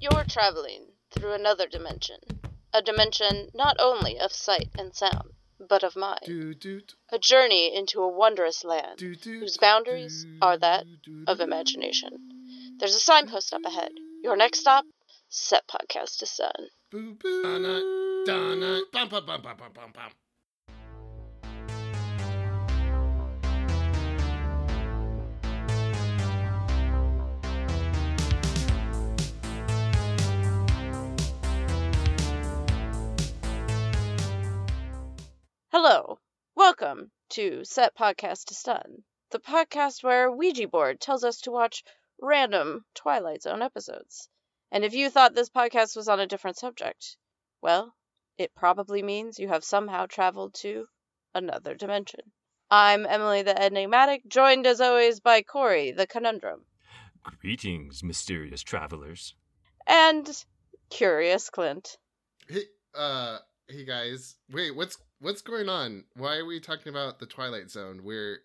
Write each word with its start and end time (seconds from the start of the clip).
You're 0.00 0.24
traveling 0.28 0.86
through 1.10 1.32
another 1.32 1.66
dimension. 1.66 2.16
A 2.72 2.82
dimension 2.82 3.48
not 3.54 3.76
only 3.78 4.18
of 4.18 4.32
sight 4.32 4.68
and 4.78 4.94
sound, 4.94 5.30
but 5.58 5.82
of 5.82 5.96
mind. 5.96 6.56
A 7.10 7.18
journey 7.18 7.74
into 7.74 8.00
a 8.00 8.08
wondrous 8.08 8.64
land 8.64 9.00
whose 9.00 9.56
boundaries 9.56 10.26
are 10.42 10.58
that 10.58 10.84
of 11.26 11.40
imagination. 11.40 12.76
There's 12.78 12.94
a 12.94 13.00
signpost 13.00 13.52
up 13.52 13.64
ahead. 13.64 13.92
Your 14.22 14.36
next 14.36 14.60
stop, 14.60 14.84
Set 15.28 15.66
Podcast 15.66 16.18
to 16.18 16.26
Stun. 16.26 16.68
Hello. 35.78 36.18
Welcome 36.54 37.10
to 37.32 37.62
Set 37.64 37.94
Podcast 37.94 38.46
to 38.46 38.54
Stun, 38.54 39.04
the 39.30 39.38
podcast 39.38 40.02
where 40.02 40.32
Ouija 40.32 40.66
board 40.66 41.02
tells 41.02 41.22
us 41.22 41.42
to 41.42 41.50
watch 41.50 41.84
random 42.18 42.86
Twilight 42.94 43.42
Zone 43.42 43.60
episodes. 43.60 44.30
And 44.72 44.86
if 44.86 44.94
you 44.94 45.10
thought 45.10 45.34
this 45.34 45.50
podcast 45.50 45.94
was 45.94 46.08
on 46.08 46.18
a 46.18 46.26
different 46.26 46.56
subject, 46.56 47.18
well, 47.60 47.94
it 48.38 48.54
probably 48.54 49.02
means 49.02 49.38
you 49.38 49.48
have 49.48 49.64
somehow 49.64 50.06
traveled 50.06 50.54
to 50.62 50.86
another 51.34 51.74
dimension. 51.74 52.32
I'm 52.70 53.04
Emily 53.04 53.42
the 53.42 53.62
Enigmatic, 53.62 54.22
joined 54.26 54.66
as 54.66 54.80
always 54.80 55.20
by 55.20 55.42
Corey 55.42 55.90
the 55.90 56.06
Conundrum. 56.06 56.64
Greetings, 57.22 58.02
mysterious 58.02 58.62
travelers. 58.62 59.34
And 59.86 60.26
Curious 60.88 61.50
Clint. 61.50 61.98
Hey, 62.48 62.64
uh, 62.94 63.40
hey 63.68 63.84
guys. 63.84 64.36
Wait, 64.50 64.74
what's 64.74 64.96
what's 65.20 65.42
going 65.42 65.68
on? 65.68 66.04
Why 66.16 66.36
are 66.36 66.46
we 66.46 66.60
talking 66.60 66.90
about 66.90 67.18
the 67.18 67.26
Twilight 67.26 67.70
Zone? 67.70 68.00
Where 68.02 68.38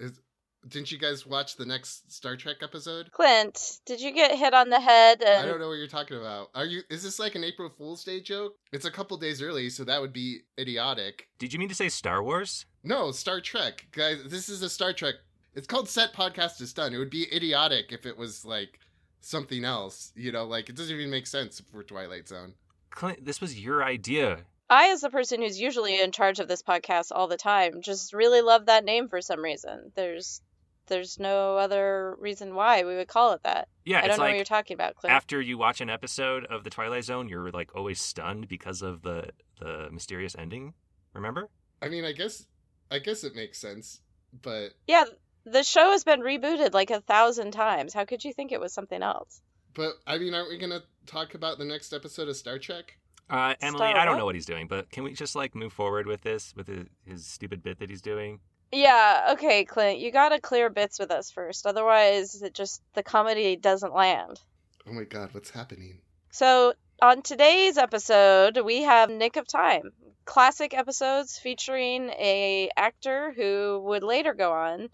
is? 0.00 0.20
Didn't 0.66 0.90
you 0.90 0.98
guys 0.98 1.24
watch 1.24 1.56
the 1.56 1.64
next 1.64 2.10
Star 2.12 2.36
Trek 2.36 2.56
episode? 2.62 3.12
Clint, 3.12 3.78
did 3.86 4.00
you 4.00 4.12
get 4.12 4.36
hit 4.36 4.52
on 4.52 4.70
the 4.70 4.80
head? 4.80 5.22
And... 5.22 5.44
I 5.44 5.46
don't 5.46 5.60
know 5.60 5.68
what 5.68 5.78
you're 5.78 5.86
talking 5.86 6.16
about. 6.16 6.48
Are 6.54 6.64
you? 6.64 6.82
Is 6.90 7.02
this 7.02 7.18
like 7.18 7.36
an 7.36 7.44
April 7.44 7.70
Fool's 7.70 8.02
Day 8.04 8.20
joke? 8.20 8.56
It's 8.72 8.84
a 8.84 8.90
couple 8.90 9.16
days 9.18 9.40
early, 9.40 9.70
so 9.70 9.84
that 9.84 10.00
would 10.00 10.12
be 10.12 10.40
idiotic. 10.58 11.28
Did 11.38 11.52
you 11.52 11.58
mean 11.58 11.68
to 11.68 11.74
say 11.74 11.88
Star 11.88 12.22
Wars? 12.22 12.66
No, 12.82 13.12
Star 13.12 13.40
Trek, 13.40 13.86
guys. 13.92 14.18
This 14.26 14.48
is 14.48 14.62
a 14.62 14.68
Star 14.68 14.92
Trek. 14.92 15.14
It's 15.54 15.66
called 15.66 15.88
Set 15.88 16.12
Podcast 16.12 16.60
is 16.60 16.72
Done. 16.72 16.92
It 16.92 16.98
would 16.98 17.10
be 17.10 17.32
idiotic 17.32 17.92
if 17.92 18.04
it 18.04 18.18
was 18.18 18.44
like 18.44 18.80
something 19.20 19.64
else. 19.64 20.12
You 20.16 20.32
know, 20.32 20.44
like 20.44 20.68
it 20.68 20.76
doesn't 20.76 20.94
even 20.94 21.10
make 21.10 21.26
sense 21.28 21.62
for 21.70 21.84
Twilight 21.84 22.28
Zone. 22.28 22.54
Clint, 22.90 23.24
this 23.24 23.40
was 23.40 23.60
your 23.60 23.84
idea. 23.84 24.40
I, 24.70 24.88
as 24.90 25.00
the 25.00 25.10
person 25.10 25.40
who's 25.42 25.60
usually 25.60 26.00
in 26.00 26.12
charge 26.12 26.40
of 26.40 26.48
this 26.48 26.62
podcast 26.62 27.10
all 27.10 27.26
the 27.26 27.36
time, 27.36 27.80
just 27.80 28.12
really 28.12 28.42
love 28.42 28.66
that 28.66 28.84
name 28.84 29.08
for 29.08 29.20
some 29.20 29.40
reason. 29.42 29.92
There's 29.94 30.42
there's 30.88 31.18
no 31.18 31.56
other 31.58 32.16
reason 32.18 32.54
why 32.54 32.82
we 32.84 32.96
would 32.96 33.08
call 33.08 33.32
it 33.32 33.42
that. 33.44 33.68
Yeah, 33.84 33.98
I 33.98 34.00
don't 34.02 34.10
it's 34.10 34.18
know 34.18 34.24
like 34.24 34.30
what 34.32 34.36
you're 34.36 34.44
talking 34.44 34.74
about, 34.74 34.96
Clint. 34.96 35.14
after 35.14 35.40
you 35.40 35.58
watch 35.58 35.80
an 35.80 35.90
episode 35.90 36.46
of 36.46 36.64
The 36.64 36.70
Twilight 36.70 37.04
Zone, 37.04 37.28
you're 37.28 37.50
like 37.50 37.74
always 37.74 38.00
stunned 38.00 38.48
because 38.48 38.80
of 38.82 39.02
the 39.02 39.30
the 39.60 39.88
mysterious 39.90 40.34
ending. 40.38 40.74
Remember? 41.14 41.48
I 41.82 41.88
mean, 41.88 42.04
I 42.04 42.12
guess, 42.12 42.46
I 42.90 42.98
guess 43.00 43.24
it 43.24 43.34
makes 43.34 43.58
sense, 43.58 44.00
but 44.42 44.70
Yeah, 44.86 45.04
the 45.44 45.62
show 45.62 45.90
has 45.90 46.04
been 46.04 46.20
rebooted 46.20 46.72
like 46.74 46.90
a 46.90 47.00
thousand 47.00 47.52
times. 47.52 47.92
How 47.94 48.04
could 48.04 48.24
you 48.24 48.32
think 48.32 48.52
it 48.52 48.60
was 48.60 48.72
something 48.72 49.02
else? 49.02 49.40
but 49.74 49.92
I 50.06 50.18
mean, 50.18 50.34
aren't 50.34 50.48
we 50.48 50.58
gonna 50.58 50.82
talk 51.06 51.34
about 51.34 51.58
the 51.58 51.64
next 51.64 51.92
episode 51.92 52.28
of 52.28 52.36
Star 52.36 52.58
Trek? 52.58 52.98
Uh, 53.30 53.54
Emily, 53.60 53.88
Star 53.88 53.96
I 53.96 54.04
don't 54.04 54.14
what? 54.14 54.18
know 54.18 54.24
what 54.24 54.34
he's 54.34 54.46
doing, 54.46 54.68
but 54.68 54.90
can 54.90 55.04
we 55.04 55.12
just 55.12 55.36
like 55.36 55.54
move 55.54 55.72
forward 55.72 56.06
with 56.06 56.22
this 56.22 56.54
with 56.56 56.66
his, 56.68 56.86
his 57.04 57.26
stupid 57.26 57.62
bit 57.62 57.78
that 57.80 57.90
he's 57.90 58.02
doing? 58.02 58.40
Yeah, 58.72 59.30
okay, 59.32 59.64
Clint, 59.64 59.98
you 59.98 60.10
gotta 60.10 60.40
clear 60.40 60.68
bits 60.70 60.98
with 60.98 61.10
us 61.10 61.30
first. 61.30 61.66
Otherwise, 61.66 62.42
it 62.42 62.54
just 62.54 62.82
the 62.94 63.02
comedy 63.02 63.56
doesn't 63.56 63.94
land. 63.94 64.40
Oh 64.86 64.92
my 64.92 65.04
God, 65.04 65.30
what's 65.32 65.50
happening? 65.50 66.00
So, 66.30 66.74
on 67.00 67.22
today's 67.22 67.78
episode, 67.78 68.58
we 68.64 68.82
have 68.82 69.10
Nick 69.10 69.36
of 69.36 69.46
Time. 69.46 69.92
Classic 70.24 70.74
episodes 70.74 71.38
featuring 71.38 72.10
a 72.10 72.68
actor 72.76 73.32
who 73.34 73.82
would 73.86 74.02
later 74.02 74.34
go 74.34 74.52
on 74.52 74.88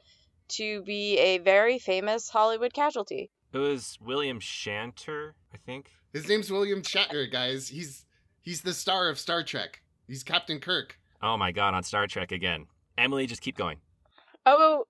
to 0.48 0.82
be 0.82 1.18
a 1.18 1.38
very 1.38 1.78
famous 1.78 2.28
Hollywood 2.28 2.72
casualty. 2.72 3.30
It 3.52 3.58
was 3.58 3.98
William 4.00 4.38
Shanter, 4.40 5.34
I 5.52 5.56
think. 5.56 5.90
His 6.12 6.28
name's 6.28 6.50
William 6.50 6.82
Shatner, 6.82 7.30
guys. 7.30 7.68
He's 7.68 8.04
he's 8.44 8.60
the 8.60 8.72
star 8.72 9.08
of 9.08 9.18
Star 9.18 9.42
Trek. 9.42 9.82
He's 10.06 10.22
Captain 10.22 10.60
Kirk. 10.60 10.98
Oh 11.22 11.36
my 11.36 11.50
god, 11.50 11.74
on 11.74 11.82
Star 11.82 12.06
Trek 12.06 12.30
again. 12.30 12.66
Emily, 12.96 13.26
just 13.26 13.42
keep 13.42 13.56
going. 13.56 13.78
Oh, 14.46 14.84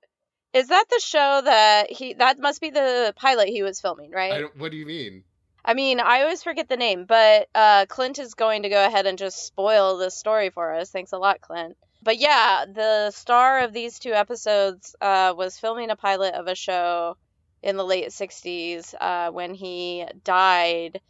is 0.53 0.69
that 0.69 0.84
the 0.91 1.00
show 1.03 1.41
that 1.44 1.91
he 1.91 2.15
that 2.15 2.38
must 2.38 2.60
be 2.60 2.70
the 2.70 3.15
pilot 3.16 3.48
he 3.48 3.62
was 3.62 3.81
filming, 3.81 4.10
right? 4.10 4.32
I 4.32 4.41
don't, 4.41 4.56
what 4.59 4.70
do 4.70 4.76
you 4.76 4.87
mean? 4.87 5.25
I 5.65 5.72
mean, 5.72 5.98
I 5.98 6.22
always 6.22 6.42
forget 6.42 6.69
the 6.69 6.76
name, 6.76 7.06
but 7.06 7.48
uh, 7.54 7.87
Clint 7.87 8.19
is 8.19 8.34
going 8.34 8.65
to 8.65 8.69
go 8.69 8.84
ahead 8.84 9.06
and 9.06 9.16
just 9.16 9.47
spoil 9.47 9.97
the 9.97 10.10
story 10.10 10.50
for 10.50 10.75
us. 10.75 10.91
Thanks 10.91 11.12
a 11.12 11.19
lot, 11.19 11.41
Clint. 11.41 11.76
But 12.03 12.19
yeah, 12.19 12.66
the 12.71 13.10
star 13.12 13.60
of 13.60 13.72
these 13.72 13.98
two 13.98 14.12
episodes 14.12 14.94
uh, 15.00 15.32
was 15.34 15.59
filming 15.59 15.91
a 15.91 15.97
pilot 15.97 16.34
of 16.34 16.48
a 16.48 16.54
show 16.54 17.16
in 17.62 17.78
the 17.78 17.84
late 17.84 18.09
60s 18.09 18.94
uh, 19.00 19.31
when 19.31 19.54
he 19.54 20.04
died 20.22 21.00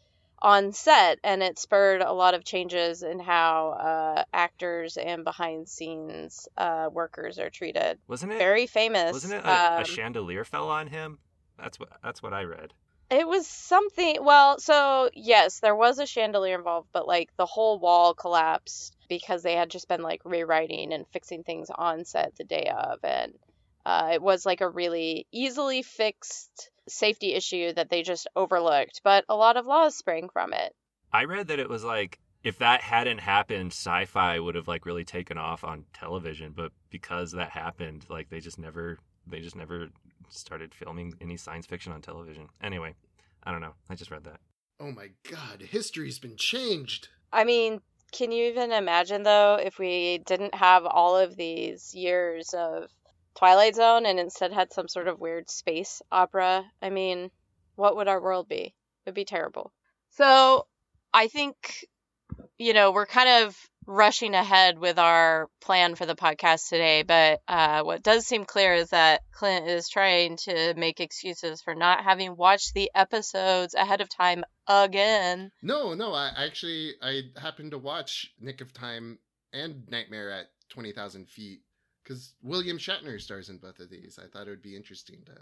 on 0.44 0.72
set, 0.72 1.18
and 1.24 1.42
it 1.42 1.58
spurred 1.58 2.02
a 2.02 2.12
lot 2.12 2.34
of 2.34 2.44
changes 2.44 3.02
in 3.02 3.18
how 3.18 3.70
uh, 3.70 4.24
actors 4.32 4.98
and 4.98 5.24
behind 5.24 5.66
scenes 5.66 6.46
uh, 6.58 6.90
workers 6.92 7.38
are 7.38 7.48
treated. 7.48 7.98
Wasn't 8.06 8.30
it? 8.30 8.38
Very 8.38 8.66
famous. 8.66 9.14
Wasn't 9.14 9.32
it 9.32 9.42
a, 9.42 9.74
um, 9.76 9.82
a 9.82 9.84
chandelier 9.86 10.44
fell 10.44 10.68
on 10.68 10.86
him? 10.86 11.18
That's 11.58 11.80
what 11.80 11.88
that's 12.02 12.22
what 12.22 12.34
I 12.34 12.42
read. 12.42 12.74
It 13.10 13.26
was 13.26 13.46
something. 13.46 14.18
Well, 14.20 14.58
so 14.58 15.08
yes, 15.14 15.60
there 15.60 15.74
was 15.74 15.98
a 15.98 16.06
chandelier 16.06 16.56
involved, 16.56 16.88
but 16.92 17.08
like 17.08 17.30
the 17.38 17.46
whole 17.46 17.78
wall 17.78 18.12
collapsed 18.12 18.96
because 19.08 19.42
they 19.42 19.54
had 19.54 19.70
just 19.70 19.88
been 19.88 20.02
like 20.02 20.20
rewriting 20.24 20.92
and 20.92 21.06
fixing 21.08 21.42
things 21.42 21.70
on 21.74 22.04
set 22.04 22.36
the 22.36 22.44
day 22.44 22.70
of, 22.76 22.98
and 23.02 23.32
uh, 23.84 24.10
it 24.12 24.22
was 24.22 24.46
like 24.46 24.60
a 24.60 24.68
really 24.68 25.26
easily 25.32 25.82
fixed 25.82 26.70
safety 26.88 27.34
issue 27.34 27.72
that 27.72 27.90
they 27.90 28.02
just 28.02 28.26
overlooked. 28.36 29.00
But 29.02 29.24
a 29.28 29.36
lot 29.36 29.56
of 29.56 29.66
laws 29.66 29.96
sprang 29.96 30.28
from 30.32 30.52
it. 30.52 30.74
I 31.12 31.24
read 31.24 31.48
that 31.48 31.58
it 31.58 31.68
was 31.68 31.84
like 31.84 32.18
if 32.42 32.58
that 32.58 32.82
hadn't 32.82 33.18
happened, 33.18 33.72
sci-fi 33.72 34.38
would 34.38 34.54
have 34.54 34.68
like 34.68 34.84
really 34.84 35.04
taken 35.04 35.38
off 35.38 35.64
on 35.64 35.86
television, 35.94 36.52
but 36.54 36.72
because 36.90 37.32
that 37.32 37.50
happened, 37.50 38.04
like 38.08 38.28
they 38.28 38.40
just 38.40 38.58
never 38.58 38.98
they 39.26 39.40
just 39.40 39.56
never 39.56 39.88
started 40.28 40.74
filming 40.74 41.14
any 41.20 41.36
science 41.36 41.66
fiction 41.66 41.92
on 41.92 42.02
television. 42.02 42.48
Anyway, 42.62 42.94
I 43.42 43.50
don't 43.50 43.62
know. 43.62 43.74
I 43.88 43.94
just 43.94 44.10
read 44.10 44.24
that. 44.24 44.40
Oh 44.78 44.92
my 44.92 45.08
God, 45.30 45.62
history's 45.62 46.18
been 46.18 46.36
changed. 46.36 47.08
I 47.32 47.44
mean, 47.44 47.80
can 48.12 48.30
you 48.30 48.46
even 48.46 48.72
imagine 48.72 49.22
though 49.22 49.58
if 49.62 49.78
we 49.78 50.18
didn't 50.26 50.54
have 50.54 50.84
all 50.84 51.16
of 51.16 51.36
these 51.36 51.94
years 51.94 52.52
of 52.52 52.90
Twilight 53.36 53.74
Zone 53.74 54.06
and 54.06 54.18
instead 54.18 54.52
had 54.52 54.72
some 54.72 54.88
sort 54.88 55.08
of 55.08 55.20
weird 55.20 55.50
space 55.50 56.02
opera? 56.10 56.64
I 56.80 56.90
mean, 56.90 57.30
what 57.76 57.96
would 57.96 58.08
our 58.08 58.20
world 58.20 58.48
be? 58.48 58.62
It 58.62 58.74
would 59.06 59.14
be 59.14 59.24
terrible. 59.24 59.72
So, 60.10 60.66
I 61.12 61.28
think 61.28 61.86
you 62.58 62.72
know, 62.72 62.92
we're 62.92 63.06
kind 63.06 63.44
of 63.44 63.56
rushing 63.86 64.34
ahead 64.34 64.78
with 64.78 64.98
our 64.98 65.48
plan 65.60 65.94
for 65.94 66.06
the 66.06 66.14
podcast 66.14 66.68
today, 66.68 67.02
but 67.02 67.42
uh, 67.46 67.82
what 67.82 68.02
does 68.02 68.26
seem 68.26 68.44
clear 68.44 68.74
is 68.74 68.90
that 68.90 69.20
Clint 69.32 69.68
is 69.68 69.88
trying 69.88 70.36
to 70.38 70.74
make 70.74 71.00
excuses 71.00 71.60
for 71.60 71.74
not 71.74 72.02
having 72.02 72.36
watched 72.36 72.72
the 72.72 72.90
episodes 72.94 73.74
ahead 73.74 74.00
of 74.00 74.08
time 74.08 74.44
again. 74.66 75.50
No, 75.62 75.94
no, 75.94 76.14
I 76.14 76.30
actually 76.36 76.94
I 77.02 77.22
happened 77.36 77.72
to 77.72 77.78
watch 77.78 78.32
Nick 78.40 78.60
of 78.60 78.72
Time 78.72 79.18
and 79.52 79.86
Nightmare 79.90 80.30
at 80.30 80.46
twenty 80.70 80.92
thousand 80.92 81.28
feet 81.28 81.60
because 82.04 82.34
William 82.42 82.78
Shatner 82.78 83.20
stars 83.20 83.48
in 83.48 83.58
both 83.58 83.80
of 83.80 83.90
these. 83.90 84.18
I 84.22 84.28
thought 84.28 84.46
it 84.46 84.50
would 84.50 84.62
be 84.62 84.76
interesting 84.76 85.22
to. 85.26 85.32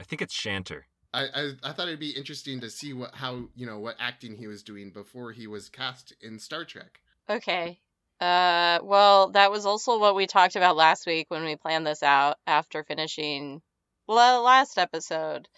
I 0.00 0.02
think 0.02 0.22
it's 0.22 0.34
Shanter. 0.34 0.86
I, 1.14 1.24
I, 1.34 1.50
I 1.62 1.72
thought 1.72 1.88
it'd 1.88 2.00
be 2.00 2.10
interesting 2.10 2.60
to 2.60 2.70
see 2.70 2.92
what 2.92 3.14
how 3.14 3.44
you 3.54 3.66
know 3.66 3.78
what 3.78 3.96
acting 3.98 4.36
he 4.36 4.46
was 4.46 4.62
doing 4.62 4.90
before 4.90 5.32
he 5.32 5.46
was 5.46 5.68
cast 5.68 6.12
in 6.20 6.38
Star 6.38 6.64
Trek. 6.64 7.00
Okay. 7.28 7.80
Uh, 8.20 8.78
well, 8.82 9.30
that 9.30 9.50
was 9.50 9.66
also 9.66 9.98
what 9.98 10.14
we 10.14 10.26
talked 10.26 10.56
about 10.56 10.76
last 10.76 11.06
week 11.06 11.26
when 11.30 11.44
we 11.44 11.54
planned 11.54 11.86
this 11.86 12.02
out 12.02 12.38
after 12.46 12.82
finishing 12.82 13.60
the 14.08 14.14
last 14.14 14.78
episode 14.78 15.48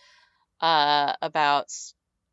uh, 0.60 1.14
about 1.22 1.72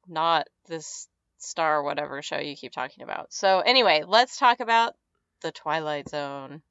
not 0.08 0.48
this 0.68 1.08
star 1.38 1.84
whatever 1.84 2.22
show 2.22 2.40
you 2.40 2.56
keep 2.56 2.72
talking 2.72 3.04
about. 3.04 3.32
So 3.34 3.60
anyway, 3.60 4.04
let's 4.08 4.38
talk 4.40 4.60
about 4.60 4.96
the 5.42 5.52
Twilight 5.52 6.10
Zone. 6.10 6.62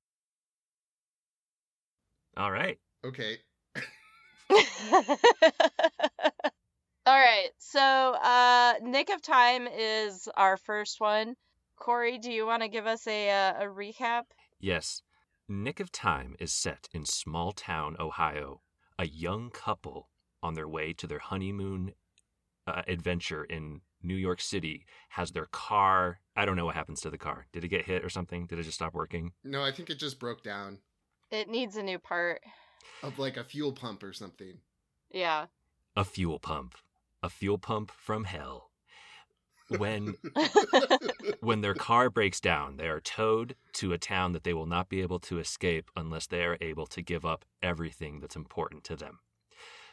All 2.37 2.51
right. 2.51 2.79
Okay. 3.05 3.39
All 7.07 7.19
right. 7.19 7.51
So, 7.59 7.81
uh, 7.81 8.75
Nick 8.83 9.11
of 9.11 9.21
Time 9.23 9.69
is 9.69 10.29
our 10.37 10.57
first 10.57 11.01
one. 11.01 11.35
Corey, 11.77 12.19
do 12.19 12.33
you 12.33 12.47
want 12.47 12.63
to 12.63 12.69
give 12.69 12.87
us 12.87 13.07
a 13.07 13.31
uh, 13.31 13.65
a 13.65 13.67
recap? 13.67 14.23
Yes. 14.59 15.03
Nick 15.49 15.81
of 15.81 15.93
Time 15.93 16.35
is 16.41 16.53
set 16.53 16.89
in 16.95 17.05
small 17.05 17.53
town 17.53 17.97
Ohio. 18.01 18.63
A 18.99 19.07
young 19.07 19.51
couple 19.51 20.09
on 20.43 20.55
their 20.55 20.69
way 20.69 20.93
to 20.95 21.07
their 21.07 21.19
honeymoon 21.19 21.93
uh, 22.67 22.83
adventure 22.89 23.45
in 23.45 23.83
New 24.03 24.15
York 24.15 24.41
City 24.41 24.87
has 25.11 25.33
their 25.33 25.47
car. 25.47 26.21
I 26.37 26.47
don't 26.47 26.57
know 26.57 26.65
what 26.65 26.75
happens 26.75 27.01
to 27.03 27.11
the 27.11 27.19
car. 27.19 27.47
Did 27.53 27.65
it 27.65 27.69
get 27.69 27.85
hit 27.85 28.05
or 28.05 28.09
something? 28.09 28.47
Did 28.47 28.59
it 28.59 28.63
just 28.63 28.77
stop 28.77 28.95
working? 28.95 29.33
No, 29.43 29.63
I 29.63 29.73
think 29.73 29.91
it 29.91 29.99
just 29.99 30.19
broke 30.19 30.43
down 30.43 30.79
It 31.31 31.49
needs 31.49 31.77
a 31.77 31.83
new 31.83 31.99
part. 31.99 32.41
of 33.03 33.19
like 33.19 33.37
a 33.37 33.45
fuel 33.45 33.73
pump 33.73 34.03
or 34.03 34.13
something. 34.13 34.59
Yeah. 35.11 35.47
A 35.97 36.05
fuel 36.05 36.39
pump. 36.39 36.75
A 37.23 37.29
fuel 37.29 37.59
pump 37.59 37.91
from 37.91 38.25
hell. 38.25 38.71
When 39.79 40.15
when 41.41 41.63
their 41.63 41.75
car 41.75 42.11
breaks 42.11 42.41
down, 42.41 42.77
they 42.77 42.87
are 42.89 43.01
towed 43.01 43.57
to 43.75 43.93
a 43.93 43.99
town 43.99 44.33
that 44.33 44.45
they 44.45 44.53
will 44.53 44.67
not 44.67 44.89
be 44.91 45.01
able 45.01 45.19
to 45.21 45.39
escape 45.39 45.91
unless 45.97 46.27
they 46.27 46.45
are 46.45 46.59
able 46.61 46.87
to 46.89 47.01
give 47.01 47.25
up 47.25 47.45
everything 47.63 48.21
that's 48.21 48.37
important 48.37 48.85
to 48.85 48.97
them. 48.97 49.21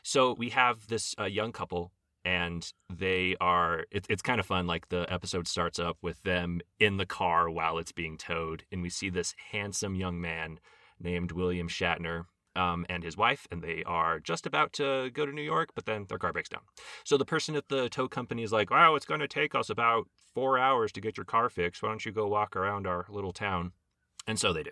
So 0.04 0.34
we 0.34 0.50
have 0.50 0.88
this 0.88 1.16
uh, 1.18 1.24
young 1.26 1.54
couple, 1.54 1.94
and 2.26 2.70
they 2.94 3.38
are. 3.40 3.86
It, 3.92 4.06
it's 4.10 4.22
kind 4.22 4.40
of 4.42 4.46
fun. 4.46 4.68
Like 4.68 4.90
the 4.90 5.06
episode 5.12 5.48
starts 5.48 5.80
up 5.80 5.98
with 6.02 6.22
them 6.24 6.60
in 6.80 6.98
the 6.98 7.06
car 7.06 7.50
while 7.50 7.78
it's 7.78 7.94
being 7.94 8.18
towed, 8.18 8.64
and 8.74 8.82
we 8.82 8.90
see 8.90 9.10
this 9.10 9.34
handsome 9.52 9.96
young 9.96 10.20
man 10.20 10.60
named 11.04 11.32
William 11.32 11.68
Shatner. 11.68 12.26
Um, 12.54 12.86
and 12.90 13.02
his 13.02 13.16
wife, 13.16 13.48
and 13.50 13.62
they 13.62 13.82
are 13.86 14.20
just 14.20 14.46
about 14.46 14.74
to 14.74 15.10
go 15.12 15.26
to 15.26 15.32
New 15.32 15.42
York, 15.42 15.70
but 15.74 15.86
then 15.86 16.06
their 16.10 16.18
car 16.18 16.34
breaks 16.34 16.50
down. 16.50 16.64
So 17.06 17.16
the 17.16 17.24
person 17.24 17.56
at 17.56 17.70
the 17.70 17.88
tow 17.88 18.10
company 18.10 18.44
is 18.44 18.52
like, 18.52 18.70
"Wow, 18.70 18.96
it's 18.96 19.06
going 19.06 19.22
to 19.22 19.28
take 19.28 19.56
us 19.56 19.70
about 19.70 20.10
four 20.34 20.60
hours 20.60 20.92
to 20.92 21.00
get 21.00 21.16
your 21.16 21.24
car 21.24 21.48
fixed. 21.48 21.82
Why 21.82 21.88
don't 21.88 22.06
you 22.06 22.12
go 22.12 22.28
walk 22.28 22.58
around 22.58 22.88
our 22.88 23.06
little 23.08 23.32
town?" 23.32 23.72
And 24.28 24.38
so 24.38 24.52
they 24.52 24.64
do. 24.64 24.72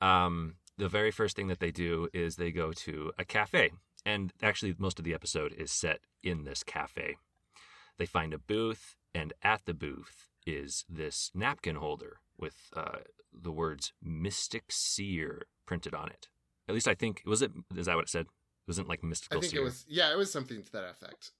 Um, 0.00 0.54
the 0.76 0.88
very 0.88 1.10
first 1.10 1.34
thing 1.34 1.48
that 1.48 1.58
they 1.58 1.72
do 1.72 2.08
is 2.12 2.36
they 2.36 2.52
go 2.52 2.70
to 2.72 3.10
a 3.18 3.24
cafe, 3.24 3.72
and 4.06 4.32
actually, 4.40 4.76
most 4.78 5.00
of 5.00 5.04
the 5.04 5.14
episode 5.14 5.52
is 5.52 5.72
set 5.72 5.98
in 6.22 6.44
this 6.44 6.62
cafe. 6.62 7.16
They 7.98 8.06
find 8.06 8.32
a 8.32 8.38
booth, 8.38 8.94
and 9.12 9.32
at 9.42 9.62
the 9.66 9.74
booth 9.74 10.28
is 10.48 10.86
this 10.88 11.30
napkin 11.34 11.76
holder 11.76 12.20
with 12.38 12.56
uh, 12.74 13.00
the 13.32 13.52
words 13.52 13.92
"Mystic 14.02 14.64
Seer" 14.70 15.46
printed 15.66 15.94
on 15.94 16.08
it. 16.08 16.28
At 16.68 16.74
least 16.74 16.88
I 16.88 16.94
think 16.94 17.22
was 17.26 17.42
it. 17.42 17.52
Is 17.76 17.86
that 17.86 17.96
what 17.96 18.04
it 18.04 18.08
said? 18.08 18.26
It 18.26 18.68
wasn't 18.68 18.88
like 18.88 19.04
mystical. 19.04 19.38
I 19.38 19.40
think 19.42 19.52
seer. 19.52 19.60
it 19.60 19.64
was 19.64 19.84
yeah, 19.88 20.10
it 20.10 20.16
was 20.16 20.32
something 20.32 20.62
to 20.62 20.72
that 20.72 20.84
effect. 20.84 21.32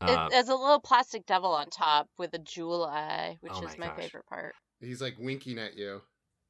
Uh, 0.00 0.26
it, 0.26 0.30
there's 0.30 0.48
a 0.48 0.54
little 0.54 0.80
plastic 0.80 1.26
devil 1.26 1.50
on 1.50 1.70
top 1.70 2.08
with 2.18 2.34
a 2.34 2.38
jewel 2.38 2.84
eye, 2.84 3.38
which 3.40 3.52
Oh 3.54 3.66
is 3.66 3.76
my 3.78 3.88
my 3.88 3.96
favorite 3.96 4.26
part. 4.26 4.54
He's 4.80 5.02
like 5.02 5.16
winking 5.18 5.58
at 5.58 5.76
you. 5.76 6.02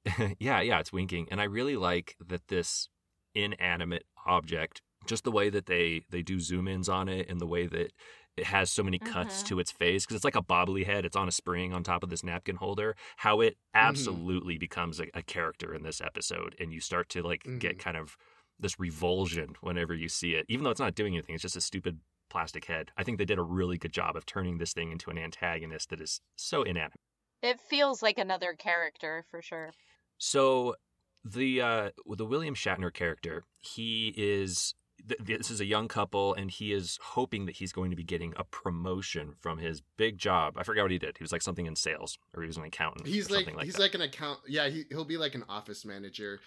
yeah, 0.38 0.60
yeah, 0.60 0.80
it's 0.80 0.92
winking, 0.92 1.28
and 1.30 1.40
I 1.40 1.44
really 1.44 1.76
like 1.76 2.16
that 2.26 2.48
this 2.48 2.88
inanimate 3.34 4.04
object, 4.26 4.82
just 5.06 5.24
the 5.24 5.32
way 5.32 5.48
that 5.48 5.66
they 5.66 6.02
they 6.10 6.22
do 6.22 6.40
zoom 6.40 6.68
ins 6.68 6.88
on 6.88 7.08
it, 7.08 7.30
and 7.30 7.40
the 7.40 7.46
way 7.46 7.66
that 7.66 7.92
it 8.36 8.44
has 8.46 8.70
so 8.72 8.82
many 8.82 8.98
cuts 8.98 9.42
Mhm. 9.42 9.44
to 9.44 9.58
its 9.60 9.70
face 9.70 10.04
because 10.04 10.16
it's 10.16 10.24
like 10.24 10.36
a 10.36 10.42
bobbly 10.42 10.84
head. 10.86 11.04
It's 11.04 11.16
on 11.16 11.28
a 11.28 11.32
spring 11.32 11.72
on 11.72 11.82
top 11.84 12.02
of 12.02 12.10
this 12.10 12.24
napkin 12.24 12.56
holder. 12.56 12.96
How 13.18 13.40
it 13.40 13.58
absolutely 13.74 14.58
becomes 14.58 15.00
a, 15.00 15.06
a 15.14 15.22
character 15.22 15.74
in 15.74 15.82
this 15.82 16.00
episode, 16.00 16.56
and 16.58 16.72
you 16.72 16.80
start 16.80 17.08
to 17.10 17.22
like 17.22 17.48
get 17.58 17.78
Mhm. 17.78 17.78
kind 17.78 17.96
of 17.96 18.16
this 18.58 18.78
revulsion 18.78 19.54
whenever 19.60 19.94
you 19.94 20.08
see 20.08 20.34
it, 20.34 20.46
even 20.48 20.64
though 20.64 20.70
it's 20.70 20.80
not 20.80 20.94
doing 20.94 21.14
anything. 21.14 21.34
It's 21.34 21.42
just 21.42 21.56
a 21.56 21.60
stupid 21.60 22.00
plastic 22.30 22.64
head. 22.66 22.90
I 22.96 23.02
think 23.04 23.18
they 23.18 23.24
did 23.24 23.38
a 23.38 23.42
really 23.42 23.76
good 23.78 23.92
job 23.92 24.16
of 24.16 24.24
turning 24.26 24.58
this 24.58 24.72
thing 24.72 24.90
into 24.92 25.10
an 25.10 25.18
antagonist 25.18 25.90
that 25.90 26.00
is 26.00 26.20
so 26.36 26.62
inanimate. 26.62 27.00
It 27.42 27.60
feels 27.60 28.02
like 28.02 28.16
another 28.18 28.54
character 28.54 29.22
for 29.30 29.42
sure. 29.42 29.74
So 30.18 30.76
the 31.24 31.60
uh, 31.60 31.90
the 32.06 32.26
William 32.26 32.54
Shatner 32.54 32.92
character, 32.92 33.44
he 33.58 34.12
is 34.16 34.74
th- 35.08 35.20
this 35.20 35.50
is 35.50 35.60
a 35.60 35.64
young 35.64 35.88
couple, 35.88 36.34
and 36.34 36.50
he 36.50 36.72
is 36.72 36.98
hoping 37.02 37.46
that 37.46 37.56
he's 37.56 37.72
going 37.72 37.90
to 37.90 37.96
be 37.96 38.04
getting 38.04 38.32
a 38.36 38.44
promotion 38.44 39.34
from 39.40 39.58
his 39.58 39.82
big 39.96 40.18
job. 40.18 40.54
I 40.56 40.62
forgot 40.62 40.82
what 40.82 40.90
he 40.90 40.98
did. 40.98 41.16
He 41.18 41.24
was 41.24 41.32
like 41.32 41.42
something 41.42 41.66
in 41.66 41.76
sales, 41.76 42.18
or 42.34 42.42
he 42.42 42.46
was 42.46 42.56
an 42.56 42.64
accountant. 42.64 43.06
He's 43.06 43.30
like, 43.30 43.52
like 43.54 43.64
he's 43.64 43.74
that. 43.74 43.82
like 43.82 43.94
an 43.94 44.02
account. 44.02 44.40
Yeah, 44.48 44.68
he 44.68 44.84
he'll 44.90 45.04
be 45.04 45.16
like 45.16 45.34
an 45.34 45.44
office 45.48 45.84
manager. 45.84 46.40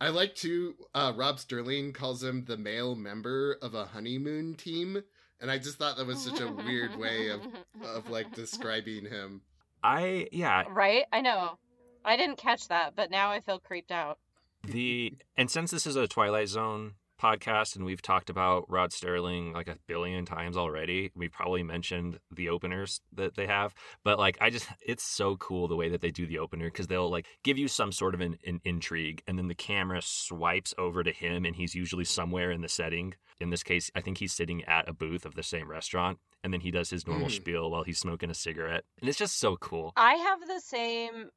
I 0.00 0.08
like 0.08 0.34
to. 0.36 0.74
Uh, 0.94 1.12
Rod 1.14 1.36
Serling 1.36 1.94
calls 1.94 2.22
him 2.22 2.44
the 2.44 2.56
male 2.56 2.94
member 2.96 3.58
of 3.62 3.74
a 3.74 3.84
honeymoon 3.84 4.54
team, 4.54 5.02
and 5.40 5.50
I 5.50 5.58
just 5.58 5.78
thought 5.78 5.96
that 5.96 6.06
was 6.06 6.20
such 6.22 6.40
a 6.40 6.50
weird 6.50 6.96
way 6.96 7.28
of 7.28 7.40
of 7.84 8.10
like 8.10 8.34
describing 8.34 9.04
him. 9.06 9.42
I 9.84 10.28
yeah 10.32 10.64
Right? 10.70 11.04
I 11.12 11.20
know. 11.20 11.58
I 12.04 12.16
didn't 12.16 12.38
catch 12.38 12.68
that, 12.68 12.94
but 12.96 13.10
now 13.10 13.30
I 13.30 13.40
feel 13.40 13.58
creeped 13.60 13.92
out. 13.92 14.18
the 14.66 15.14
and 15.36 15.50
since 15.50 15.70
this 15.70 15.86
is 15.86 15.96
a 15.96 16.08
Twilight 16.08 16.48
Zone 16.48 16.94
podcast 17.22 17.76
and 17.76 17.84
we've 17.84 18.02
talked 18.02 18.28
about 18.30 18.64
Rod 18.68 18.90
Serling 18.90 19.54
like 19.54 19.68
a 19.68 19.76
billion 19.86 20.24
times 20.24 20.56
already, 20.56 21.10
we 21.14 21.28
probably 21.28 21.62
mentioned 21.62 22.18
the 22.34 22.48
openers 22.48 23.00
that 23.12 23.36
they 23.36 23.46
have. 23.46 23.74
But 24.04 24.18
like 24.18 24.36
I 24.40 24.50
just 24.50 24.66
it's 24.84 25.04
so 25.04 25.36
cool 25.36 25.68
the 25.68 25.76
way 25.76 25.88
that 25.90 26.00
they 26.00 26.10
do 26.10 26.26
the 26.26 26.38
opener 26.38 26.66
because 26.66 26.88
they'll 26.88 27.10
like 27.10 27.26
give 27.44 27.58
you 27.58 27.68
some 27.68 27.92
sort 27.92 28.14
of 28.14 28.20
an, 28.20 28.36
an 28.46 28.60
intrigue 28.64 29.22
and 29.26 29.38
then 29.38 29.48
the 29.48 29.54
camera 29.54 30.00
swipes 30.02 30.74
over 30.78 31.02
to 31.02 31.12
him 31.12 31.44
and 31.44 31.54
he's 31.56 31.74
usually 31.74 32.04
somewhere 32.04 32.50
in 32.50 32.60
the 32.62 32.68
setting. 32.68 33.14
In 33.40 33.50
this 33.50 33.62
case, 33.62 33.90
I 33.94 34.00
think 34.00 34.18
he's 34.18 34.32
sitting 34.32 34.64
at 34.64 34.88
a 34.88 34.92
booth 34.92 35.24
of 35.24 35.34
the 35.34 35.42
same 35.42 35.68
restaurant 35.70 36.18
and 36.44 36.52
then 36.52 36.60
he 36.60 36.70
does 36.70 36.90
his 36.90 37.06
normal 37.06 37.28
Mhm. 37.28 37.32
spiel 37.36 37.70
while 37.70 37.84
he's 37.84 37.98
smoking 38.00 38.30
a 38.30 38.34
cigarette. 38.34 38.84
And 39.00 39.08
it's 39.08 39.18
just 39.18 39.38
so 39.38 39.56
cool. 39.56 39.92
I 39.96 40.14
have 40.14 40.40
the 40.46 40.60
same 40.60 41.30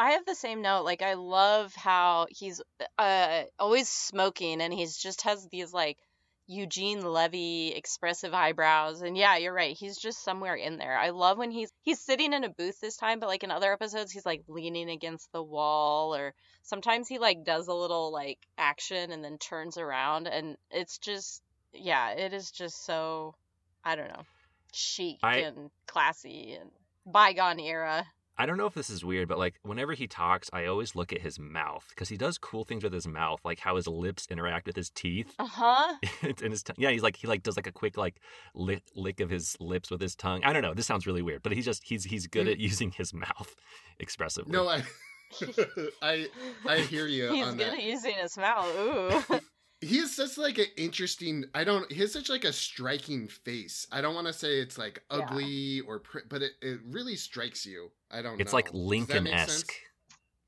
I 0.00 0.12
have 0.12 0.24
the 0.24 0.34
same 0.34 0.62
note. 0.62 0.84
Like 0.86 1.02
I 1.02 1.12
love 1.12 1.74
how 1.74 2.26
he's 2.30 2.62
uh 2.98 3.42
always 3.58 3.86
smoking 3.86 4.62
and 4.62 4.72
he's 4.72 4.96
just 4.96 5.20
has 5.22 5.46
these 5.48 5.74
like 5.74 5.98
Eugene 6.46 7.02
Levy 7.02 7.74
expressive 7.76 8.32
eyebrows. 8.32 9.02
And 9.02 9.14
yeah, 9.14 9.36
you're 9.36 9.52
right. 9.52 9.76
He's 9.76 9.98
just 9.98 10.24
somewhere 10.24 10.54
in 10.54 10.78
there. 10.78 10.96
I 10.96 11.10
love 11.10 11.36
when 11.36 11.50
he's 11.50 11.70
he's 11.82 12.00
sitting 12.00 12.32
in 12.32 12.44
a 12.44 12.48
booth 12.48 12.80
this 12.80 12.96
time, 12.96 13.20
but 13.20 13.28
like 13.28 13.44
in 13.44 13.50
other 13.50 13.70
episodes 13.74 14.10
he's 14.10 14.24
like 14.24 14.42
leaning 14.48 14.88
against 14.88 15.30
the 15.32 15.42
wall 15.42 16.16
or 16.16 16.32
sometimes 16.62 17.06
he 17.06 17.18
like 17.18 17.44
does 17.44 17.68
a 17.68 17.74
little 17.74 18.10
like 18.10 18.38
action 18.56 19.12
and 19.12 19.22
then 19.22 19.36
turns 19.36 19.76
around 19.76 20.28
and 20.28 20.56
it's 20.70 20.96
just 20.96 21.42
yeah, 21.74 22.12
it 22.12 22.32
is 22.32 22.50
just 22.50 22.86
so 22.86 23.34
I 23.84 23.96
don't 23.96 24.08
know, 24.08 24.24
chic 24.72 25.18
I- 25.22 25.40
and 25.40 25.70
classy 25.86 26.56
and 26.58 26.70
bygone 27.04 27.60
era. 27.60 28.06
I 28.40 28.46
don't 28.46 28.56
know 28.56 28.66
if 28.66 28.74
this 28.74 28.88
is 28.88 29.04
weird, 29.04 29.28
but 29.28 29.38
like 29.38 29.56
whenever 29.62 29.92
he 29.92 30.06
talks, 30.06 30.48
I 30.52 30.64
always 30.66 30.96
look 30.96 31.12
at 31.12 31.20
his 31.20 31.38
mouth 31.38 31.84
because 31.90 32.08
he 32.08 32.16
does 32.16 32.38
cool 32.38 32.64
things 32.64 32.82
with 32.82 32.92
his 32.92 33.06
mouth, 33.06 33.40
like 33.44 33.60
how 33.60 33.76
his 33.76 33.86
lips 33.86 34.26
interact 34.30 34.66
with 34.66 34.76
his 34.76 34.88
teeth 34.90 35.34
Uh 35.38 35.46
huh. 35.46 35.94
and 36.22 36.50
his 36.50 36.62
tongue. 36.62 36.76
Yeah, 36.78 36.90
he's 36.90 37.02
like 37.02 37.16
he 37.16 37.26
like 37.26 37.42
does 37.42 37.56
like 37.56 37.66
a 37.66 37.72
quick 37.72 37.96
like 37.98 38.16
lick 38.54 38.82
lick 38.96 39.20
of 39.20 39.28
his 39.30 39.56
lips 39.60 39.90
with 39.90 40.00
his 40.00 40.16
tongue. 40.16 40.42
I 40.44 40.52
don't 40.54 40.62
know. 40.62 40.72
This 40.74 40.86
sounds 40.86 41.06
really 41.06 41.22
weird, 41.22 41.42
but 41.42 41.52
he's 41.52 41.64
just 41.66 41.82
he's 41.84 42.04
he's 42.04 42.26
good 42.26 42.46
Mm. 42.46 42.52
at 42.52 42.58
using 42.58 42.90
his 42.92 43.12
mouth 43.24 43.54
expressively. 43.98 44.52
No, 44.52 44.66
I, 44.68 44.82
I, 46.02 46.26
I 46.66 46.78
hear 46.78 47.06
you 47.06 47.32
He's 47.32 47.44
on 47.46 47.56
good 47.56 47.66
that. 47.68 47.74
at 47.78 47.82
using 47.84 48.14
his 48.14 48.36
mouth. 48.38 48.66
Ooh. 48.76 49.40
He 49.80 49.96
is 49.98 50.14
such 50.14 50.36
like 50.36 50.58
an 50.58 50.66
interesting. 50.76 51.46
I 51.54 51.64
don't. 51.64 51.90
He 51.90 52.00
has 52.00 52.12
such 52.12 52.28
like 52.28 52.44
a 52.44 52.52
striking 52.52 53.28
face. 53.28 53.86
I 53.90 54.00
don't 54.02 54.14
want 54.14 54.26
to 54.26 54.32
say 54.32 54.60
it's 54.60 54.76
like 54.76 55.02
Yeah. 55.10 55.18
ugly 55.18 55.80
or, 55.80 56.00
pr- 56.00 56.18
but 56.28 56.42
it, 56.42 56.52
it 56.60 56.80
really 56.84 57.16
strikes 57.16 57.64
you. 57.64 57.90
I 58.10 58.20
don't. 58.22 58.40
it's 58.40 58.52
know. 58.52 58.56
like 58.56 58.68
Lincoln 58.74 59.26
esque. 59.26 59.72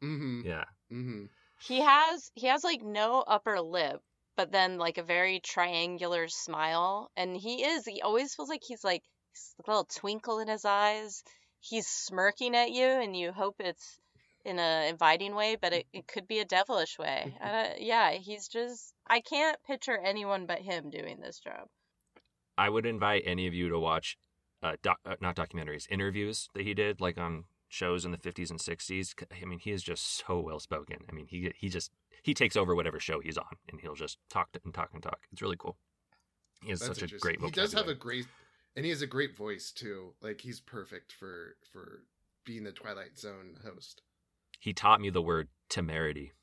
Mm-hmm. 0.05 0.43
Yeah. 0.45 0.65
Mm-hmm. 0.93 1.25
he 1.67 1.81
has 1.81 2.31
he 2.35 2.49
has 2.49 2.63
like 2.65 2.83
no 2.83 3.21
upper 3.27 3.59
lip, 3.61 4.03
but 4.37 4.53
then 4.53 4.77
like 4.77 4.99
a 4.99 5.03
very 5.03 5.41
triangular 5.41 6.29
smile, 6.29 7.11
and 7.17 7.35
he 7.37 7.65
is 7.65 7.87
he 7.87 8.03
always 8.03 8.35
feels 8.35 8.51
like 8.51 8.63
he's 8.63 8.85
like 8.85 9.03
he's 9.33 9.55
a 9.67 9.71
little 9.71 9.85
twinkle 9.85 10.41
in 10.41 10.49
his 10.49 10.65
eyes. 10.67 11.23
He's 11.61 11.87
smirking 11.87 12.55
at 12.57 12.73
you, 12.73 12.85
and 12.87 13.17
you 13.17 13.33
hope 13.33 13.57
it's 13.61 13.99
in 14.45 14.59
a 14.59 14.89
inviting 14.89 15.35
way, 15.35 15.57
but 15.61 15.73
it, 15.73 15.87
it 15.93 16.07
could 16.09 16.27
be 16.27 16.39
a 16.41 16.45
devilish 16.45 16.99
way. 16.99 17.37
I 17.41 17.53
don't- 17.53 17.81
yeah, 17.83 18.11
he's 18.13 18.49
just 18.49 18.95
I 19.07 19.21
can't 19.21 19.57
picture 19.67 19.99
anyone 19.99 20.47
but 20.47 20.61
him 20.61 20.91
doing 20.91 21.21
this 21.21 21.39
job. 21.39 21.69
I 22.59 22.69
would 22.69 22.87
invite 22.87 23.23
any 23.27 23.47
of 23.47 23.55
you 23.55 23.69
to 23.71 23.79
watch, 23.79 24.17
uh, 24.63 24.77
doc, 24.83 24.99
uh, 25.07 25.17
not 25.21 25.37
documentaries, 25.37 25.87
interviews 25.91 26.49
that 26.55 26.65
he 26.65 26.75
did, 26.75 27.01
like 27.01 27.19
on 27.19 27.45
shows 27.69 28.05
in 28.05 28.11
the 28.11 28.19
50s 28.19 28.51
and 28.51 28.61
60s. 28.61 29.15
I 29.43 29.45
mean, 29.47 29.59
he 29.59 29.71
is 29.71 29.83
just 29.83 30.05
so 30.27 30.41
well 30.41 30.61
spoken. 30.61 30.99
I 31.09 31.13
mean, 31.13 31.27
he 31.27 31.53
he 31.57 31.69
just 31.69 31.91
he 32.23 32.35
takes 32.35 32.57
over 32.57 32.75
whatever 32.75 33.01
show 33.01 33.21
he's 33.21 33.39
on, 33.39 33.57
and 33.71 33.81
he'll 33.81 33.95
just 33.95 34.19
talk 34.29 34.49
and 34.65 34.75
talk 34.75 34.91
and 34.93 35.03
talk. 35.03 35.21
It's 35.33 35.43
really 35.43 35.57
cool. 35.59 35.77
He 36.63 36.71
has 36.71 36.81
That's 36.81 36.99
such 37.01 37.13
a 37.13 37.19
great 37.19 37.37
He 37.41 37.47
vocabulary. 37.47 37.67
does 37.67 37.73
have 37.73 37.89
a 37.89 37.95
great, 37.95 38.27
and 38.77 38.85
he 38.85 38.91
has 38.91 39.03
a 39.03 39.07
great 39.07 39.37
voice 39.37 39.73
too. 39.73 40.15
Like 40.21 40.41
he's 40.43 40.61
perfect 40.61 41.13
for 41.13 41.57
for 41.73 42.05
being 42.45 42.65
the 42.65 42.73
Twilight 42.73 43.19
Zone 43.19 43.57
host. 43.65 44.03
He 44.63 44.73
taught 44.73 45.01
me 45.01 45.11
the 45.11 45.21
word 45.21 45.49
temerity. 45.69 46.35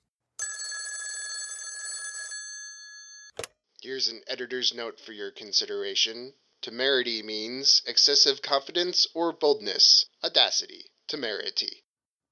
Here's 3.82 4.10
an 4.10 4.20
editor's 4.28 4.74
note 4.74 5.00
for 5.00 5.14
your 5.14 5.32
consideration. 5.32 6.34
Temerity 6.62 7.24
means 7.24 7.82
excessive 7.88 8.42
confidence 8.42 9.08
or 9.16 9.32
boldness, 9.32 10.06
audacity, 10.22 10.84
temerity. 11.08 11.86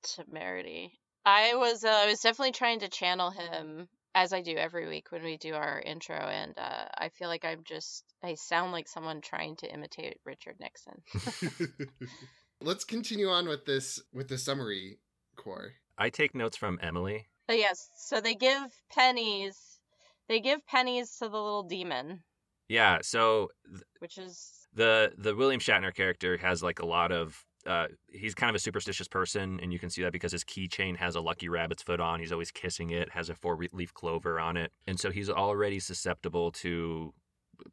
Temerity. 0.04 1.00
I 1.26 1.56
was 1.56 1.86
uh, 1.86 1.88
I 1.88 2.08
was 2.08 2.20
definitely 2.20 2.52
trying 2.52 2.82
to 2.82 2.90
channel 2.90 3.30
him 3.30 3.88
as 4.14 4.34
I 4.34 4.42
do 4.42 4.58
every 4.58 4.90
week 4.90 5.14
when 5.14 5.24
we 5.24 5.38
do 5.38 5.54
our 5.54 5.80
intro, 5.80 6.18
and 6.18 6.54
uh, 6.58 6.90
I 6.98 7.08
feel 7.18 7.30
like 7.30 7.46
I'm 7.46 7.64
just 7.64 8.04
I 8.22 8.34
sound 8.34 8.74
like 8.74 8.90
someone 8.90 9.22
trying 9.22 9.56
to 9.58 9.74
imitate 9.74 10.20
Richard 10.26 10.58
Nixon. 10.60 11.80
Let's 12.62 12.84
continue 12.84 13.30
on 13.30 13.48
with 13.48 13.66
this 13.66 14.02
with 14.12 14.28
the 14.28 14.38
summary 14.38 15.00
Corey. 15.38 15.74
I 15.98 16.10
take 16.10 16.36
notes 16.36 16.58
from 16.58 16.80
Emily. 16.82 17.28
But 17.48 17.58
yes, 17.58 17.90
so 17.98 18.20
they 18.20 18.36
give 18.36 18.62
pennies. 18.92 19.80
They 20.28 20.40
give 20.42 20.66
pennies 20.68 21.12
to 21.20 21.30
the 21.30 21.38
little 21.38 21.64
demon, 21.64 22.24
Yeah, 22.68 23.00
so 23.02 23.50
th- 23.70 23.84
which 24.00 24.18
is 24.18 24.68
the 24.74 25.14
the 25.18 25.34
William 25.36 25.62
Shatner 25.62 25.94
character 25.94 26.38
has 26.38 26.62
like 26.62 26.80
a 26.80 26.86
lot 26.86 27.12
of 27.14 27.46
uh, 27.66 27.88
he's 28.10 28.36
kind 28.36 28.50
of 28.50 28.56
a 28.56 28.60
superstitious 28.60 29.08
person, 29.08 29.60
and 29.62 29.72
you 29.74 29.80
can 29.80 29.90
see 29.90 30.02
that 30.04 30.12
because 30.12 30.32
his 30.32 30.44
keychain 30.44 30.98
has 30.98 31.16
a 31.16 31.22
lucky 31.22 31.50
rabbit's 31.50 31.84
foot 31.84 32.00
on. 32.00 32.20
He's 32.20 32.32
always 32.32 32.52
kissing 32.52 32.90
it, 32.90 33.10
has 33.12 33.30
a 33.30 33.36
four 33.36 33.58
leaf 33.72 33.94
clover 33.94 34.40
on 34.40 34.58
it, 34.58 34.72
and 34.86 35.00
so 35.00 35.12
he's 35.12 35.30
already 35.30 35.80
susceptible 35.80 36.52
to 36.52 37.14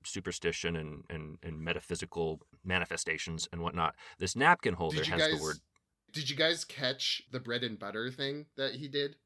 superstition 0.04 0.76
and, 0.76 1.04
and, 1.10 1.38
and 1.42 1.60
metaphysical 1.60 2.40
manifestations 2.64 3.48
and 3.52 3.60
whatnot. 3.60 3.94
This 4.18 4.34
napkin 4.34 4.74
holder 4.74 5.04
has 5.04 5.20
guys 5.20 5.30
the 5.36 5.42
word 5.42 5.56
Did 6.14 6.30
you 6.30 6.36
guys 6.36 6.64
catch 6.64 7.22
the 7.30 7.40
bread 7.40 7.64
and 7.64 7.78
butter 7.78 8.10
thing 8.10 8.46
that 8.56 8.74
he 8.76 8.88
did? 8.88 9.16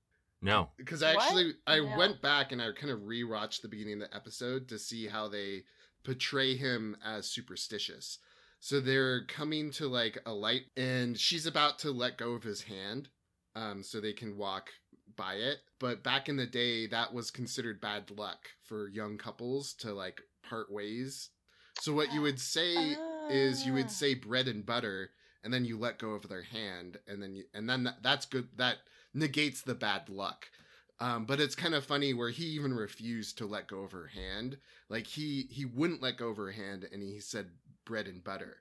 no. 0.40 0.70
Because 0.76 1.02
I 1.02 1.14
What? 1.14 1.24
actually 1.24 1.54
I 1.66 1.80
No. 1.80 1.96
went 1.98 2.22
back 2.22 2.50
and 2.52 2.62
I 2.62 2.70
kind 2.72 2.90
of 2.92 3.00
rewatched 3.00 3.60
the 3.62 3.68
beginning 3.68 4.00
of 4.02 4.08
the 4.10 4.16
episode 4.16 4.68
to 4.68 4.78
see 4.78 5.06
how 5.08 5.28
they 5.28 5.64
portray 6.04 6.56
him 6.56 6.96
as 7.04 7.28
superstitious. 7.28 8.18
So 8.60 8.80
they're 8.80 9.24
coming 9.26 9.70
to 9.72 9.86
like 9.88 10.18
a 10.24 10.32
light 10.32 10.66
and 10.76 11.18
she's 11.18 11.46
about 11.46 11.78
to 11.80 11.90
let 11.90 12.16
go 12.18 12.32
of 12.32 12.42
his 12.44 12.62
hand 12.62 13.08
um 13.54 13.82
so 13.82 14.00
they 14.00 14.12
can 14.12 14.36
walk 14.36 14.70
by 15.16 15.34
it. 15.34 15.58
But 15.80 16.02
back 16.04 16.28
in 16.28 16.36
the 16.36 16.46
day 16.46 16.86
that 16.86 17.12
was 17.12 17.30
considered 17.30 17.80
bad 17.80 18.10
luck 18.12 18.48
for 18.64 18.88
young 18.88 19.18
couples 19.18 19.74
to 19.74 19.92
like 19.92 20.22
part 20.48 20.70
ways. 20.72 21.30
So 21.80 21.92
what 21.92 22.12
you 22.12 22.22
would 22.22 22.40
say 22.40 22.96
is 23.28 23.66
you 23.66 23.72
Ah. 23.72 23.76
would 23.76 23.90
say 23.90 24.14
bread 24.14 24.46
and 24.48 24.64
butter 24.64 25.10
and 25.44 25.52
then 25.52 25.64
you 25.64 25.78
let 25.78 25.98
go 25.98 26.10
of 26.10 26.28
their 26.28 26.42
hand 26.42 26.98
and 27.06 27.22
then 27.22 27.34
you, 27.36 27.44
and 27.54 27.68
then 27.68 27.84
that, 27.84 28.02
that's 28.02 28.26
good 28.26 28.48
that 28.56 28.76
negates 29.14 29.62
the 29.62 29.74
bad 29.74 30.08
luck 30.08 30.46
um, 31.00 31.24
but 31.26 31.40
it's 31.40 31.54
kind 31.54 31.74
of 31.74 31.84
funny 31.84 32.12
where 32.12 32.30
he 32.30 32.44
even 32.46 32.74
refused 32.74 33.38
to 33.38 33.46
let 33.46 33.68
go 33.68 33.80
of 33.80 33.92
her 33.92 34.08
hand 34.08 34.58
like 34.88 35.06
he 35.06 35.46
he 35.50 35.64
wouldn't 35.64 36.02
let 36.02 36.16
go 36.18 36.28
of 36.28 36.36
her 36.36 36.50
hand 36.50 36.86
and 36.92 37.02
he 37.02 37.20
said 37.20 37.46
bread 37.84 38.06
and 38.06 38.22
butter 38.24 38.56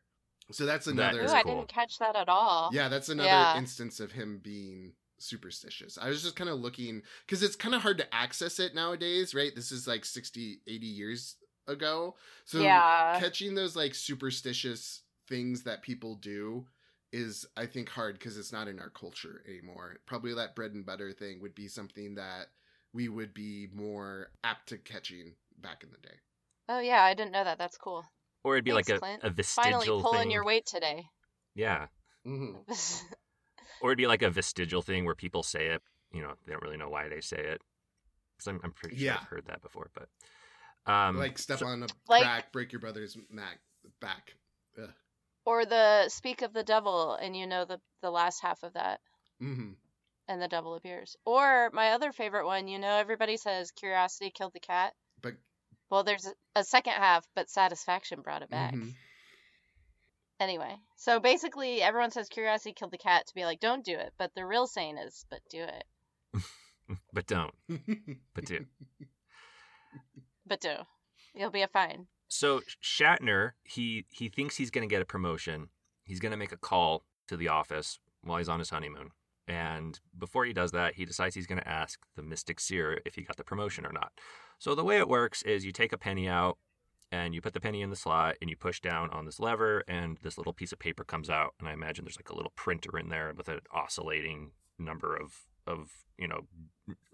so 0.52 0.66
that's 0.66 0.86
That 0.86 0.94
another 0.94 1.22
Ooh, 1.22 1.26
is 1.26 1.34
I 1.34 1.44
cool. 1.44 1.56
didn't 1.58 1.68
catch 1.68 2.00
that 2.00 2.16
at 2.16 2.30
all. 2.30 2.72
yeah 2.74 2.88
that's 2.90 3.10
another 3.10 3.30
Yeah. 3.30 3.58
instance 3.58 4.00
of 4.00 4.12
him 4.14 4.40
being 4.44 4.94
superstitious 5.20 5.98
i 6.00 6.08
was 6.10 6.22
just 6.22 6.36
kind 6.36 6.48
of 6.50 6.60
looking 6.60 7.02
because 7.26 7.42
it's 7.42 7.56
kind 7.56 7.74
of 7.74 7.82
hard 7.82 7.98
to 7.98 8.16
access 8.16 8.60
it 8.60 8.76
nowadays 8.76 9.34
right 9.34 9.56
this 9.56 9.72
is 9.72 9.88
like 9.88 10.06
60 10.06 10.62
80 10.68 10.86
years 10.86 11.36
ago 11.68 12.16
so 12.46 12.60
yeah. 12.62 13.18
catching 13.20 13.56
those 13.56 13.76
like 13.76 13.96
superstitious 13.96 15.02
things 15.28 15.64
that 15.64 15.82
people 15.82 16.16
do 16.16 16.66
is 17.12 17.46
i 17.56 17.66
think 17.66 17.88
hard 17.90 18.18
because 18.20 18.38
it's 18.38 18.52
not 18.52 18.68
in 18.68 18.80
our 18.80 18.90
culture 18.90 19.42
anymore 19.48 19.96
probably 20.06 20.34
that 20.34 20.56
bread 20.56 20.72
and 20.74 20.86
butter 20.86 21.12
thing 21.12 21.40
would 21.42 21.56
be 21.56 21.68
something 21.68 22.16
that 22.16 22.48
we 22.94 23.08
would 23.08 23.34
be 23.34 23.68
more 23.74 24.28
apt 24.44 24.68
to 24.70 24.78
catching 24.78 25.34
back 25.62 25.84
in 25.84 25.90
the 25.92 26.08
day 26.08 26.16
Oh 26.70 26.80
yeah, 26.82 27.02
I 27.02 27.14
didn't 27.14 27.32
know 27.32 27.46
that. 27.46 27.58
That's 27.58 27.78
cool. 27.78 28.04
Or 28.44 28.56
it'd 28.56 28.66
be 28.66 28.72
Thanks, 28.72 28.90
like 28.90 28.98
a, 28.98 29.00
Clint. 29.00 29.24
a 29.24 29.30
vestigial 29.30 29.72
Finally 29.80 30.02
pulling 30.04 30.20
thing. 30.24 30.32
your 30.32 30.44
weight 30.44 30.66
today. 30.66 31.06
Yeah. 31.56 31.88
mm-hmm. 32.28 32.58
Or 33.82 33.92
it'd 33.92 33.98
be 33.98 34.06
like 34.08 34.22
a 34.22 34.30
vestigial 34.30 34.82
thing 34.82 35.06
where 35.06 35.16
people 35.16 35.44
say 35.44 35.68
it, 35.68 35.82
you 36.12 36.22
know, 36.22 36.34
they 36.46 36.52
don't 36.52 36.62
really 36.62 36.76
know 36.76 36.90
why 36.90 37.08
they 37.08 37.22
say 37.22 37.38
it. 37.38 37.62
Because 38.38 38.48
I'm, 38.50 38.60
I'm 38.66 38.74
pretty 38.74 38.98
sure 38.98 39.06
Yeah. 39.06 39.18
I've 39.22 39.28
heard 39.30 39.46
that 39.48 39.62
before. 39.62 39.92
But 39.96 40.92
um, 40.92 41.16
like 41.18 41.38
step 41.38 41.60
so- 41.60 41.68
on 41.68 41.84
a 41.84 41.88
Like- 42.10 42.24
crack 42.24 42.52
break 42.52 42.74
your 42.74 42.82
brother's 42.82 43.18
mac 43.30 43.60
back 44.02 44.34
Ugh. 44.78 44.90
Or 45.48 45.66
the 45.66 46.10
speak 46.10 46.42
of 46.42 46.52
the 46.52 46.64
devil, 46.64 47.14
and 47.14 47.34
you 47.36 47.48
know 47.48 47.64
the 47.64 47.80
the 48.02 48.12
last 48.12 48.42
half 48.42 48.64
of 48.64 48.74
that, 48.74 49.00
hmm 49.40 49.72
and 50.28 50.42
the 50.42 50.48
devil 50.50 50.76
appears. 50.76 51.16
Or 51.26 51.70
my 51.72 51.92
other 51.92 52.12
favorite 52.12 52.46
one, 52.46 52.68
you 52.68 52.80
know, 52.80 52.98
everybody 52.98 53.38
says 53.38 53.72
curiosity 53.72 54.30
killed 54.30 54.52
the 54.54 54.60
cat. 54.60 54.94
but 55.22 55.36
Well, 55.90 56.04
there's 56.04 56.26
a, 56.26 56.34
a 56.60 56.64
second 56.66 56.94
half, 56.94 57.26
but 57.34 57.50
satisfaction 57.50 58.22
brought 58.22 58.42
it 58.42 58.50
back. 58.50 58.74
mhm. 58.74 58.94
Anyway, 60.42 60.76
so 60.98 61.20
basically, 61.22 61.82
everyone 61.82 62.12
says 62.12 62.28
curiosity 62.28 62.74
killed 62.74 62.92
the 62.92 62.98
cat 62.98 63.26
to 63.28 63.34
be 63.34 63.46
like, 63.46 63.62
don't 63.62 63.86
do 63.86 63.96
it. 63.98 64.14
But 64.18 64.36
the 64.36 64.46
real 64.46 64.68
saying 64.68 64.98
is, 64.98 65.26
but 65.30 65.40
do 65.50 65.64
it. 65.64 65.86
but 67.14 67.26
don't. 67.26 67.56
But 68.36 68.46
do. 68.46 68.66
But 70.46 70.62
do. 70.62 70.76
You'll 71.34 71.52
be 71.52 71.62
a 71.62 71.68
fine. 71.68 72.08
So 72.28 72.62
Shatner, 72.84 73.52
he 73.64 74.06
he 74.10 74.30
thinks 74.30 74.58
he's 74.58 74.72
going 74.72 74.88
to 74.88 74.94
get 74.94 75.02
a 75.02 75.06
promotion. 75.06 75.70
He's 76.04 76.20
going 76.20 76.32
to 76.32 76.38
make 76.38 76.52
a 76.52 76.58
call 76.58 77.04
to 77.28 77.38
the 77.38 77.48
office 77.48 78.00
while 78.24 78.38
he's 78.38 78.50
on 78.50 78.60
his 78.60 78.70
honeymoon. 78.70 79.12
And 79.48 80.00
before 80.18 80.46
he 80.46 80.54
does 80.54 80.72
that, 80.72 80.96
he 80.96 81.06
decides 81.06 81.36
he's 81.36 81.48
going 81.48 81.62
to 81.62 81.68
ask 81.68 82.00
the 82.16 82.22
Mystic 82.22 82.60
Seer 82.60 83.02
if 83.06 83.16
he 83.16 83.22
got 83.22 83.38
the 83.38 83.44
promotion 83.44 83.86
or 83.86 83.94
not. 83.94 84.12
So 84.60 84.76
the 84.76 84.84
way 84.84 84.98
it 84.98 85.08
works 85.08 85.42
is 85.44 85.66
you 85.66 85.72
take 85.72 85.94
a 85.94 85.98
penny 85.98 86.28
out 86.28 86.58
and 87.12 87.34
you 87.34 87.42
put 87.42 87.54
the 87.54 87.62
penny 87.62 87.82
in 87.82 87.90
the 87.90 87.96
slot 87.96 88.36
and 88.42 88.50
you 88.50 88.58
push 88.58 88.82
down 88.82 89.10
on 89.12 89.26
this 89.26 89.40
lever 89.40 89.84
and 89.88 90.18
this 90.22 90.38
little 90.38 90.52
piece 90.52 90.74
of 90.74 90.80
paper 90.80 91.06
comes 91.06 91.30
out 91.30 91.54
and 91.60 91.70
I 91.70 91.74
imagine 91.74 92.04
there's 92.04 92.18
like 92.18 92.30
a 92.30 92.36
little 92.36 92.52
printer 92.56 92.98
in 92.98 93.08
there 93.08 93.34
with 93.36 93.48
an 93.48 93.62
oscillating 93.72 94.52
number 94.78 95.16
of 95.16 95.48
of, 95.66 95.90
you 96.18 96.28
know, 96.28 96.48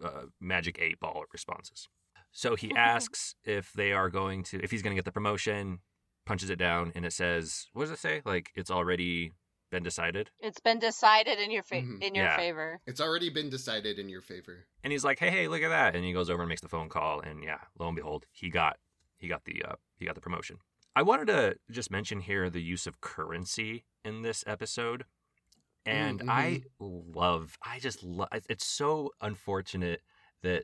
uh, 0.04 0.26
magic 0.40 0.78
8 0.80 1.00
ball 1.00 1.24
responses. 1.34 1.90
So 2.34 2.56
he 2.56 2.74
asks 2.76 3.36
if 3.46 3.72
they 3.74 3.94
are 3.94 4.10
going 4.10 4.44
to, 4.46 4.60
if 4.64 4.72
he's 4.72 4.82
going 4.82 4.92
to 4.92 4.98
get 4.98 5.06
the 5.06 5.12
promotion, 5.12 5.80
punches 6.26 6.50
it 6.50 6.58
down, 6.58 6.92
and 6.96 7.06
it 7.06 7.14
says, 7.14 7.68
what 7.74 7.84
does 7.84 7.92
it 7.92 8.00
say? 8.00 8.22
Like 8.26 8.50
it's 8.56 8.72
already 8.72 9.32
been 9.72 9.84
decided. 9.84 10.32
It's 10.40 10.60
been 10.60 10.80
decided 10.80 11.40
in 11.40 11.52
your 11.52 11.64
fa- 11.64 11.76
Mhm. 11.76 12.02
in 12.04 12.16
your 12.16 12.26
Yeah. 12.26 12.36
favor. 12.38 12.82
it's 12.86 13.00
already 13.02 13.30
been 13.30 13.50
decided 13.50 13.98
in 14.00 14.10
your 14.10 14.22
favor 14.22 14.68
And 14.84 14.92
he's 14.92 15.04
like, 15.04 15.18
hey, 15.20 15.30
hey, 15.32 15.48
look 15.48 15.62
at 15.64 15.70
that. 15.70 15.96
And 15.96 16.04
he 16.04 16.12
goes 16.14 16.30
over 16.30 16.42
and 16.44 16.50
makes 16.50 16.62
the 16.62 16.68
phone 16.68 16.90
call, 16.90 17.22
and 17.22 17.44
yeah, 17.44 17.60
lo 17.80 17.88
and 17.88 17.96
behold, 17.96 18.26
he 18.32 18.50
got 18.50 18.78
he 19.18 19.28
got 19.28 19.46
the 19.46 19.64
uh, 19.64 19.76
he 19.98 20.06
got 20.06 20.16
the 20.16 20.22
promotion. 20.22 20.58
I 20.96 21.02
wanted 21.04 21.28
to 21.28 21.56
just 21.72 21.90
mention 21.90 22.20
here 22.20 22.50
the 22.50 22.62
use 22.62 22.86
of 22.86 23.00
currency 23.02 23.86
in 24.06 24.22
this 24.22 24.44
episode. 24.46 25.06
And 25.86 26.20
Mm, 26.22 26.30
I 26.30 26.62
love, 26.80 27.58
I 27.62 27.80
just 27.80 28.04
love, 28.04 28.30
it's 28.50 28.66
so 28.66 29.12
unfortunate 29.22 30.02
that 30.42 30.64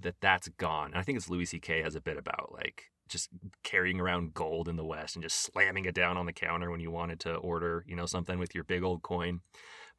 that 0.00 0.16
that's 0.20 0.48
gone. 0.48 0.86
And 0.86 0.98
I 0.98 1.02
think 1.02 1.16
it's 1.16 1.28
Louis 1.28 1.46
C.K. 1.46 1.82
has 1.82 1.94
a 1.94 2.00
bit 2.00 2.16
about 2.16 2.52
like 2.52 2.84
just 3.08 3.28
carrying 3.62 4.00
around 4.00 4.34
gold 4.34 4.68
in 4.68 4.76
the 4.76 4.84
West 4.84 5.16
and 5.16 5.22
just 5.22 5.40
slamming 5.40 5.84
it 5.84 5.94
down 5.94 6.16
on 6.16 6.26
the 6.26 6.32
counter 6.32 6.70
when 6.70 6.80
you 6.80 6.90
wanted 6.90 7.20
to 7.20 7.34
order, 7.36 7.84
you 7.86 7.94
know, 7.94 8.06
something 8.06 8.38
with 8.38 8.54
your 8.54 8.64
big 8.64 8.82
old 8.82 9.02
coin. 9.02 9.40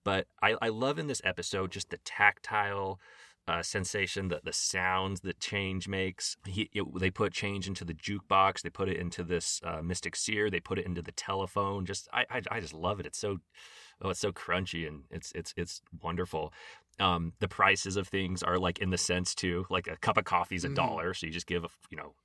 But 0.04 0.28
I, 0.42 0.56
I 0.62 0.70
love 0.70 1.00
in 1.00 1.08
this 1.08 1.22
episode 1.24 1.72
just 1.72 1.90
the 1.90 1.98
tactile 1.98 3.00
uh, 3.48 3.64
sensation, 3.64 4.28
the, 4.28 4.42
the 4.44 4.52
sounds 4.52 5.22
that 5.22 5.40
change 5.40 5.88
makes. 5.88 6.36
He, 6.46 6.70
it, 6.74 6.84
they 7.00 7.10
put 7.10 7.32
change 7.32 7.68
into 7.68 7.86
the 7.86 7.94
jukebox. 7.94 8.62
They 8.62 8.70
put 8.70 8.90
it 8.90 8.98
into 8.98 9.24
this 9.24 9.62
uh, 9.64 9.82
Mystic 9.82 10.16
Seer. 10.16 10.50
They 10.50 10.60
put 10.60 10.80
it 10.80 10.86
into 10.86 11.02
the 11.02 11.14
telephone. 11.14 11.86
Just 11.86 12.10
I, 12.12 12.26
I, 12.30 12.42
I 12.52 12.60
just 12.60 12.74
love 12.74 13.00
it. 13.00 13.06
It's 13.06 13.20
so 13.20 13.38
oh, 14.02 14.10
it's 14.10 14.20
so 14.20 14.32
crunchy 14.32 14.88
and 14.88 15.04
it's 15.10 15.32
it's 15.34 15.54
it's 15.56 15.82
wonderful. 16.02 16.52
Um, 17.00 17.34
the 17.40 17.48
prices 17.48 17.96
of 17.96 18.08
things 18.08 18.42
are 18.42 18.58
like 18.58 18.80
in 18.80 18.90
the 18.90 18.98
sense 18.98 19.36
too. 19.36 19.66
Like 19.70 19.88
a 19.88 19.98
cup 19.98 20.18
of 20.18 20.26
coffee 20.26 20.56
is 20.56 20.66
a 20.66 20.70
Mhm. 20.70 20.76
dollar, 20.76 21.14
so 21.14 21.28
you 21.28 21.32
just 21.34 21.46
give 21.48 21.64
a, 21.64 21.70
you 21.92 21.98
know 21.98 22.16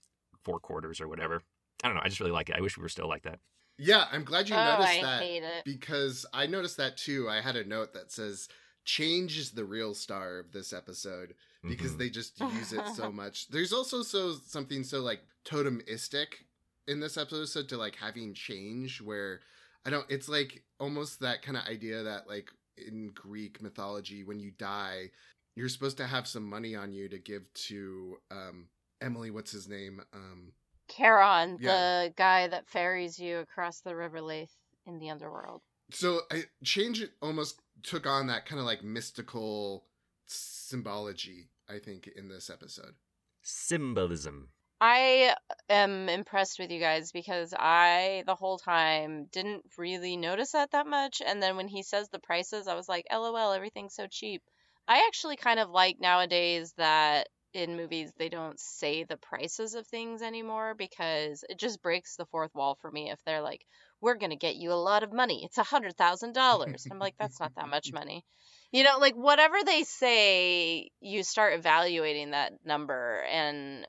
four 0.43 0.59
quarters 0.59 1.01
or 1.01 1.09
whatever. 1.09 1.43
I 1.85 1.89
don't 1.89 1.97
know. 1.97 2.03
I 2.05 2.09
just 2.09 2.21
really 2.21 2.33
like 2.33 2.49
it. 2.49 2.57
I 2.57 2.61
wish 2.61 2.77
we 2.77 2.83
were 2.83 2.89
still 2.89 3.09
like 3.09 3.23
that. 3.25 3.39
yeah 3.79 4.07
i'm 4.13 4.23
glad 4.23 4.49
you 4.51 4.55
oh, 4.55 4.63
noticed 4.65 4.99
I 4.99 5.03
that 5.03 5.23
hate 5.23 5.43
it. 5.43 5.65
because 5.65 6.27
I 6.33 6.47
noticed 6.47 6.77
that 6.77 6.97
too. 6.99 7.29
I 7.29 7.41
had 7.41 7.57
a 7.57 7.65
note 7.65 7.95
that 7.95 8.13
says 8.13 8.49
change 8.85 9.39
is 9.39 9.53
the 9.53 9.65
real 9.65 9.95
star 9.95 10.39
of 10.41 10.53
this 10.53 10.73
episode 10.75 11.35
because 11.67 11.93
Mhm. 11.93 11.99
they 11.99 12.11
just 12.11 12.39
use 12.41 12.73
it 12.75 12.87
so 12.95 13.11
much. 13.23 13.49
There's 13.49 13.73
also 13.73 14.03
so 14.03 14.35
something 14.47 14.85
so 14.85 15.01
like 15.01 15.21
totemistic 15.45 16.27
in 16.87 17.01
this 17.01 17.17
episode 17.17 17.69
to 17.71 17.77
like 17.77 17.97
having 17.97 18.35
change 18.35 19.01
where 19.01 19.41
I 19.85 19.91
don't 19.91 20.07
it's 20.11 20.29
like 20.29 20.63
almost 20.79 21.21
that 21.21 21.43
kind 21.43 21.57
of 21.57 21.65
idea 21.67 22.03
that 22.03 22.29
like 22.29 22.51
in 22.77 23.11
Greek 23.15 23.61
mythology 23.63 24.25
when 24.25 24.39
you 24.41 24.51
die 24.51 25.11
you're 25.55 25.69
supposed 25.69 25.99
to 25.99 26.07
have 26.07 26.27
some 26.27 26.49
money 26.49 26.75
on 26.75 26.93
you 26.93 27.09
to 27.09 27.19
give 27.19 27.43
to 27.55 28.17
um 28.31 28.67
Emily 29.01 29.31
what's 29.31 29.53
his 29.53 29.69
name 29.69 30.01
um 30.15 30.53
Charon, 30.91 31.59
Yeah. 31.61 32.05
the 32.07 32.15
guy 32.17 32.49
that 32.49 32.69
ferries 32.69 33.19
you 33.19 33.39
across 33.39 33.81
the 33.81 33.95
River 33.97 34.21
Lethe 34.21 34.49
in 34.87 34.99
the 34.99 35.11
underworld. 35.11 35.63
so 35.91 36.21
I, 36.31 36.45
change 36.65 37.01
it 37.03 37.11
almost 37.23 37.61
took 37.83 38.07
on 38.07 38.27
that 38.29 38.47
kind 38.47 38.59
of 38.61 38.67
like 38.67 38.83
mystical 38.83 39.85
symbology 40.27 41.49
i 41.69 41.79
think 41.79 42.09
in 42.17 42.29
this 42.29 42.49
episode 42.51 42.95
Symbolism. 43.45 44.51
I 44.85 45.37
am 45.69 46.09
impressed 46.09 46.59
with 46.59 46.73
you 46.73 46.81
guys 46.81 47.13
because 47.13 47.55
I, 47.57 48.25
the 48.27 48.35
whole 48.35 48.59
time, 48.59 49.27
didn't 49.31 49.63
really 49.79 50.17
notice 50.17 50.51
that 50.53 50.73
that 50.73 50.89
much. 50.89 51.23
And 51.25 51.41
then 51.41 51.55
when 51.55 51.69
he 51.69 51.85
says 51.85 52.09
the 52.09 52.19
prices, 52.19 52.67
I 52.67 52.75
was 52.75 52.89
like, 52.89 53.07
lol, 53.13 53.53
everything's 53.53 53.95
so 53.95 54.09
cheap. 54.11 54.43
I 54.89 55.05
actually 55.07 55.37
kind 55.37 55.61
of 55.61 55.71
like 55.71 56.01
nowadays 56.01 56.75
that 56.79 57.29
in 57.55 57.77
movies 57.77 58.11
they 58.19 58.29
don't 58.29 58.59
say 58.59 59.05
the 59.05 59.19
prices 59.19 59.75
of 59.75 59.87
things 59.87 60.21
anymore 60.21 60.75
because 60.77 61.45
it 61.49 61.61
just 61.61 61.81
breaks 61.81 62.17
the 62.17 62.27
fourth 62.27 62.53
wall 62.53 62.77
for 62.83 62.91
me 62.91 63.13
if 63.13 63.23
they're 63.25 63.41
like, 63.41 63.65
we're 64.01 64.17
going 64.17 64.31
to 64.31 64.37
get 64.37 64.57
you 64.57 64.73
a 64.73 64.75
lot 64.75 65.05
of 65.05 65.13
money. 65.13 65.45
It's 65.45 65.59
a 65.59 65.63
$100,000. 65.63 66.87
I'm 66.91 66.99
like, 66.99 67.15
that's 67.21 67.39
not 67.39 67.55
that 67.55 67.69
much 67.69 67.93
money. 67.95 68.25
You 68.73 68.83
know, 68.83 68.99
like 68.99 69.15
whatever 69.15 69.59
they 69.65 69.85
say, 69.85 70.91
you 70.99 71.23
start 71.23 71.55
evaluating 71.55 72.33
that 72.33 72.55
number. 72.65 73.23
And 73.31 73.87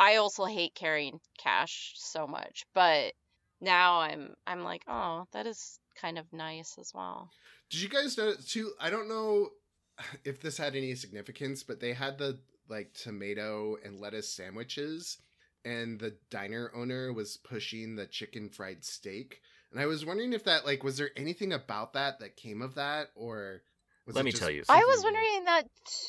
I 0.00 0.16
also 0.16 0.46
hate 0.46 0.74
carrying 0.74 1.20
cash 1.38 1.92
so 1.96 2.26
much, 2.26 2.64
but 2.74 3.12
now 3.60 4.00
I'm 4.00 4.32
I'm 4.46 4.64
like, 4.64 4.82
oh, 4.88 5.26
that 5.32 5.46
is 5.46 5.78
kind 6.00 6.18
of 6.18 6.24
nice 6.32 6.76
as 6.80 6.90
well. 6.94 7.30
Did 7.68 7.82
you 7.82 7.90
guys 7.90 8.16
know 8.16 8.32
too? 8.48 8.72
I 8.80 8.88
don't 8.88 9.10
know 9.10 9.50
if 10.24 10.40
this 10.40 10.56
had 10.56 10.74
any 10.74 10.94
significance, 10.94 11.62
but 11.62 11.80
they 11.80 11.92
had 11.92 12.16
the 12.16 12.38
like 12.66 12.94
tomato 12.94 13.76
and 13.84 14.00
lettuce 14.00 14.32
sandwiches, 14.34 15.18
and 15.66 16.00
the 16.00 16.16
diner 16.30 16.72
owner 16.74 17.12
was 17.12 17.36
pushing 17.36 17.94
the 17.94 18.06
chicken 18.06 18.48
fried 18.48 18.82
steak. 18.82 19.42
And 19.70 19.78
I 19.78 19.84
was 19.84 20.06
wondering 20.06 20.32
if 20.32 20.44
that 20.44 20.64
like 20.64 20.82
was 20.82 20.96
there 20.96 21.10
anything 21.14 21.52
about 21.52 21.92
that 21.92 22.20
that 22.20 22.36
came 22.36 22.62
of 22.62 22.76
that 22.76 23.08
or 23.14 23.60
let 24.06 24.24
me 24.24 24.32
tell 24.32 24.50
you. 24.50 24.64
Something. 24.64 24.82
I 24.82 24.86
was 24.86 25.04
wondering 25.04 25.44
that 25.44 25.62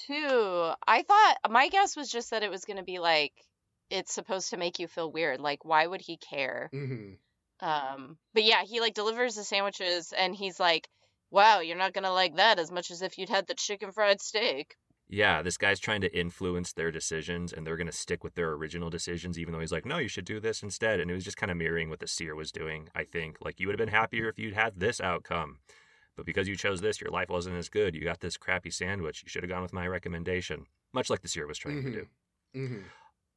too. 0.08 0.72
I 0.88 1.04
thought 1.04 1.52
my 1.52 1.68
guess 1.68 1.98
was 1.98 2.10
just 2.10 2.32
that 2.32 2.42
it 2.42 2.50
was 2.50 2.64
going 2.64 2.78
to 2.78 2.84
be 2.84 2.98
like 3.00 3.34
it's 3.92 4.14
supposed 4.14 4.50
to 4.50 4.58
make 4.58 4.80
you 4.80 4.88
feel 4.88 5.12
weird. 5.12 5.40
Like, 5.40 5.66
why 5.66 5.86
would 5.86 6.02
he 6.02 6.18
care? 6.18 6.70
Mm-hmm. 6.74 7.14
Um, 7.66 8.18
but 8.34 8.44
yeah, 8.44 8.64
he 8.64 8.80
like 8.80 8.96
delivers 8.96 9.36
the 9.36 9.44
sandwiches 9.44 10.14
and 10.18 10.36
he's 10.36 10.60
like, 10.60 10.90
"Wow, 11.30 11.60
you're 11.60 11.78
not 11.78 11.94
gonna 11.94 12.12
like 12.12 12.38
that 12.38 12.58
as 12.58 12.72
much 12.72 12.90
as 12.90 13.02
if 13.02 13.18
you'd 13.18 13.30
had 13.30 13.48
the 13.48 13.54
chicken 13.54 13.92
fried 13.92 14.22
steak." 14.22 14.76
Yeah, 15.08 15.42
this 15.42 15.58
guy's 15.58 15.80
trying 15.80 16.02
to 16.02 16.18
influence 16.18 16.72
their 16.72 16.90
decisions, 16.90 17.52
and 17.52 17.68
they're 17.68 17.78
gonna 17.78 17.92
stick 17.92 18.24
with 18.24 18.34
their 18.34 18.54
original 18.54 18.90
decisions, 18.90 19.38
even 19.38 19.54
though 19.54 19.60
he's 19.60 19.72
like, 19.72 19.86
"No, 19.86 19.98
you 19.98 20.08
should 20.08 20.26
do 20.26 20.40
this 20.40 20.64
instead." 20.64 21.00
And 21.00 21.12
it 21.12 21.14
was 21.14 21.26
just 21.26 21.38
kind 21.38 21.52
of 21.52 21.58
mirroring 21.58 21.90
what 21.90 22.00
the 22.00 22.08
seer 22.08 22.34
was 22.34 22.52
doing. 22.52 22.90
I 22.96 23.04
think, 23.04 23.38
like, 23.42 23.60
you 23.60 23.68
would 23.68 23.74
have 23.74 23.86
been 23.86 23.94
happier 23.94 24.30
if 24.30 24.40
you'd 24.40 24.56
had 24.56 24.80
this 24.80 25.00
outcome. 25.00 25.60
But 26.16 26.26
because 26.26 26.48
you 26.48 26.56
chose 26.56 26.82
this, 26.82 27.00
your 27.00 27.12
life 27.12 27.30
wasn't 27.30 27.58
as 27.58 27.70
good. 27.70 27.96
You 27.96 28.04
got 28.04 28.22
this 28.22 28.38
crappy 28.38 28.70
sandwich. 28.72 29.24
You 29.24 29.30
should 29.30 29.44
have 29.44 29.50
gone 29.50 29.62
with 29.62 29.74
my 29.74 29.88
recommendation, 29.88 30.66
much 30.94 31.10
like 31.10 31.22
the 31.22 31.28
seer 31.28 31.48
was 31.48 31.58
trying 31.58 31.78
mm-hmm. 31.78 31.92
to 31.92 31.98
do. 32.00 32.08
Mm-hmm. 32.56 32.82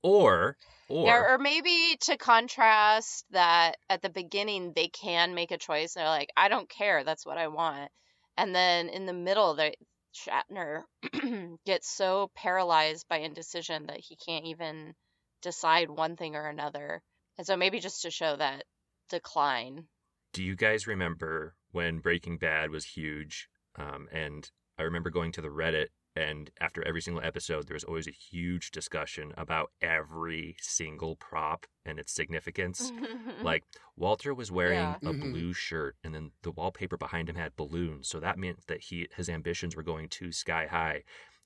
Or, 0.05 0.59
or, 0.91 1.07
yeah, 1.07 1.33
or 1.33 1.39
maybe 1.39 1.97
to 2.03 2.19
contrast 2.19 3.25
that 3.31 3.79
at 3.89 4.03
the 4.03 4.11
beginning 4.11 4.75
they 4.77 4.89
can 4.89 5.35
make 5.35 5.51
a 5.51 5.57
choice. 5.57 5.95
They're 5.95 6.05
like, 6.05 6.29
I 6.37 6.49
don't 6.49 6.69
care, 6.69 7.05
that's 7.05 7.25
what 7.25 7.39
I 7.39 7.49
want. 7.49 7.91
And 8.37 8.55
then 8.55 8.91
in 8.91 9.07
the 9.07 9.15
middle, 9.15 9.55
the 9.55 9.73
Shatner 10.15 10.83
gets 11.65 11.89
so 11.89 12.31
paralyzed 12.37 13.07
by 13.09 13.21
indecision 13.21 13.87
that 13.87 14.01
he 14.01 14.17
can't 14.17 14.45
even 14.45 14.93
decide 15.41 15.89
one 15.89 16.17
thing 16.17 16.37
or 16.37 16.49
another. 16.49 17.01
And 17.39 17.47
so 17.47 17.57
maybe 17.57 17.81
just 17.81 18.03
to 18.03 18.11
show 18.11 18.37
that 18.37 18.65
decline. 19.09 19.87
Do 20.35 20.43
you 20.43 20.55
guys 20.55 20.87
remember 20.87 21.55
when 21.73 22.01
Breaking 22.01 22.37
Bad 22.37 22.71
was 22.71 22.85
huge? 22.85 23.49
Um, 23.77 24.09
and 24.13 24.51
I 24.79 24.83
remember 24.83 25.09
going 25.09 25.33
to 25.33 25.41
the 25.41 25.49
Reddit 25.49 25.87
and 26.17 26.51
after 26.61 26.87
every 26.87 27.01
single 27.03 27.23
episode, 27.25 27.67
there 27.67 27.75
was 27.75 27.85
always 27.85 28.07
a 28.07 28.13
huge 28.13 28.71
discussion 28.71 29.33
about 29.37 29.71
every 29.83 30.57
single 30.61 31.17
prop 31.17 31.67
and 31.85 31.99
its 31.99 32.13
significance. 32.13 32.93
like 33.43 33.65
Walter 33.97 34.33
was 34.35 34.51
wearing 34.53 34.79
Yeah. 34.79 34.97
a 35.03 35.13
Mhm. 35.13 35.33
blue 35.33 35.53
shirt, 35.53 35.97
and 36.05 36.15
then 36.15 36.33
the 36.43 36.53
wallpaper 36.53 36.97
behind 36.97 37.29
him 37.29 37.37
had 37.37 37.57
balloons, 37.57 38.09
so 38.09 38.21
that 38.21 38.39
meant 38.39 38.67
that 38.69 38.81
he 38.83 39.09
his 39.17 39.29
ambitions 39.29 39.75
were 39.77 39.83
going 39.83 40.09
too 40.09 40.31
sky 40.33 40.67
high. 40.67 41.03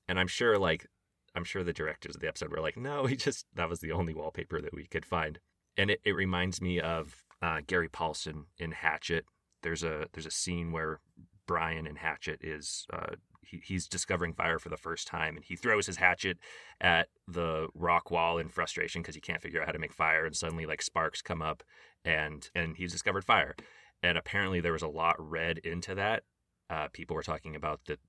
And 0.07 0.19
I'm 0.19 0.27
sure, 0.27 0.57
like, 0.57 0.87
I'm 1.35 1.43
sure 1.43 1.63
the 1.63 1.73
directors 1.73 2.15
of 2.15 2.21
the 2.21 2.27
episode 2.27 2.51
were 2.51 2.59
like, 2.61 2.77
no, 2.77 3.05
he 3.05 3.15
just 3.15 3.45
that 3.55 3.69
was 3.69 3.79
the 3.79 3.91
only 3.91 4.13
wallpaper 4.13 4.61
that 4.61 4.73
we 4.73 4.85
could 4.85 5.05
find. 5.05 5.39
And 5.77 5.91
it, 5.91 6.01
it 6.03 6.13
reminds 6.13 6.61
me 6.61 6.79
of 6.79 7.23
uh, 7.41 7.61
Gary 7.65 7.87
Paulsen 7.89 8.45
in 8.57 8.71
Hatchet. 8.71 9.25
There's 9.61 9.83
a 9.83 10.07
there's 10.13 10.25
a 10.25 10.31
scene 10.31 10.71
where 10.71 10.99
Brian 11.47 11.87
in 11.87 11.95
Hatchet 11.97 12.39
is 12.43 12.85
uh, 12.91 13.15
he, 13.49 13.61
he's 13.63 13.87
discovering 13.87 14.33
fire 14.33 14.59
for 14.59 14.69
the 14.69 14.77
first 14.77 15.07
time, 15.07 15.35
and 15.35 15.45
he 15.45 15.55
throws 15.55 15.85
his 15.85 15.97
hatchet 15.97 16.37
at 16.81 17.07
the 17.27 17.67
rock 17.73 18.11
wall 18.11 18.37
in 18.37 18.49
frustration 18.49 19.01
because 19.01 19.15
he 19.15 19.21
can't 19.21 19.41
figure 19.41 19.61
out 19.61 19.67
how 19.67 19.71
to 19.71 19.79
make 19.79 19.93
fire, 19.93 20.25
and 20.25 20.35
suddenly 20.35 20.65
like 20.65 20.81
sparks 20.81 21.21
come 21.21 21.41
up, 21.41 21.63
and 22.05 22.49
and 22.55 22.77
he's 22.77 22.91
discovered 22.91 23.25
fire, 23.25 23.55
and 24.03 24.17
apparently 24.17 24.59
there 24.59 24.73
was 24.73 24.81
a 24.81 24.87
lot 24.87 25.15
read 25.17 25.57
into 25.59 25.95
that. 25.95 26.23
Uh, 26.69 26.87
people 26.93 27.15
were 27.15 27.23
talking 27.23 27.55
about 27.55 27.79
that 27.85 27.99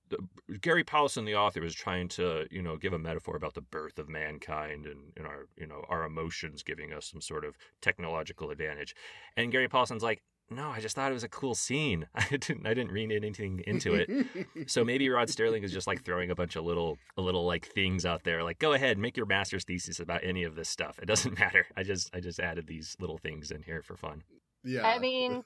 Gary 0.61 0.85
Paulsen, 0.85 1.25
the 1.25 1.35
author, 1.35 1.63
was 1.63 1.75
trying 1.75 2.09
to 2.09 2.47
you 2.51 2.61
know 2.61 2.77
give 2.77 2.93
a 2.93 2.99
metaphor 2.99 3.37
about 3.37 3.55
the 3.55 3.63
birth 3.63 3.99
of 3.99 4.09
mankind 4.09 4.85
and, 4.85 5.13
and 5.17 5.27
our 5.27 5.47
you 5.57 5.67
know 5.67 5.85
our 5.89 6.05
emotions 6.05 6.63
giving 6.63 6.93
us 6.93 7.07
some 7.07 7.23
sort 7.23 7.45
of 7.45 7.57
technological 7.81 8.51
advantage, 8.51 8.95
and 9.37 9.51
Gary 9.51 9.69
Paulsen's 9.69 10.03
like, 10.03 10.23
no, 10.51 10.71
I 10.71 10.81
just 10.81 10.97
thought 10.97 11.11
it 11.11 11.15
was 11.15 11.25
a 11.25 11.29
cool 11.29 11.55
scene. 11.55 12.07
I 12.15 12.27
didn't 12.29 12.67
I 12.67 12.75
didn't 12.75 12.93
read 12.93 13.13
anything 13.13 13.63
into 13.67 13.95
it. 13.95 14.11
So 14.67 14.85
maybe 14.85 15.09
Rod 15.09 15.29
Serling 15.29 15.63
is 15.65 15.73
just 15.73 15.87
like 15.87 16.05
throwing 16.05 16.31
a 16.31 16.35
bunch 16.35 16.57
of 16.57 16.65
little 16.65 16.99
little 17.17 17.47
like 17.47 17.67
things 17.67 18.05
out 18.05 18.25
there. 18.25 18.43
Like, 18.45 18.59
go 18.59 18.73
ahead, 18.73 18.99
make 18.99 19.17
your 19.17 19.27
master's 19.27 19.65
thesis 19.65 20.01
about 20.01 20.23
any 20.23 20.45
of 20.45 20.55
this 20.55 20.69
stuff. 20.69 20.99
It 21.01 21.07
doesn't 21.07 21.39
matter. 21.39 21.67
I 21.77 21.83
just 21.83 22.15
I 22.15 22.21
just 22.21 22.41
added 22.41 22.67
these 22.67 22.97
little 23.01 23.19
things 23.19 23.51
in 23.51 23.63
here 23.63 23.83
for 23.83 23.97
fun. 23.97 24.23
yeah. 24.65 24.87
I 24.87 24.99
mean, 24.99 25.43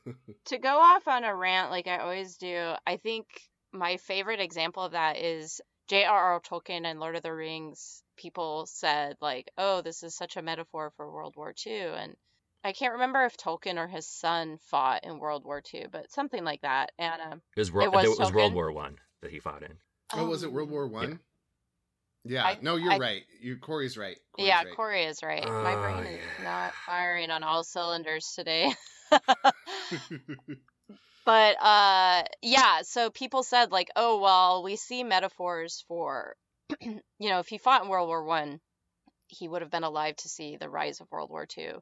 to 0.47 0.59
go 0.59 0.79
off 0.79 1.07
on 1.07 1.25
a 1.25 1.35
rant 1.35 1.71
like 1.71 1.87
I 1.87 1.99
always 1.99 2.37
do, 2.37 2.73
I 2.87 2.97
think 2.97 3.27
my 3.73 3.97
favorite 3.99 4.41
example 4.41 4.83
of 4.83 4.93
that 4.93 5.19
is 5.19 5.61
J.R.R. 5.89 6.41
Tolkien 6.41 6.87
and 6.87 6.99
Lord 6.99 7.17
of 7.17 7.23
the 7.23 7.33
Rings. 7.35 8.03
People 8.17 8.67
said, 8.67 9.17
like, 9.21 9.51
oh, 9.59 9.83
this 9.83 10.03
is 10.03 10.17
such 10.17 10.37
a 10.37 10.43
metaphor 10.43 10.93
for 10.97 11.11
World 11.11 11.35
War 11.37 11.53
II. 11.67 11.77
And 11.79 12.17
I 12.65 12.73
can't 12.73 12.95
remember 12.95 13.25
if 13.25 13.37
Tolkien 13.37 13.77
or 13.79 13.87
his 13.87 14.07
son 14.07 14.57
fought 14.71 15.05
in 15.05 15.19
World 15.19 15.45
War 15.45 15.63
II, 15.73 15.87
but 15.93 16.11
something 16.11 16.43
like 16.45 16.63
that. 16.63 16.93
And 16.99 17.21
um, 17.21 17.43
It 17.57 17.61
was, 17.61 17.69
It 17.69 17.93
was 17.93 18.05
it 18.05 18.19
was 18.19 18.33
World 18.33 18.55
War 18.55 18.73
One 18.73 18.97
that 19.21 19.31
he 19.31 19.39
fought 19.39 19.63
in. 19.63 19.77
oh, 20.15 20.27
was 20.27 20.43
it 20.43 20.53
World 20.53 20.71
War 20.71 20.87
One? 20.87 21.21
Yeah. 22.25 22.47
I- 22.47 22.59
no, 22.63 22.77
you're 22.77 22.93
I- 22.93 22.99
right. 22.99 23.23
You 23.41 23.59
Corey's 23.59 23.99
right. 23.99 24.17
Corey's 24.33 24.49
yeah, 24.49 24.63
right. 24.65 24.75
Corey 24.75 25.05
is 25.05 25.23
right. 25.23 25.45
My 25.45 25.75
Oh, 25.75 25.83
brain 25.83 26.07
is 26.15 26.21
yeah. 26.39 26.45
not 26.45 26.75
firing 26.87 27.31
on 27.31 27.43
all 27.43 27.63
cylinders 27.65 28.33
today. 28.35 28.73
But 31.27 31.57
uh 31.63 32.23
yeah, 32.43 32.83
so 32.83 33.09
people 33.11 33.43
said 33.43 33.73
like, 33.73 33.89
"Oh, 33.97 34.21
well, 34.21 34.63
we 34.63 34.77
see 34.77 35.03
metaphors 35.05 35.83
for 35.89 36.37
you 36.83 37.01
know, 37.21 37.39
if 37.39 37.49
he 37.49 37.57
fought 37.57 37.83
in 37.83 37.89
World 37.89 38.09
War 38.09 38.23
1, 38.25 38.61
he 39.29 39.49
would 39.49 39.63
have 39.63 39.71
been 39.71 39.85
alive 39.85 40.17
to 40.17 40.29
see 40.29 40.57
the 40.57 40.69
rise 40.69 41.01
of 41.01 41.11
World 41.11 41.31
War 41.31 41.47
2. 41.47 41.81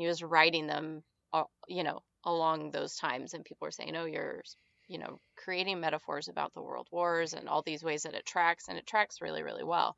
He 0.00 0.06
was 0.06 0.22
writing 0.22 0.66
them 0.66 1.02
uh, 1.32 1.44
you 1.68 1.84
know, 1.84 2.02
along 2.24 2.70
those 2.70 2.96
times 2.96 3.34
and 3.34 3.44
people 3.44 3.66
were 3.66 3.70
saying, 3.70 3.96
"Oh, 3.96 4.04
you're 4.06 4.42
you 4.88 4.98
know, 4.98 5.20
creating 5.36 5.80
metaphors 5.80 6.28
about 6.28 6.52
the 6.54 6.62
world 6.62 6.88
wars 6.90 7.32
and 7.34 7.48
all 7.48 7.62
these 7.62 7.84
ways 7.84 8.02
that 8.02 8.14
it 8.14 8.26
tracks 8.26 8.68
and 8.68 8.76
it 8.78 8.86
tracks 8.86 9.20
really 9.20 9.42
really 9.42 9.64
well." 9.64 9.96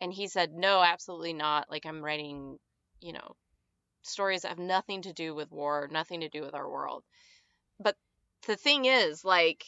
And 0.00 0.12
he 0.12 0.28
said, 0.28 0.52
"No, 0.52 0.82
absolutely 0.82 1.32
not. 1.34 1.70
Like 1.70 1.86
I'm 1.86 2.02
writing, 2.04 2.58
you 3.00 3.12
know, 3.12 3.36
stories 4.02 4.42
that 4.42 4.48
have 4.50 4.58
nothing 4.58 5.02
to 5.02 5.12
do 5.12 5.34
with 5.34 5.50
war, 5.50 5.88
nothing 5.90 6.20
to 6.20 6.28
do 6.28 6.42
with 6.42 6.54
our 6.54 6.68
world." 6.70 7.04
But 7.80 7.96
the 8.46 8.56
thing 8.56 8.84
is, 8.84 9.24
like, 9.24 9.64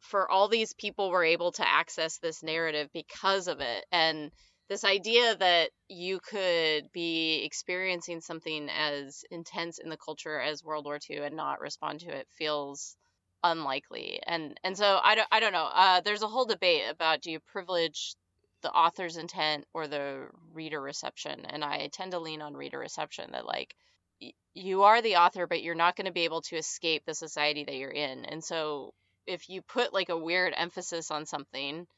for 0.00 0.30
all 0.30 0.48
these 0.48 0.72
people 0.74 1.10
were 1.10 1.24
able 1.24 1.52
to 1.52 1.68
access 1.68 2.18
this 2.18 2.42
narrative 2.42 2.90
because 2.92 3.48
of 3.48 3.60
it. 3.60 3.84
And 3.92 4.32
this 4.70 4.84
idea 4.84 5.36
that 5.36 5.70
you 5.88 6.20
could 6.20 6.92
be 6.92 7.42
experiencing 7.44 8.20
something 8.20 8.70
as 8.70 9.24
intense 9.32 9.78
in 9.80 9.90
the 9.90 9.96
culture 9.98 10.40
as 10.40 10.64
World 10.64 10.84
War 10.84 11.00
II 11.00 11.18
and 11.18 11.36
not 11.36 11.60
respond 11.60 12.00
to 12.00 12.10
it 12.16 12.28
feels 12.30 12.96
unlikely. 13.42 14.20
And 14.24 14.58
and 14.62 14.78
so 14.78 15.00
I 15.02 15.16
don't 15.16 15.28
I 15.32 15.40
don't 15.40 15.52
know. 15.52 15.68
Uh, 15.74 16.00
there's 16.02 16.22
a 16.22 16.28
whole 16.28 16.44
debate 16.46 16.84
about 16.88 17.20
do 17.20 17.32
you 17.32 17.40
privilege 17.40 18.14
the 18.62 18.70
author's 18.70 19.16
intent 19.16 19.64
or 19.74 19.88
the 19.88 20.28
reader 20.52 20.80
reception, 20.80 21.46
and 21.46 21.64
I 21.64 21.88
tend 21.92 22.12
to 22.12 22.20
lean 22.20 22.40
on 22.40 22.54
reader 22.54 22.78
reception. 22.78 23.32
That 23.32 23.46
like 23.46 23.74
y- 24.22 24.34
you 24.54 24.84
are 24.84 25.02
the 25.02 25.16
author, 25.16 25.48
but 25.48 25.62
you're 25.64 25.74
not 25.74 25.96
going 25.96 26.06
to 26.06 26.12
be 26.12 26.24
able 26.26 26.42
to 26.42 26.56
escape 26.56 27.04
the 27.06 27.14
society 27.14 27.64
that 27.64 27.74
you're 27.74 27.90
in. 27.90 28.24
And 28.24 28.44
so 28.44 28.94
if 29.26 29.48
you 29.48 29.62
put 29.62 29.92
like 29.92 30.10
a 30.10 30.16
weird 30.16 30.54
emphasis 30.56 31.10
on 31.10 31.26
something, 31.26 31.88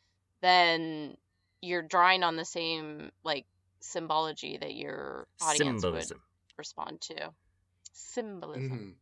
then 0.40 1.16
you're 1.62 1.82
drawing 1.82 2.22
on 2.24 2.36
the 2.36 2.44
same 2.44 3.10
like 3.24 3.46
symbology 3.80 4.58
that 4.58 4.74
your 4.74 5.26
audience 5.40 5.84
would 5.84 6.12
respond 6.58 7.00
to. 7.02 7.32
Symbolism. 7.94 8.70
Mhm. 8.70 8.94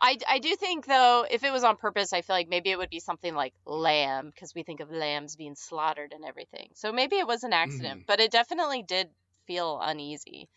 I, 0.00 0.18
I 0.28 0.38
do 0.38 0.54
think 0.56 0.86
though 0.86 1.26
if 1.30 1.44
it 1.44 1.50
was 1.52 1.64
on 1.64 1.76
purpose 1.76 2.12
i 2.12 2.20
feel 2.22 2.36
like 2.36 2.48
maybe 2.48 2.70
it 2.70 2.78
would 2.78 2.90
be 2.90 3.00
something 3.00 3.34
like 3.34 3.54
lamb 3.66 4.30
because 4.30 4.54
we 4.54 4.62
think 4.62 4.80
of 4.80 4.90
lambs 4.92 5.34
being 5.36 5.54
slaughtered 5.56 6.12
and 6.12 6.24
everything 6.24 6.70
so 6.74 6.92
maybe 6.92 7.16
it 7.16 7.26
was 7.26 7.42
an 7.42 7.52
accident 7.52 8.00
Mhm. 8.02 8.06
but 8.06 8.20
it 8.20 8.30
definitely 8.30 8.82
did 8.82 9.08
feel 9.46 9.80
uneasy 9.80 10.48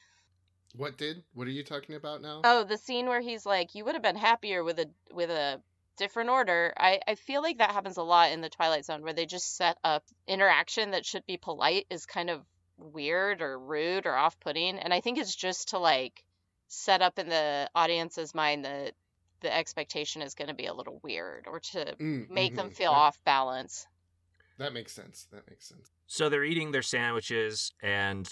What 0.75 0.97
did? 0.97 1.23
What 1.33 1.47
are 1.47 1.51
you 1.51 1.63
talking 1.63 1.95
about 1.95 2.21
now? 2.21 2.41
Oh, 2.43 2.63
the 2.63 2.77
scene 2.77 3.07
where 3.07 3.21
he's 3.21 3.45
like, 3.45 3.75
"You 3.75 3.85
would 3.85 3.95
have 3.95 4.03
been 4.03 4.15
happier 4.17 4.63
with 4.63 4.77
a 4.79 4.89
with 5.11 5.29
a 5.31 5.61
different 5.97 6.29
order." 6.29 6.73
I 6.77 6.99
I 7.07 7.15
feel 7.15 7.41
like 7.41 7.57
that 7.59 7.71
happens 7.71 7.97
a 7.97 8.03
lot 8.03 8.31
in 8.31 8.41
the 8.41 8.49
Twilight 8.49 8.85
Zone, 8.85 9.01
where 9.03 9.13
they 9.13 9.25
just 9.25 9.55
set 9.55 9.77
up 9.83 10.03
interaction 10.27 10.91
that 10.91 11.05
should 11.05 11.25
be 11.25 11.37
polite 11.37 11.87
is 11.89 12.05
kind 12.05 12.29
of 12.29 12.45
weird 12.77 13.41
or 13.41 13.57
rude 13.57 14.05
or 14.05 14.15
off-putting, 14.15 14.77
and 14.79 14.93
I 14.93 14.99
think 15.01 15.17
it's 15.17 15.35
just 15.35 15.69
to 15.69 15.79
like 15.79 16.23
set 16.67 17.01
up 17.01 17.17
in 17.19 17.29
the 17.29 17.69
audience's 17.75 18.35
mind 18.35 18.65
that 18.65 18.93
the 19.41 19.53
expectation 19.55 20.21
is 20.21 20.33
going 20.33 20.47
to 20.47 20.53
be 20.53 20.65
a 20.65 20.73
little 20.73 20.99
weird 21.03 21.45
or 21.47 21.59
to 21.59 21.95
Mm, 21.99 22.29
make 22.29 22.55
them 22.55 22.69
mhm. 22.69 22.73
feel 22.75 22.91
That- 22.91 22.97
off 22.97 23.23
balance. 23.23 23.87
That 24.57 24.73
makes 24.73 24.93
sense. 24.93 25.27
That 25.31 25.47
makes 25.49 25.67
sense. 25.67 25.91
So 26.07 26.29
they're 26.29 26.43
eating 26.43 26.71
their 26.71 26.81
sandwiches, 26.81 27.73
and 27.81 28.27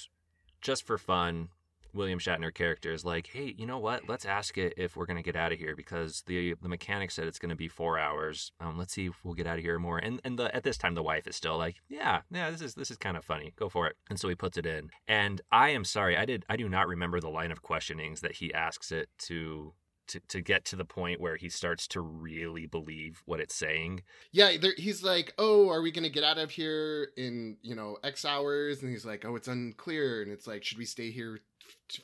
just 0.62 0.86
for 0.86 0.98
fun, 0.98 1.50
William 1.94 2.20
Shatner 2.20 2.54
character 2.54 2.92
is 2.92 3.06
like, 3.06 3.28
"Hey, 3.28 3.54
you 3.58 3.66
know 3.66 3.80
what? 3.80 4.08
Let's 4.08 4.26
ask 4.26 4.58
it 4.58 4.74
if 4.78 4.96
we're 4.96 5.06
gonna 5.06 5.24
get 5.24 5.36
out 5.36 5.52
of 5.52 5.60
here 5.60 5.76
because 5.76 6.24
the 6.24 6.56
the 6.62 6.70
mechanic 6.70 7.12
said 7.12 7.28
it's 7.28 7.40
gonna 7.40 7.56
be 7.56 7.68
four 7.68 8.00
hours. 8.00 8.52
Um, 8.60 8.78
let's 8.78 8.94
see 8.94 9.08
if 9.08 9.24
we'll 9.24 9.34
get 9.34 9.48
out 9.48 9.58
of 9.58 9.64
here 9.64 9.80
more." 9.80 9.98
And 9.98 10.20
and 10.24 10.38
the, 10.38 10.54
at 10.56 10.64
this 10.64 10.78
time, 10.78 10.96
the 10.96 11.04
wife 11.04 11.28
is 11.28 11.36
still 11.36 11.58
like, 11.58 11.82
"Yeah, 11.88 12.22
yeah, 12.32 12.50
this 12.50 12.62
is 12.62 12.76
this 12.76 12.92
is 12.92 12.98
kind 12.98 13.18
of 13.18 13.24
funny. 13.26 13.54
Go 13.56 13.70
for 13.70 13.88
it." 13.88 13.96
And 14.10 14.20
so 14.20 14.30
he 14.30 14.36
puts 14.36 14.58
it 14.58 14.66
in. 14.66 14.90
And 15.08 15.42
I 15.52 15.70
am 15.70 15.86
sorry, 15.86 16.18
I 16.18 16.26
did 16.26 16.46
I 16.50 16.58
do 16.58 16.70
not 16.70 16.88
remember 16.88 17.20
the 17.20 17.30
line 17.30 17.52
of 17.52 17.62
questionings 17.62 18.22
that 18.22 18.34
he 18.36 18.54
asks 18.54 18.92
it 18.92 19.10
to. 19.30 19.74
To, 20.08 20.20
to 20.20 20.42
get 20.42 20.66
to 20.66 20.76
the 20.76 20.86
point 20.86 21.22
where 21.22 21.38
he 21.38 21.50
starts 21.50 21.88
to 21.90 22.02
really 22.02 22.66
believe 22.66 23.22
what 23.26 23.40
it's 23.40 23.56
saying. 23.56 24.04
Yeah, 24.32 24.58
there, 24.58 24.74
he's 24.78 25.02
like, 25.02 25.34
"Oh, 25.38 25.70
are 25.70 25.82
we 25.82 25.92
gonna 25.92 26.10
get 26.10 26.24
out 26.24 26.38
of 26.38 26.52
here 26.52 27.10
in 27.16 27.58
you 27.62 27.74
know 27.74 27.98
X 28.04 28.26
hours?" 28.26 28.82
And 28.82 28.92
he's 28.92 29.06
like, 29.06 29.24
"Oh, 29.26 29.36
it's 29.36 29.48
unclear." 29.48 30.22
And 30.22 30.32
it's 30.32 30.46
like, 30.46 30.64
"Should 30.64 30.78
we 30.78 30.86
stay 30.86 31.10
here 31.10 31.40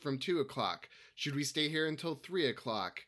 from 0.01 0.17
two 0.17 0.39
o'clock? 0.39 0.89
Should 1.15 1.35
we 1.35 1.43
stay 1.43 1.69
here 1.69 1.87
until 1.87 2.15
three 2.15 2.47
o'clock?" 2.47 3.01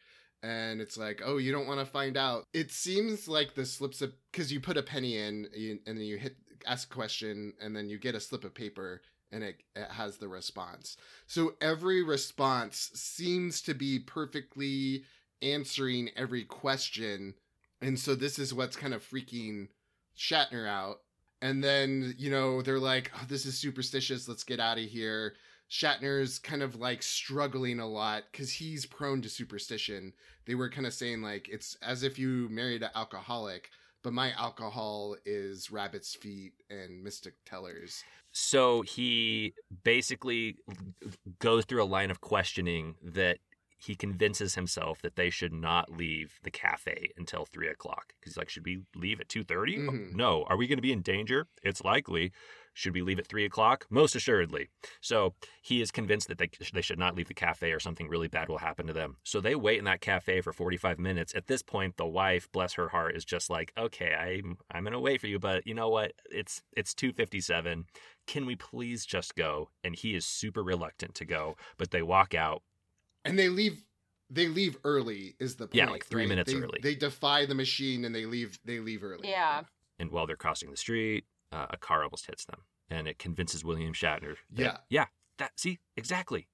And 0.44 0.82
it's 0.82 0.98
like, 0.98 1.22
"Oh, 1.24 1.38
you 1.38 1.52
don't 1.52 1.68
want 1.68 1.80
to 1.80 1.86
find 1.86 2.18
out." 2.18 2.44
It 2.54 2.72
seems 2.72 3.28
like 3.28 3.56
the 3.56 3.66
slips 3.66 4.02
of 4.02 4.14
because 4.32 4.52
you 4.52 4.60
put 4.60 4.78
a 4.78 4.84
penny 4.84 5.18
in 5.18 5.48
you, 5.56 5.80
and 5.88 5.98
then 5.98 6.06
you 6.06 6.18
hit 6.18 6.36
ask 6.68 6.92
a 6.92 6.94
question, 6.94 7.54
and 7.62 7.76
then 7.76 7.90
you 7.90 7.98
get 7.98 8.16
a 8.16 8.20
slip 8.20 8.44
of 8.44 8.54
paper. 8.54 9.02
And 9.32 9.44
it, 9.44 9.64
it 9.76 9.90
has 9.90 10.18
the 10.18 10.28
response. 10.28 10.98
So 11.26 11.54
every 11.62 12.04
response 12.04 12.92
seems 12.94 13.62
to 13.62 13.74
be 13.74 14.00
perfectly 14.00 15.04
answering 15.42 16.10
every 16.18 16.44
question 16.44 17.36
and 17.82 18.00
so 18.00 18.16
this 18.16 18.38
is 18.38 18.54
what's 18.54 18.76
kind 18.76 18.94
of 18.94 19.04
freaking 19.04 19.68
Shatner 20.18 20.68
out. 20.68 20.98
And 21.42 21.64
then, 21.64 22.14
you 22.18 22.30
know, 22.30 22.62
they're 22.62 22.80
like, 22.80 23.12
oh, 23.16 23.26
this 23.28 23.46
is 23.46 23.58
superstitious. 23.58 24.28
Let's 24.28 24.44
get 24.44 24.60
out 24.60 24.78
of 24.78 24.84
here. 24.84 25.34
Shatner's 25.70 26.38
kind 26.38 26.62
of 26.62 26.76
like 26.76 27.02
struggling 27.02 27.80
a 27.80 27.88
lot 27.88 28.24
because 28.32 28.52
he's 28.52 28.86
prone 28.86 29.22
to 29.24 29.30
superstition. 29.30 30.14
They 30.46 30.54
were 30.54 30.70
kind 30.70 30.86
of 30.86 30.94
saying, 30.94 31.22
like, 31.22 31.50
it's 31.50 31.76
as 31.82 32.04
if 32.04 32.20
you 32.20 32.48
married 32.50 32.84
an 32.84 32.90
alcoholic, 32.94 33.70
but 34.04 34.14
my 34.14 34.32
alcohol 34.34 35.16
is 35.26 35.72
rabbit's 35.72 36.14
feet 36.14 36.54
and 36.70 37.04
mystic 37.04 37.34
tellers. 37.46 38.04
So 38.32 38.82
he 38.82 39.54
basically 39.84 40.56
goes 41.40 41.66
through 41.66 41.84
a 41.84 41.86
line 41.86 42.12
of 42.12 42.22
questioning 42.22 42.96
that 43.04 43.38
he 43.78 43.96
convinces 43.96 44.54
himself 44.56 45.02
that 45.02 45.16
they 45.16 45.30
should 45.32 45.52
not 45.52 45.92
leave 45.92 46.40
the 46.44 46.52
cafe 46.52 47.10
until 47.18 47.46
three 47.46 47.68
o'clock. 47.68 48.14
Because 48.20 48.34
he's 48.34 48.38
like, 48.38 48.50
should 48.50 48.66
we 48.66 48.84
leave 48.96 49.20
at 49.20 49.28
two 49.28 49.44
Mhm. 49.44 50.14
No. 50.14 50.44
Are 50.44 50.56
we 50.56 50.68
going 50.68 50.78
to 50.78 50.84
be 50.84 50.92
in 50.92 51.02
danger? 51.02 51.48
It's 51.64 51.84
likely. 51.84 52.32
Should 52.74 52.94
we 52.94 53.02
leave 53.02 53.20
at 53.20 53.28
three 53.28 53.46
o'clock? 53.46 53.86
Most 53.90 54.16
assuredly. 54.16 54.70
So 55.02 55.34
he 55.62 55.82
is 55.82 55.92
convinced 55.92 56.28
that 56.30 56.38
they 56.38 56.50
they 56.74 56.82
should 56.82 57.00
not 57.00 57.16
leave 57.16 57.28
the 57.28 57.34
cafe 57.34 57.72
or 57.72 57.80
something 57.80 58.08
really 58.08 58.28
bad 58.28 58.50
will 58.50 58.60
happen 58.60 58.88
to 58.88 58.94
them. 58.94 59.18
So 59.24 59.42
they 59.42 59.56
wait 59.56 59.80
in 59.80 59.86
that 59.86 60.02
cafe 60.02 60.42
for 60.42 60.54
forty 60.54 60.78
five 60.78 61.00
minutes. 61.00 61.36
At 61.36 61.48
this 61.48 61.62
point, 61.62 61.98
the 61.98 62.06
wife, 62.06 62.52
bless 62.52 62.74
her 62.74 62.90
heart, 62.90 63.16
is 63.16 63.26
just 63.26 63.50
like, 63.50 63.74
okay, 63.78 64.14
I'm 64.14 64.58
I'm 64.72 64.84
going 64.84 64.94
to 64.94 65.00
wait 65.00 65.22
for 65.22 65.28
you, 65.28 65.40
but 65.40 65.68
you 65.68 65.74
know 65.74 65.90
what? 65.90 66.14
It's 66.30 66.62
it's 66.76 66.94
two 66.94 67.12
fifty 67.12 67.42
seven 67.42 67.86
can 68.28 68.46
we 68.46 68.56
please 68.56 69.06
just 69.06 69.36
go? 69.36 69.70
And 69.84 69.96
he 69.96 70.16
is 70.16 70.26
super 70.26 70.64
reluctant 70.64 71.16
to 71.16 71.26
go, 71.26 71.58
but 71.78 71.92
they 71.92 72.02
walk 72.02 72.34
out. 72.34 72.64
And 73.26 73.38
they 73.38 73.50
leave 73.50 73.84
they 74.30 74.48
leave 74.48 74.78
early 74.86 75.36
is 75.40 75.58
the 75.58 75.66
point. 75.66 75.76
Yeah, 75.76 75.90
like 75.90 76.06
three 76.06 76.22
right? 76.24 76.30
minutes 76.30 76.54
They- 76.54 76.60
early. 76.60 76.80
They 76.82 76.96
defy 76.96 77.46
the 77.46 77.56
machine 77.56 78.06
and 78.06 78.16
they 78.16 78.26
leave 78.26 78.60
they 78.64 78.80
leave 78.80 79.04
early. 79.04 79.30
Yeah. 79.30 79.64
And 80.00 80.12
while 80.12 80.26
they're 80.26 80.38
crossing 80.38 80.72
the 80.72 80.78
street, 80.78 81.26
uh, 81.52 81.68
a 81.70 81.78
car 81.78 82.04
almost 82.04 82.28
hits 82.28 82.46
them. 82.46 82.62
And 82.90 83.08
it 83.08 83.20
convinces 83.20 83.64
William 83.64 83.94
Shatner. 83.94 84.36
that- 84.52 84.62
Yeah. 84.62 84.78
Yeah. 84.90 85.06
That, 85.38 85.60
see, 85.60 85.80
exactly. 85.98 86.48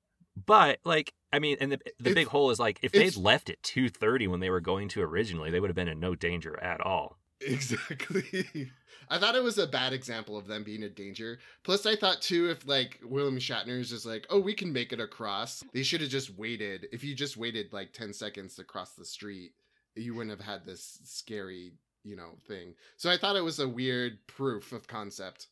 But, 0.45 0.79
like, 0.85 1.13
I 1.33 1.39
mean, 1.39 1.57
and 1.59 1.71
the, 1.71 1.77
the 1.77 1.91
It's- 2.11 2.13
big 2.13 2.27
hole 2.27 2.51
is 2.51 2.59
like, 2.59 2.79
if 2.83 2.91
they'd 2.91 3.15
left 3.17 3.49
at 3.49 3.61
2.30 3.63 4.27
when 4.27 4.39
they 4.39 4.49
were 4.51 4.61
going 4.61 4.87
to 4.89 5.01
originally, 5.01 5.49
they 5.51 5.59
would 5.59 5.69
have 5.69 5.75
been 5.75 5.87
in 5.87 5.99
no 5.99 6.13
danger 6.15 6.61
at 6.63 6.79
all. 6.81 7.17
Exactly. 7.41 8.71
I 9.09 9.19
thought 9.19 9.35
it 9.35 9.43
was 9.43 9.57
a 9.57 9.67
bad 9.67 9.93
example 9.93 10.37
of 10.37 10.47
them 10.47 10.63
being 10.63 10.83
in 10.83 10.93
danger. 10.93 11.39
Plus, 11.63 11.85
I 11.85 11.95
thought 11.95 12.21
too, 12.21 12.49
if 12.49 12.67
like 12.67 12.99
William 13.03 13.37
Shatner 13.37 13.79
is 13.79 13.89
just 13.89 14.05
like, 14.05 14.25
oh, 14.29 14.39
we 14.39 14.53
can 14.53 14.73
make 14.73 14.91
it 14.91 14.99
across, 14.99 15.63
they 15.73 15.83
should 15.83 16.01
have 16.01 16.09
just 16.09 16.35
waited. 16.37 16.87
If 16.91 17.03
you 17.03 17.15
just 17.15 17.37
waited 17.37 17.71
like 17.73 17.93
10 17.93 18.13
seconds 18.13 18.55
to 18.55 18.63
cross 18.63 18.93
the 18.93 19.05
street, 19.05 19.53
you 19.95 20.13
wouldn't 20.15 20.37
have 20.37 20.45
had 20.45 20.65
this 20.65 20.99
scary, 21.03 21.73
you 22.07 22.15
know, 22.15 22.37
thing. 22.47 22.75
So 22.97 23.09
I 23.09 23.17
thought 23.17 23.35
it 23.35 23.41
was 23.41 23.59
a 23.59 23.67
weird 23.67 24.25
proof 24.27 24.71
of 24.71 24.87
concept. 24.87 25.47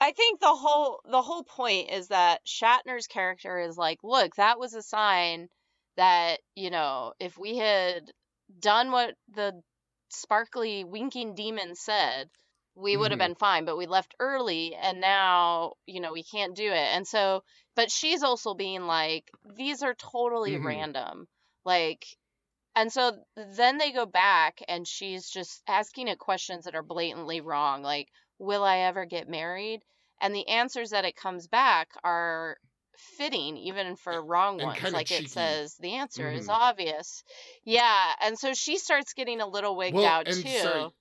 I 0.00 0.12
think 0.12 0.40
the 0.40 0.54
whole 0.54 1.00
the 1.04 1.22
whole 1.22 1.44
point 1.44 1.90
is 1.90 2.08
that 2.08 2.44
Shatner's 2.44 3.06
character 3.06 3.58
is 3.58 3.78
like, 3.78 4.00
look, 4.02 4.34
that 4.36 4.58
was 4.58 4.74
a 4.74 4.82
sign 4.82 5.48
that, 5.96 6.40
you 6.56 6.70
know, 6.70 7.14
if 7.20 7.38
we 7.38 7.56
had 7.58 8.10
done 8.58 8.90
what 8.90 9.16
the 9.28 9.62
sparkly 10.10 10.84
winking 10.84 11.34
demon 11.34 11.74
said, 11.76 12.30
we 12.74 12.96
would 12.96 13.12
have 13.12 13.18
Mhm. 13.18 13.18
been 13.18 13.34
fine, 13.34 13.64
but 13.64 13.76
we 13.78 13.86
left 13.86 14.14
early 14.18 14.74
and 14.74 15.00
now, 15.00 15.74
you 15.86 16.00
know, 16.00 16.12
we 16.12 16.24
can't 16.24 16.56
do 16.56 16.66
it. 16.70 16.76
And 16.96 17.06
so, 17.06 17.44
but 17.76 17.90
she's 17.90 18.22
also 18.22 18.54
being 18.54 18.82
like, 18.86 19.30
these 19.56 19.82
are 19.82 19.94
totally 19.94 20.56
Mhm. 20.56 20.64
random. 20.64 21.28
Like, 21.64 22.04
and 22.74 22.92
so 22.92 23.24
then 23.36 23.78
they 23.78 23.92
go 23.92 24.06
back 24.06 24.60
and 24.68 24.86
she's 24.86 25.28
just 25.30 25.62
asking 25.66 26.08
it 26.08 26.18
questions 26.18 26.64
that 26.64 26.74
are 26.74 26.82
blatantly 26.82 27.40
wrong. 27.40 27.82
Like, 27.82 28.08
will 28.38 28.64
I 28.64 28.78
ever 28.78 29.04
get 29.06 29.28
married? 29.28 29.82
And 30.20 30.34
the 30.34 30.48
answers 30.48 30.90
that 30.90 31.04
it 31.04 31.16
comes 31.16 31.48
back 31.48 31.90
are 32.04 32.58
fitting 32.96 33.56
even 33.56 33.96
for 33.96 34.24
wrong 34.24 34.58
And 34.58 34.72
ones. 34.72 34.92
Like 34.92 35.10
cheeky. 35.10 35.12
it 35.12 35.28
says 35.28 35.76
the 35.76 35.94
answer 35.94 36.30
is 36.30 36.48
Mhm. 36.48 36.50
obvious. 36.50 37.22
Yeah, 37.64 38.14
and 38.20 38.38
so 38.38 38.54
she 38.54 38.78
starts 38.78 39.14
getting 39.14 39.40
a 39.40 39.46
little 39.48 39.76
wigged 39.76 40.04
Well, 40.04 40.04
out 40.04 40.26
and 40.26 40.48
too. 40.48 40.50
sorry, 40.50 40.94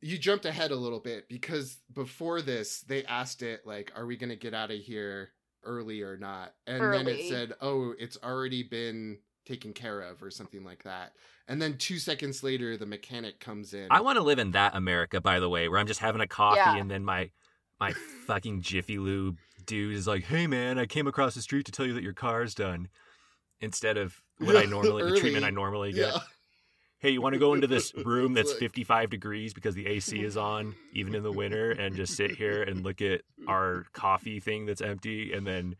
you 0.00 0.18
jumped 0.18 0.44
ahead 0.46 0.70
a 0.70 0.76
little 0.76 1.00
bit 1.00 1.28
because 1.28 1.82
before 1.92 2.42
this, 2.42 2.80
they 2.82 3.04
asked 3.04 3.42
it 3.42 3.66
like, 3.66 3.92
"Are 3.96 4.06
we 4.06 4.16
going 4.16 4.30
to 4.30 4.36
get 4.36 4.54
out 4.54 4.70
of 4.70 4.80
here 4.80 5.34
early 5.62 6.02
or 6.02 6.16
not?" 6.16 6.56
And 6.66 6.92
then 6.92 7.08
it 7.08 7.22
said, 7.22 7.54
"Oh, 7.60 7.92
it's 7.98 8.18
already 8.22 8.62
been 8.64 9.22
taken 9.44 9.72
care 9.72 10.00
of," 10.00 10.22
or 10.22 10.30
something 10.30 10.64
like 10.64 10.82
that. 10.84 11.12
And 11.48 11.60
then 11.60 11.76
two 11.76 11.98
seconds 11.98 12.42
later, 12.42 12.76
the 12.76 12.86
mechanic 12.86 13.38
comes 13.40 13.74
in. 13.74 13.88
I 13.90 14.00
want 14.00 14.16
to 14.16 14.22
live 14.22 14.38
in 14.38 14.52
that 14.52 14.74
America, 14.74 15.20
by 15.20 15.40
the 15.40 15.48
way, 15.48 15.68
where 15.68 15.78
I'm 15.78 15.86
just 15.86 16.00
having 16.00 16.20
a 16.20 16.26
coffee 16.26 16.56
Yeah. 16.58 16.76
and 16.76 16.90
then 16.90 17.04
my 17.04 17.30
my 17.80 17.92
fucking 18.26 18.62
Jiffy 18.62 18.98
Lube 18.98 19.38
dude 19.66 19.94
is 19.94 20.06
like, 20.06 20.24
"Hey 20.24 20.46
man, 20.46 20.78
I 20.78 20.86
came 20.86 21.06
across 21.06 21.34
the 21.34 21.42
street 21.42 21.66
to 21.66 21.72
tell 21.72 21.86
you 21.86 21.92
that 21.94 22.02
your 22.02 22.12
car's 22.14 22.54
done," 22.54 22.88
instead 23.60 23.96
of 23.96 24.22
what 24.38 24.56
I 24.56 24.64
normally 24.66 25.10
the 25.10 25.18
treatment 25.20 25.44
I 25.44 25.50
normally 25.50 25.92
get. 25.92 26.12
yeah, 26.14 26.18
Hey, 26.98 27.10
you 27.10 27.20
want 27.20 27.34
to 27.34 27.38
go 27.38 27.52
into 27.52 27.66
this 27.66 27.92
room 28.04 28.32
that's 28.32 28.50
like- 28.52 28.60
55 28.60 29.10
degrees 29.10 29.52
because 29.52 29.74
the 29.74 29.86
AC 29.86 30.22
is 30.22 30.36
on, 30.38 30.74
even 30.94 31.14
in 31.14 31.22
the 31.22 31.32
winter, 31.32 31.70
and 31.72 31.94
just 31.94 32.16
sit 32.16 32.30
here 32.36 32.62
and 32.62 32.82
look 32.82 33.02
at 33.02 33.20
our 33.46 33.84
coffee 33.92 34.40
thing 34.40 34.64
that's 34.64 34.80
empty, 34.80 35.32
and 35.34 35.46
then 35.46 35.76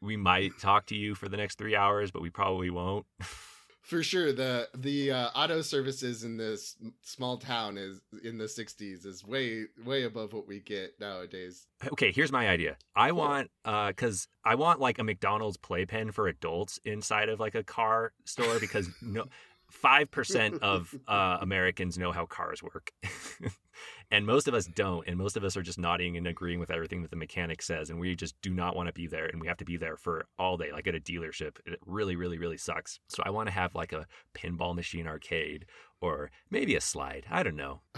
we 0.00 0.16
might 0.16 0.58
talk 0.58 0.86
to 0.86 0.94
you 0.96 1.14
for 1.14 1.28
the 1.28 1.36
next 1.36 1.58
three 1.58 1.76
hours, 1.76 2.10
but 2.10 2.22
we 2.22 2.30
probably 2.30 2.70
won't. 2.70 3.06
for 3.82 4.02
sure. 4.02 4.32
The 4.32 4.68
the 4.74 5.12
uh, 5.12 5.28
auto 5.34 5.62
services 5.62 6.24
in 6.24 6.36
this 6.36 6.76
small 7.02 7.38
town 7.38 7.78
is 7.78 8.00
in 8.24 8.36
the 8.38 8.44
'60s 8.46 9.06
is 9.06 9.24
way 9.24 9.64
way 9.84 10.02
above 10.02 10.32
what 10.32 10.46
we 10.48 10.60
get 10.60 10.98
nowadays. 11.00 11.66
Okay, 11.92 12.10
here's 12.12 12.32
my 12.32 12.48
idea. 12.48 12.76
I 12.94 13.08
Cool. 13.10 13.18
want 13.18 13.50
uh 13.64 13.92
cuz 13.92 14.26
I 14.44 14.56
want 14.56 14.80
like 14.80 14.98
a 14.98 15.04
McDonald's 15.04 15.56
playpen 15.56 16.10
for 16.10 16.26
adults 16.28 16.80
inside 16.84 17.28
of 17.28 17.38
like 17.40 17.54
a 17.54 17.62
car 17.62 18.12
store 18.24 18.58
because 18.58 18.88
no 19.02 19.24
5% 19.72 20.58
of 20.62 20.94
uh 21.06 21.38
Americans 21.40 21.98
know 21.98 22.12
how 22.12 22.26
cars 22.26 22.62
work. 22.62 22.92
and 24.10 24.26
most 24.26 24.48
of 24.48 24.54
us 24.54 24.66
don't 24.66 25.06
and 25.06 25.16
most 25.16 25.36
of 25.36 25.44
us 25.44 25.56
are 25.56 25.62
just 25.62 25.78
nodding 25.78 26.16
and 26.16 26.26
agreeing 26.26 26.60
with 26.60 26.70
everything 26.70 27.02
that 27.02 27.10
the 27.10 27.16
mechanic 27.16 27.60
says 27.62 27.90
and 27.90 27.98
we 27.98 28.14
just 28.14 28.40
do 28.40 28.50
not 28.50 28.76
want 28.76 28.86
to 28.86 28.92
be 28.92 29.06
there 29.06 29.26
and 29.26 29.40
we 29.40 29.46
have 29.46 29.58
to 29.58 29.64
be 29.64 29.76
there 29.76 29.96
for 29.96 30.26
all 30.38 30.56
day 30.56 30.72
like 30.72 30.86
at 30.86 30.94
a 30.94 31.00
dealership. 31.00 31.56
It 31.66 31.78
really 31.84 32.16
really 32.16 32.38
really 32.38 32.58
sucks. 32.58 33.00
So 33.08 33.22
I 33.24 33.30
want 33.30 33.48
to 33.48 33.52
have 33.52 33.74
like 33.74 33.92
a 33.92 34.06
pinball 34.34 34.74
machine 34.74 35.06
arcade 35.06 35.66
or 36.00 36.30
maybe 36.50 36.74
a 36.76 36.80
slide. 36.80 37.26
I 37.30 37.42
don't 37.42 37.56
know. 37.56 37.80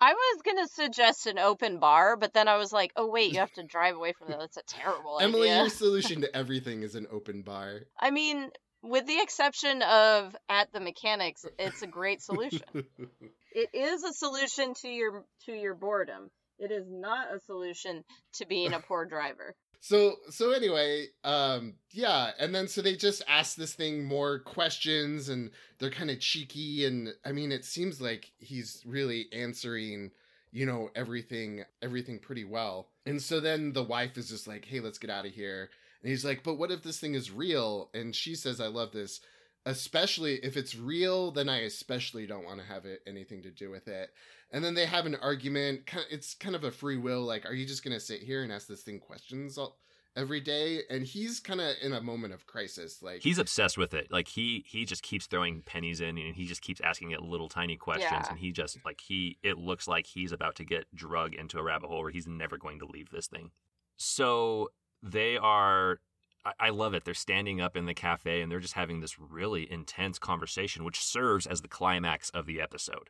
I 0.00 0.12
was 0.12 0.42
gonna 0.44 0.68
suggest 0.68 1.26
an 1.26 1.38
open 1.38 1.78
bar, 1.78 2.16
but 2.16 2.34
then 2.34 2.46
I 2.48 2.56
was 2.56 2.72
like, 2.72 2.92
oh 2.96 3.06
wait, 3.08 3.32
you 3.32 3.38
have 3.38 3.52
to 3.52 3.62
drive 3.62 3.96
away 3.96 4.12
from 4.12 4.28
that. 4.28 4.38
That's 4.38 4.56
a 4.58 4.62
terrible 4.66 5.18
Emily, 5.20 5.48
idea. 5.50 5.62
your 5.62 5.70
solution 5.70 6.20
to 6.20 6.36
everything 6.36 6.82
is 6.82 6.94
an 6.94 7.06
open 7.10 7.42
bar. 7.42 7.80
I 7.98 8.10
mean, 8.10 8.50
with 8.84 9.06
the 9.06 9.20
exception 9.20 9.82
of 9.82 10.36
at 10.48 10.72
the 10.72 10.80
mechanics, 10.80 11.44
it's 11.58 11.82
a 11.82 11.86
great 11.86 12.22
solution. 12.22 12.60
it 13.52 13.70
is 13.72 14.04
a 14.04 14.12
solution 14.12 14.74
to 14.82 14.88
your 14.88 15.24
to 15.46 15.52
your 15.52 15.74
boredom. 15.74 16.30
It 16.58 16.70
is 16.70 16.86
not 16.88 17.34
a 17.34 17.40
solution 17.40 18.04
to 18.34 18.46
being 18.46 18.72
a 18.72 18.80
poor 18.80 19.04
driver. 19.04 19.54
So 19.80 20.14
so 20.30 20.52
anyway, 20.52 21.08
um 21.24 21.74
yeah, 21.90 22.30
and 22.40 22.54
then 22.54 22.68
so 22.68 22.80
they 22.80 22.96
just 22.96 23.22
ask 23.28 23.54
this 23.54 23.74
thing 23.74 24.02
more 24.02 24.38
questions 24.38 25.28
and 25.28 25.50
they're 25.78 25.90
kind 25.90 26.10
of 26.10 26.20
cheeky 26.20 26.86
and 26.86 27.12
I 27.22 27.32
mean 27.32 27.52
it 27.52 27.66
seems 27.66 28.00
like 28.00 28.32
he's 28.38 28.82
really 28.86 29.26
answering, 29.30 30.10
you 30.52 30.64
know, 30.64 30.88
everything 30.96 31.66
everything 31.82 32.18
pretty 32.18 32.46
well. 32.46 32.88
And 33.04 33.20
so 33.20 33.40
then 33.40 33.74
the 33.74 33.84
wife 33.84 34.16
is 34.16 34.30
just 34.30 34.48
like, 34.48 34.64
"Hey, 34.64 34.80
let's 34.80 34.96
get 34.96 35.10
out 35.10 35.26
of 35.26 35.32
here." 35.32 35.68
And 36.04 36.10
he's 36.10 36.24
like, 36.24 36.42
"But 36.44 36.54
what 36.58 36.70
if 36.70 36.82
this 36.82 37.00
thing 37.00 37.14
is 37.14 37.30
real?" 37.32 37.90
And 37.94 38.14
she 38.14 38.34
says, 38.34 38.60
"I 38.60 38.66
love 38.66 38.92
this. 38.92 39.20
Especially 39.66 40.34
if 40.44 40.58
it's 40.58 40.76
real, 40.76 41.30
then 41.30 41.48
I 41.48 41.60
especially 41.60 42.26
don't 42.26 42.44
want 42.44 42.60
to 42.60 42.66
have 42.66 42.84
it 42.84 43.00
anything 43.06 43.42
to 43.42 43.50
do 43.50 43.70
with 43.70 43.88
it." 43.88 44.10
And 44.50 44.62
then 44.62 44.74
they 44.74 44.84
have 44.84 45.06
an 45.06 45.14
argument. 45.16 45.90
It's 46.10 46.34
kind 46.34 46.54
of 46.54 46.62
a 46.62 46.70
free 46.70 46.98
will. 46.98 47.22
Like, 47.22 47.46
are 47.46 47.54
you 47.54 47.64
just 47.66 47.82
gonna 47.82 47.98
sit 47.98 48.20
here 48.22 48.42
and 48.42 48.52
ask 48.52 48.68
this 48.68 48.82
thing 48.82 49.00
questions 49.00 49.56
all, 49.56 49.78
every 50.14 50.40
day? 50.42 50.82
And 50.90 51.06
he's 51.06 51.40
kind 51.40 51.62
of 51.62 51.74
in 51.80 51.94
a 51.94 52.02
moment 52.02 52.34
of 52.34 52.46
crisis. 52.46 53.02
Like, 53.02 53.22
He's 53.22 53.38
obsessed 53.38 53.78
with 53.78 53.94
it. 53.94 54.12
Like 54.12 54.28
he 54.28 54.62
he 54.68 54.84
just 54.84 55.02
keeps 55.02 55.26
throwing 55.26 55.62
pennies 55.62 56.02
in 56.02 56.18
and 56.18 56.36
he 56.36 56.44
just 56.44 56.60
keeps 56.60 56.82
asking 56.82 57.12
it 57.12 57.22
little 57.22 57.48
tiny 57.48 57.76
questions 57.78 58.10
Yeah. 58.12 58.28
and 58.28 58.38
he 58.38 58.52
just 58.52 58.76
like 58.84 59.00
he 59.00 59.38
it 59.42 59.56
looks 59.56 59.88
like 59.88 60.06
he's 60.08 60.30
about 60.32 60.54
to 60.56 60.64
get 60.64 60.94
drug 60.94 61.34
into 61.34 61.58
a 61.58 61.62
rabbit 61.62 61.88
hole 61.88 62.02
where 62.02 62.10
he's 62.12 62.26
never 62.26 62.58
going 62.58 62.78
to 62.80 62.84
leave 62.86 63.08
this 63.10 63.26
thing. 63.26 63.50
So 63.96 64.70
they 65.04 65.36
are 65.36 66.00
I, 66.60 66.68
love 66.70 66.92
it. 66.92 67.04
They're 67.04 67.14
standing 67.14 67.62
up 67.62 67.74
in 67.74 67.86
the 67.86 67.94
cafe 67.94 68.42
and 68.42 68.52
they're 68.52 68.60
just 68.60 68.74
having 68.74 69.00
this 69.00 69.18
really 69.18 69.70
intense 69.72 70.18
conversation, 70.18 70.84
which 70.84 71.00
serves 71.02 71.46
as 71.46 71.62
the 71.62 71.68
climax 71.68 72.28
of 72.30 72.44
the 72.44 72.60
episode. 72.60 73.08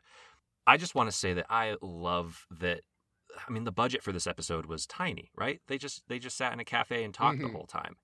I 0.65 0.77
just 0.77 0.95
want 0.95 1.09
to 1.09 1.15
say 1.15 1.33
that 1.33 1.47
I 1.49 1.75
love 1.81 2.45
that 2.49 2.81
I 3.47 3.51
mean 3.51 3.65
the 3.65 3.71
budget 3.73 4.03
for 4.03 4.13
this 4.13 4.27
episode 4.27 4.65
was 4.67 4.85
tiny, 4.85 5.31
right? 5.35 5.59
They 5.67 5.77
just 5.77 6.03
they 6.07 6.17
just 6.19 6.37
sat 6.37 6.53
in 6.53 6.61
a 6.61 6.65
cafe 6.65 7.03
and 7.03 7.13
talked 7.13 7.39
the 7.39 7.47
Mhm. 7.47 7.51
whole 7.51 7.67
time. 7.67 7.97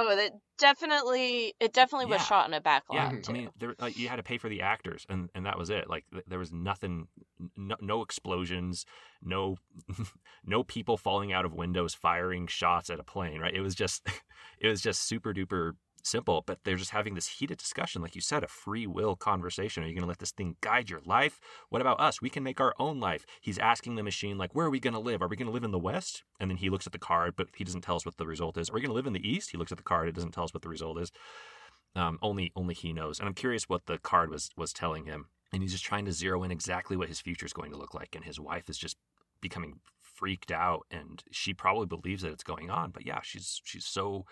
Oh, 0.00 0.14
that 0.16 0.32
definitely 0.58 1.54
it 1.60 1.72
definitely 1.72 2.06
was 2.06 2.20
Yeah. 2.20 2.24
shot 2.26 2.48
in 2.48 2.54
a 2.54 2.60
backlot 2.60 2.82
Yeah, 2.94 3.10
Mhm. 3.10 3.22
too. 3.24 3.30
I 3.30 3.32
mean, 3.34 3.50
there 3.56 3.74
like, 3.78 3.98
you 3.98 4.08
had 4.08 4.16
to 4.16 4.22
pay 4.22 4.38
for 4.38 4.48
the 4.48 4.62
actors, 4.62 5.04
and 5.08 5.28
and 5.34 5.44
that 5.46 5.58
was 5.58 5.70
it. 5.70 5.88
Like 5.90 6.04
th- 6.12 6.24
there 6.26 6.38
was 6.38 6.52
nothing, 6.52 7.08
no, 7.56 7.76
no 7.80 8.02
explosions, 8.02 8.86
no 9.22 9.56
no 10.44 10.62
people 10.62 10.96
falling 10.96 11.32
out 11.32 11.44
of 11.44 11.52
windows 11.52 11.94
firing 11.94 12.46
shots 12.46 12.90
at 12.90 13.00
a 13.00 13.04
plane. 13.04 13.40
Right? 13.40 13.54
It 13.54 13.60
was 13.60 13.74
just 13.74 14.06
it 14.60 14.68
was 14.68 14.80
just 14.80 15.02
super 15.02 15.34
duper 15.34 15.72
simple. 16.08 16.42
But 16.46 16.58
they're 16.64 16.76
just 16.76 16.90
having 16.90 17.14
this 17.14 17.28
heated 17.28 17.58
discussion, 17.58 18.02
like 18.02 18.14
you 18.14 18.20
said, 18.20 18.42
a 18.42 18.48
free 18.48 18.86
will 18.86 19.16
conversation. 19.16 19.82
Are 19.82 19.86
you 19.86 19.94
going 19.94 20.02
to 20.02 20.08
let 20.08 20.18
this 20.18 20.32
thing 20.32 20.56
guide 20.60 20.90
your 20.90 21.00
life? 21.04 21.40
What 21.68 21.82
about 21.82 22.00
us? 22.00 22.22
We 22.22 22.30
can 22.30 22.42
make 22.42 22.60
our 22.60 22.74
own 22.78 23.00
life. 23.00 23.26
He's 23.40 23.58
asking 23.58 23.96
the 23.96 24.02
machine, 24.02 24.38
like, 24.38 24.54
where 24.54 24.66
are 24.66 24.70
we 24.70 24.80
going 24.80 24.94
to 24.94 25.00
live? 25.00 25.22
Are 25.22 25.28
we 25.28 25.36
going 25.36 25.46
to 25.46 25.52
live 25.52 25.64
in 25.64 25.70
the 25.70 25.78
west? 25.78 26.22
And 26.40 26.50
then 26.50 26.58
he 26.58 26.70
looks 26.70 26.86
at 26.86 26.92
the 26.92 26.98
card, 26.98 27.34
but 27.36 27.48
he 27.56 27.64
doesn't 27.64 27.82
tell 27.82 27.96
us 27.96 28.06
what 28.06 28.16
the 28.16 28.26
result 28.26 28.56
is. 28.56 28.70
Are 28.70 28.74
we 28.74 28.80
going 28.80 28.90
to 28.90 28.94
live 28.94 29.06
in 29.06 29.12
the 29.12 29.28
east? 29.28 29.50
He 29.50 29.58
looks 29.58 29.72
at 29.72 29.78
the 29.78 29.84
card, 29.84 30.08
it 30.08 30.14
doesn't 30.14 30.32
tell 30.32 30.44
us 30.44 30.54
what 30.54 30.62
the 30.62 30.68
result 30.68 30.98
is. 30.98 31.10
Um, 31.96 32.18
only 32.22 32.52
only 32.54 32.74
he 32.74 32.92
knows. 32.92 33.18
And 33.18 33.26
I'm 33.26 33.34
curious 33.34 33.68
what 33.68 33.86
the 33.86 33.98
card 33.98 34.30
was 34.30 34.50
was 34.56 34.72
telling 34.72 35.06
him. 35.06 35.26
And 35.52 35.62
he's 35.62 35.72
just 35.72 35.84
trying 35.84 36.04
to 36.04 36.12
zero 36.12 36.42
in 36.42 36.50
exactly 36.50 36.96
what 36.96 37.08
his 37.08 37.20
future 37.20 37.46
is 37.46 37.54
going 37.54 37.70
to 37.72 37.78
look 37.78 37.94
like. 37.94 38.14
And 38.14 38.24
his 38.24 38.38
wife 38.38 38.68
is 38.68 38.76
just 38.76 38.98
becoming 39.40 39.80
freaked 40.18 40.50
out, 40.50 40.84
and 40.90 41.22
she 41.30 41.54
probably 41.54 41.86
believes 41.86 42.22
that 42.22 42.32
it's 42.32 42.44
going 42.44 42.70
on. 42.70 42.90
But 42.90 43.06
yeah, 43.06 43.20
she's 43.22 43.60
she's 43.64 43.86
so 43.86 44.26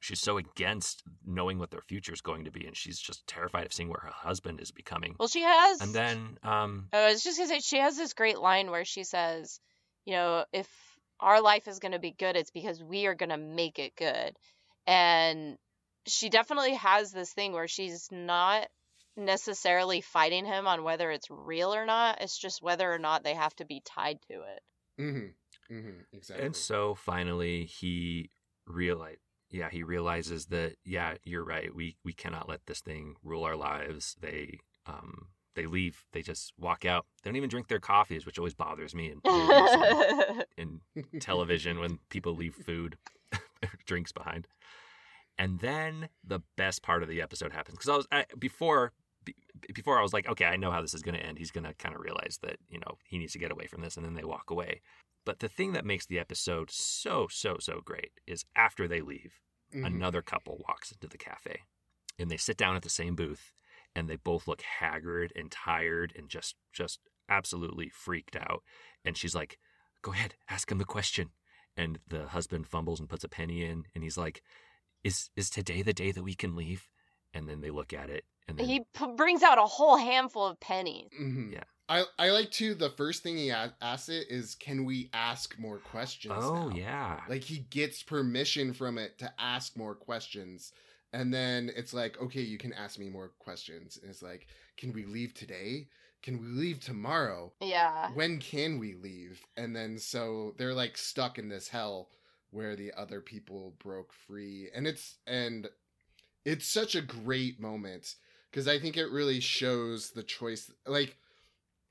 she's 0.00 0.20
so 0.20 0.36
against 0.36 1.02
knowing 1.24 1.58
what 1.58 1.70
their 1.70 1.80
future 1.80 2.12
is 2.12 2.20
going 2.20 2.44
to 2.44 2.50
be, 2.50 2.66
and 2.66 2.76
she's 2.76 2.98
just 2.98 3.26
terrified 3.26 3.66
of 3.66 3.72
seeing 3.72 3.88
where 3.88 4.02
her 4.02 4.12
husband 4.12 4.60
is 4.60 4.70
becoming. 4.70 5.16
Well, 5.18 5.28
she 5.28 5.42
has. 5.42 5.80
And 5.80 5.94
then, 5.94 6.38
um, 6.42 6.88
I 6.92 7.10
was 7.10 7.22
just 7.22 7.38
gonna 7.38 7.48
say 7.48 7.60
she 7.60 7.78
has 7.78 7.96
this 7.96 8.12
great 8.12 8.38
line 8.38 8.70
where 8.70 8.84
she 8.84 9.04
says, 9.04 9.60
you 10.04 10.12
know, 10.12 10.44
if 10.52 10.68
our 11.20 11.40
life 11.40 11.68
is 11.68 11.78
gonna 11.78 11.98
be 11.98 12.14
good, 12.18 12.36
it's 12.36 12.50
because 12.50 12.82
we 12.82 13.06
are 13.06 13.14
gonna 13.14 13.38
make 13.38 13.78
it 13.78 13.96
good. 13.96 14.36
And 14.86 15.56
she 16.06 16.28
definitely 16.28 16.74
has 16.74 17.12
this 17.12 17.32
thing 17.32 17.52
where 17.52 17.68
she's 17.68 18.08
not 18.12 18.68
necessarily 19.16 20.00
fighting 20.00 20.44
him 20.44 20.66
on 20.66 20.82
whether 20.82 21.10
it's 21.10 21.30
real 21.30 21.74
or 21.74 21.86
not. 21.86 22.20
It's 22.20 22.38
just 22.38 22.62
whether 22.62 22.92
or 22.92 22.98
not 22.98 23.24
they 23.24 23.34
have 23.34 23.54
to 23.56 23.64
be 23.64 23.80
tied 23.84 24.18
to 24.30 24.34
it. 24.34 24.62
mm-hmm, 25.00 25.74
mm-hmm, 25.74 26.00
exactly. 26.12 26.46
And 26.46 26.56
so 26.56 26.94
finally 26.94 27.64
he 27.64 28.30
realized 28.66 29.20
yeah, 29.54 29.70
he 29.70 29.84
realizes 29.84 30.46
that 30.46 30.74
yeah, 30.84 31.14
you're 31.22 31.44
right. 31.44 31.72
We 31.72 31.96
we 32.04 32.12
cannot 32.12 32.48
let 32.48 32.66
this 32.66 32.80
thing 32.80 33.14
rule 33.22 33.44
our 33.44 33.54
lives. 33.54 34.16
They 34.20 34.58
um 34.84 35.28
they 35.54 35.66
leave. 35.66 36.04
They 36.12 36.22
just 36.22 36.52
walk 36.58 36.84
out. 36.84 37.06
They 37.22 37.30
don't 37.30 37.36
even 37.36 37.50
drink 37.50 37.68
their 37.68 37.78
coffees, 37.78 38.26
which 38.26 38.36
always 38.36 38.54
bothers 38.54 38.96
me 38.96 39.12
in 39.12 39.20
movies 39.24 40.44
and 40.58 40.80
in 41.12 41.20
television 41.20 41.78
when 41.78 42.00
people 42.08 42.34
leave 42.34 42.56
food 42.56 42.98
drinks 43.86 44.10
behind. 44.10 44.48
And 45.38 45.60
then 45.60 46.08
the 46.24 46.40
best 46.56 46.82
part 46.82 47.04
of 47.04 47.08
the 47.08 47.22
episode 47.22 47.52
happens 47.52 47.78
because 47.78 47.90
I 47.90 47.96
was 47.96 48.06
I, 48.10 48.24
before 48.36 48.88
be- 48.88 49.03
before 49.74 49.98
I 49.98 50.02
was 50.02 50.12
like, 50.12 50.28
okay, 50.28 50.44
I 50.46 50.56
know 50.56 50.70
how 50.70 50.80
this 50.82 50.94
is 50.94 51.02
going 51.02 51.14
to 51.16 51.24
end. 51.24 51.38
He's 51.38 51.50
going 51.50 51.64
to 51.64 51.74
kind 51.74 51.94
of 51.94 52.00
realize 52.00 52.38
that 52.42 52.56
you 52.68 52.78
know 52.78 52.98
he 53.04 53.18
needs 53.18 53.32
to 53.32 53.38
get 53.38 53.52
away 53.52 53.66
from 53.66 53.80
this, 53.82 53.96
and 53.96 54.04
then 54.04 54.14
they 54.14 54.24
walk 54.24 54.50
away. 54.50 54.80
But 55.24 55.38
the 55.40 55.48
thing 55.48 55.72
that 55.72 55.86
makes 55.86 56.06
the 56.06 56.18
episode 56.18 56.70
so 56.70 57.28
so 57.30 57.56
so 57.58 57.80
great 57.84 58.12
is 58.26 58.44
after 58.56 58.86
they 58.88 59.00
leave, 59.00 59.40
Mhm. 59.74 59.86
another 59.86 60.22
couple 60.22 60.62
walks 60.68 60.92
into 60.92 61.08
the 61.08 61.18
cafe, 61.18 61.62
and 62.18 62.30
they 62.30 62.36
sit 62.36 62.56
down 62.56 62.76
at 62.76 62.82
the 62.82 62.90
same 62.90 63.16
booth, 63.16 63.52
and 63.94 64.08
they 64.08 64.16
both 64.16 64.46
look 64.46 64.62
haggard 64.62 65.32
and 65.34 65.50
tired 65.50 66.12
and 66.16 66.28
just 66.28 66.56
just 66.72 67.00
absolutely 67.28 67.88
freaked 67.88 68.36
out. 68.36 68.62
And 69.04 69.16
she's 69.16 69.34
like, 69.34 69.58
"Go 70.02 70.12
ahead, 70.12 70.36
ask 70.48 70.70
him 70.70 70.78
the 70.78 70.84
question." 70.84 71.32
And 71.76 71.98
the 72.06 72.28
husband 72.28 72.68
fumbles 72.68 73.00
and 73.00 73.08
puts 73.08 73.24
a 73.24 73.28
penny 73.28 73.64
in, 73.64 73.86
and 73.94 74.04
he's 74.04 74.18
like, 74.18 74.42
"Is 75.02 75.30
is 75.34 75.48
today 75.50 75.82
the 75.82 75.92
day 75.94 76.12
that 76.12 76.22
we 76.22 76.34
can 76.34 76.54
leave?" 76.54 76.88
And 77.32 77.48
then 77.48 77.62
they 77.62 77.70
look 77.70 77.92
at 77.92 78.10
it, 78.10 78.26
and 78.48 78.58
then 78.58 78.66
he 78.66 78.80
p- 78.80 79.06
brings 79.16 79.42
out 79.42 79.58
a 79.58 79.62
whole 79.66 79.96
handful 79.96 80.46
of 80.46 80.58
pennies. 80.60 81.08
Mhm. 81.18 81.52
Yeah. 81.52 81.64
I, 81.88 82.04
I 82.18 82.30
like 82.30 82.50
to 82.52 82.74
the 82.74 82.88
first 82.90 83.22
thing 83.22 83.36
he 83.36 83.50
asks 83.50 84.08
it 84.08 84.28
is 84.30 84.54
can 84.54 84.86
we 84.86 85.10
ask 85.12 85.58
more 85.58 85.78
questions 85.78 86.32
oh 86.42 86.68
now? 86.70 86.74
yeah, 86.74 87.20
like 87.28 87.44
he 87.44 87.58
gets 87.68 88.02
permission 88.02 88.72
from 88.72 88.96
it 88.96 89.18
to 89.18 89.30
ask 89.38 89.76
more 89.76 89.94
questions 89.94 90.72
and 91.12 91.32
then 91.32 91.70
it's 91.76 91.92
like 91.92 92.18
okay 92.22 92.40
you 92.40 92.56
can 92.56 92.72
ask 92.72 92.98
me 92.98 93.10
more 93.10 93.32
questions 93.38 93.98
and 94.00 94.10
it's 94.10 94.22
like 94.22 94.46
can 94.78 94.94
we 94.94 95.04
leave 95.04 95.34
today 95.34 95.86
can 96.22 96.40
we 96.40 96.46
leave 96.46 96.80
tomorrow 96.80 97.52
Yeah. 97.60 98.08
when 98.14 98.38
can 98.38 98.78
we 98.78 98.94
leave 98.94 99.42
and 99.58 99.76
then 99.76 99.98
so 99.98 100.54
they're 100.56 100.72
like 100.72 100.96
stuck 100.96 101.38
in 101.38 101.50
this 101.50 101.68
hell 101.68 102.08
where 102.50 102.76
the 102.76 102.94
other 102.96 103.20
people 103.20 103.74
broke 103.78 104.14
free 104.26 104.70
and 104.74 104.86
it's 104.86 105.18
and 105.26 105.68
it's 106.46 106.66
such 106.66 106.94
a 106.94 107.02
great 107.02 107.60
moment 107.60 108.14
because 108.54 108.68
i 108.68 108.78
think 108.78 108.96
it 108.96 109.10
really 109.10 109.40
shows 109.40 110.10
the 110.10 110.22
choice 110.22 110.70
like 110.86 111.16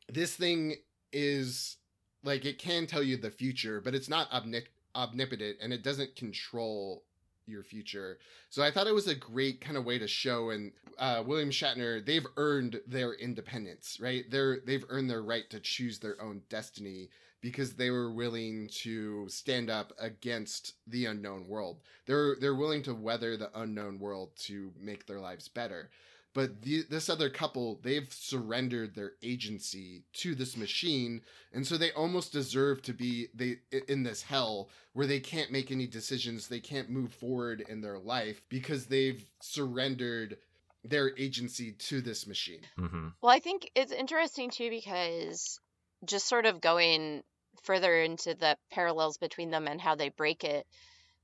this 0.07 0.33
thing 0.33 0.75
is 1.11 1.75
like 2.23 2.45
it 2.45 2.57
can 2.57 2.87
tell 2.87 3.03
you 3.03 3.17
the 3.17 3.29
future 3.29 3.81
but 3.81 3.93
it's 3.93 4.07
not 4.07 4.29
omni- 4.31 4.63
omnipotent 4.95 5.57
and 5.61 5.73
it 5.73 5.83
doesn't 5.83 6.15
control 6.15 7.03
your 7.45 7.63
future. 7.63 8.19
So 8.49 8.63
i 8.63 8.71
thought 8.71 8.87
it 8.87 8.93
was 8.93 9.09
a 9.09 9.15
great 9.15 9.59
kind 9.59 9.75
of 9.75 9.83
way 9.83 9.99
to 9.99 10.07
show 10.07 10.51
and 10.51 10.71
uh, 10.97 11.23
william 11.25 11.49
shatner 11.49 12.05
they've 12.05 12.25
earned 12.37 12.79
their 12.87 13.13
independence 13.15 13.97
right? 13.99 14.23
They're 14.31 14.59
they've 14.65 14.85
earned 14.87 15.09
their 15.09 15.21
right 15.21 15.49
to 15.49 15.59
choose 15.59 15.99
their 15.99 16.21
own 16.21 16.43
destiny 16.47 17.09
because 17.41 17.73
they 17.73 17.89
were 17.89 18.09
willing 18.09 18.69
to 18.69 19.27
stand 19.27 19.69
up 19.69 19.91
against 19.99 20.75
the 20.87 21.07
unknown 21.07 21.45
world. 21.45 21.81
They're 22.05 22.37
they're 22.39 22.55
willing 22.55 22.83
to 22.83 22.93
weather 22.93 23.35
the 23.35 23.51
unknown 23.59 23.99
world 23.99 24.29
to 24.43 24.71
make 24.79 25.05
their 25.05 25.19
lives 25.19 25.49
better 25.49 25.89
but 26.33 26.61
the, 26.61 26.83
this 26.89 27.09
other 27.09 27.29
couple 27.29 27.79
they've 27.83 28.11
surrendered 28.11 28.95
their 28.95 29.13
agency 29.21 30.03
to 30.13 30.35
this 30.35 30.57
machine 30.57 31.21
and 31.53 31.65
so 31.65 31.77
they 31.77 31.91
almost 31.91 32.31
deserve 32.31 32.81
to 32.81 32.93
be 32.93 33.27
they 33.33 33.57
in 33.87 34.03
this 34.03 34.21
hell 34.23 34.69
where 34.93 35.07
they 35.07 35.19
can't 35.19 35.51
make 35.51 35.71
any 35.71 35.87
decisions 35.87 36.47
they 36.47 36.59
can't 36.59 36.89
move 36.89 37.13
forward 37.13 37.63
in 37.67 37.81
their 37.81 37.99
life 37.99 38.41
because 38.49 38.85
they've 38.87 39.25
surrendered 39.41 40.37
their 40.83 41.17
agency 41.17 41.71
to 41.73 42.01
this 42.01 42.27
machine 42.27 42.61
hmm 42.77 43.07
Well, 43.21 43.31
I 43.31 43.39
think 43.39 43.69
it's 43.75 43.91
interesting 43.91 44.49
too 44.49 44.69
because 44.69 45.59
just 46.05 46.27
sort 46.27 46.45
of 46.45 46.59
going 46.59 47.23
further 47.63 48.01
into 48.01 48.35
the 48.35 48.57
parallels 48.71 49.17
between 49.17 49.49
them 49.49 49.67
and 49.67 49.79
how 49.79 49.95
they 49.95 50.09
break 50.09 50.43
it. 50.43 50.65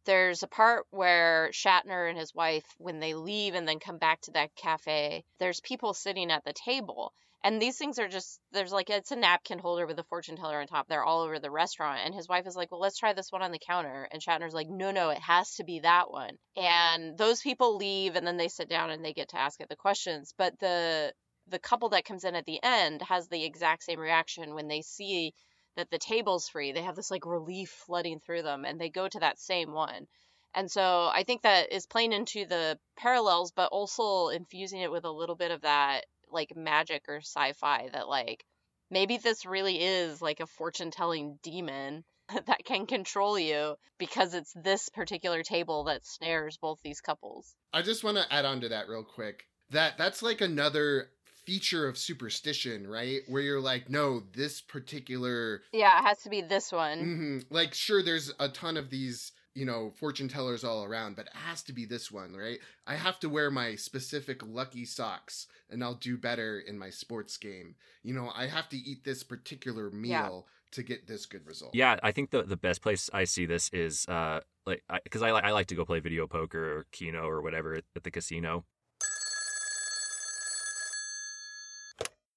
There's 0.09 0.41
a 0.41 0.47
part 0.47 0.87
where 0.89 1.51
Shatner 1.53 2.09
and 2.09 2.17
his 2.17 2.33
wife, 2.33 2.65
when 2.79 2.99
they 2.99 3.13
leave 3.13 3.53
and 3.53 3.67
then 3.67 3.77
come 3.77 3.99
back 3.99 4.21
to 4.21 4.31
that 4.31 4.55
cafe, 4.55 5.23
there's 5.37 5.59
people 5.61 5.93
sitting 5.93 6.31
at 6.31 6.43
the 6.43 6.51
table. 6.51 7.13
And 7.43 7.61
these 7.61 7.77
things 7.77 7.99
are 7.99 8.07
just 8.07 8.39
there's 8.51 8.71
like 8.71 8.89
it's 8.89 9.11
a 9.11 9.15
napkin 9.15 9.59
holder 9.59 9.85
with 9.85 9.99
a 9.99 10.03
fortune 10.03 10.35
teller 10.35 10.61
on 10.61 10.65
top. 10.65 10.87
They're 10.87 11.03
all 11.03 11.21
over 11.21 11.37
the 11.37 11.51
restaurant. 11.51 11.99
And 12.03 12.15
his 12.15 12.27
wife 12.27 12.47
is 12.47 12.55
like, 12.55 12.71
"Well, 12.71 12.79
let's 12.79 12.97
try 12.97 13.13
this 13.13 13.31
one 13.31 13.43
on 13.43 13.51
the 13.51 13.59
counter." 13.59 14.09
And 14.11 14.19
Shatner's 14.19 14.55
like, 14.55 14.67
"No, 14.67 14.89
no, 14.89 15.11
it 15.11 15.19
has 15.19 15.53
to 15.57 15.63
be 15.63 15.81
that 15.81 16.09
one." 16.09 16.39
And 16.57 17.15
those 17.15 17.41
people 17.41 17.75
leave, 17.77 18.15
and 18.15 18.25
then 18.25 18.37
they 18.37 18.47
sit 18.47 18.67
down 18.67 18.89
and 18.89 19.05
they 19.05 19.13
get 19.13 19.29
to 19.29 19.37
ask 19.37 19.61
it 19.61 19.69
the 19.69 19.75
questions. 19.75 20.33
But 20.35 20.57
the 20.57 21.13
the 21.45 21.59
couple 21.59 21.89
that 21.89 22.05
comes 22.05 22.23
in 22.23 22.33
at 22.33 22.45
the 22.45 22.59
end 22.63 23.03
has 23.03 23.27
the 23.27 23.45
exact 23.45 23.83
same 23.83 23.99
reaction 23.99 24.55
when 24.55 24.67
they 24.67 24.81
see 24.81 25.33
that 25.75 25.89
the 25.89 25.97
table's 25.97 26.49
free. 26.49 26.71
They 26.71 26.81
have 26.81 26.95
this 26.95 27.11
like 27.11 27.25
relief 27.25 27.69
flooding 27.85 28.19
through 28.19 28.43
them, 28.43 28.65
and 28.65 28.79
they 28.79 28.89
go 28.89 29.07
to 29.07 29.19
that 29.19 29.39
same 29.39 29.71
one. 29.71 30.07
And 30.53 30.69
so 30.69 31.09
I 31.13 31.23
think 31.23 31.43
that 31.43 31.71
is 31.71 31.85
playing 31.85 32.13
into 32.13 32.45
the 32.45 32.79
parallels, 32.97 33.51
but 33.51 33.71
also 33.71 34.29
infusing 34.29 34.81
it 34.81 34.91
with 34.91 35.05
a 35.05 35.11
little 35.11 35.35
bit 35.35 35.51
of 35.51 35.61
that 35.61 36.05
like 36.31 36.55
magic 36.55 37.03
or 37.07 37.17
sci-fi 37.17 37.89
that 37.93 38.07
like 38.07 38.45
maybe 38.91 39.17
this 39.17 39.45
really 39.45 39.81
is 39.81 40.21
like 40.21 40.39
a 40.39 40.47
fortune 40.47 40.91
telling 40.91 41.39
demon 41.43 42.03
that 42.45 42.65
can 42.65 42.85
control 42.85 43.37
you 43.37 43.75
because 43.97 44.33
it's 44.33 44.53
this 44.53 44.89
particular 44.89 45.43
table 45.43 45.85
that 45.85 46.05
snares 46.05 46.57
both 46.57 46.79
these 46.83 47.01
couples. 47.01 47.55
I 47.73 47.81
just 47.81 48.03
want 48.03 48.17
to 48.17 48.33
add 48.33 48.45
on 48.45 48.61
to 48.61 48.69
that 48.69 48.87
real 48.87 49.03
quick. 49.03 49.45
That 49.71 49.97
that's 49.97 50.23
like 50.23 50.41
another 50.41 51.09
feature 51.49 51.87
of 51.87 51.97
superstition, 51.97 52.85
right? 52.85 53.21
Where 53.27 53.41
you're 53.41 53.59
like, 53.59 53.89
no, 53.89 54.21
this 54.33 54.61
particular 54.61 55.63
Yeah, 55.73 55.97
it 55.99 56.03
has 56.03 56.19
to 56.19 56.29
be 56.29 56.41
this 56.41 56.71
one. 56.71 56.99
Mhm. 56.99 57.45
like 57.49 57.73
sure 57.73 58.03
there's 58.03 58.31
a 58.39 58.49
ton 58.49 58.77
of 58.77 58.91
these 58.91 59.31
you 59.55 59.65
know 59.65 59.91
fortune 59.97 60.27
tellers 60.27 60.63
all 60.63 60.83
around 60.83 61.15
but 61.15 61.25
it 61.25 61.33
has 61.33 61.63
to 61.63 61.73
be 61.73 61.83
this 61.83 62.11
one 62.11 62.33
right 62.35 62.59
i 62.85 62.93
have 62.93 63.19
to 63.19 63.27
wear 63.27 63.49
my 63.49 63.73
specific 63.75 64.45
lucky 64.45 64.85
socks 64.85 65.47
and 65.71 65.83
i'll 65.83 65.95
do 65.95 66.17
better 66.17 66.59
in 66.59 66.77
my 66.77 66.91
sports 66.91 67.35
game 67.35 67.75
you 68.03 68.13
know 68.13 68.31
i 68.35 68.45
have 68.45 68.69
to 68.69 68.77
eat 68.77 69.03
this 69.03 69.23
particular 69.23 69.89
meal 69.89 70.45
to 70.71 70.83
get 70.83 71.07
this 71.07 71.25
good 71.25 71.45
result 71.47 71.73
Yeah, 71.73 71.97
I 72.03 72.11
think 72.11 72.29
the 72.29 72.43
the 72.43 72.57
best 72.57 72.83
place 72.83 73.09
I 73.11 73.23
see 73.25 73.47
this 73.47 73.69
is 73.73 74.05
uh 74.07 74.41
like 74.67 74.83
because 75.03 75.23
I, 75.23 75.29
I, 75.29 75.47
I 75.49 75.51
like 75.51 75.67
to 75.67 75.75
go 75.75 75.83
play 75.83 75.99
video 75.99 76.27
poker 76.27 76.77
or 76.77 76.85
keno 76.91 77.23
or 77.27 77.41
whatever 77.41 77.73
at, 77.73 77.85
at 77.95 78.03
the 78.03 78.11
casino. 78.11 78.65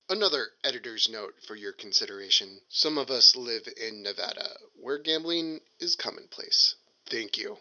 Another 0.08 0.48
editor's 0.64 1.08
note 1.08 1.34
for 1.46 1.54
your 1.54 1.72
consideration. 1.72 2.60
Some 2.68 2.98
of 2.98 3.10
us 3.10 3.36
live 3.36 3.68
in 3.76 4.02
Nevada, 4.02 4.56
where 4.80 4.98
gambling 4.98 5.60
is 5.80 5.96
commonplace. 5.96 6.74
Thank 7.08 7.38
you. 7.38 7.56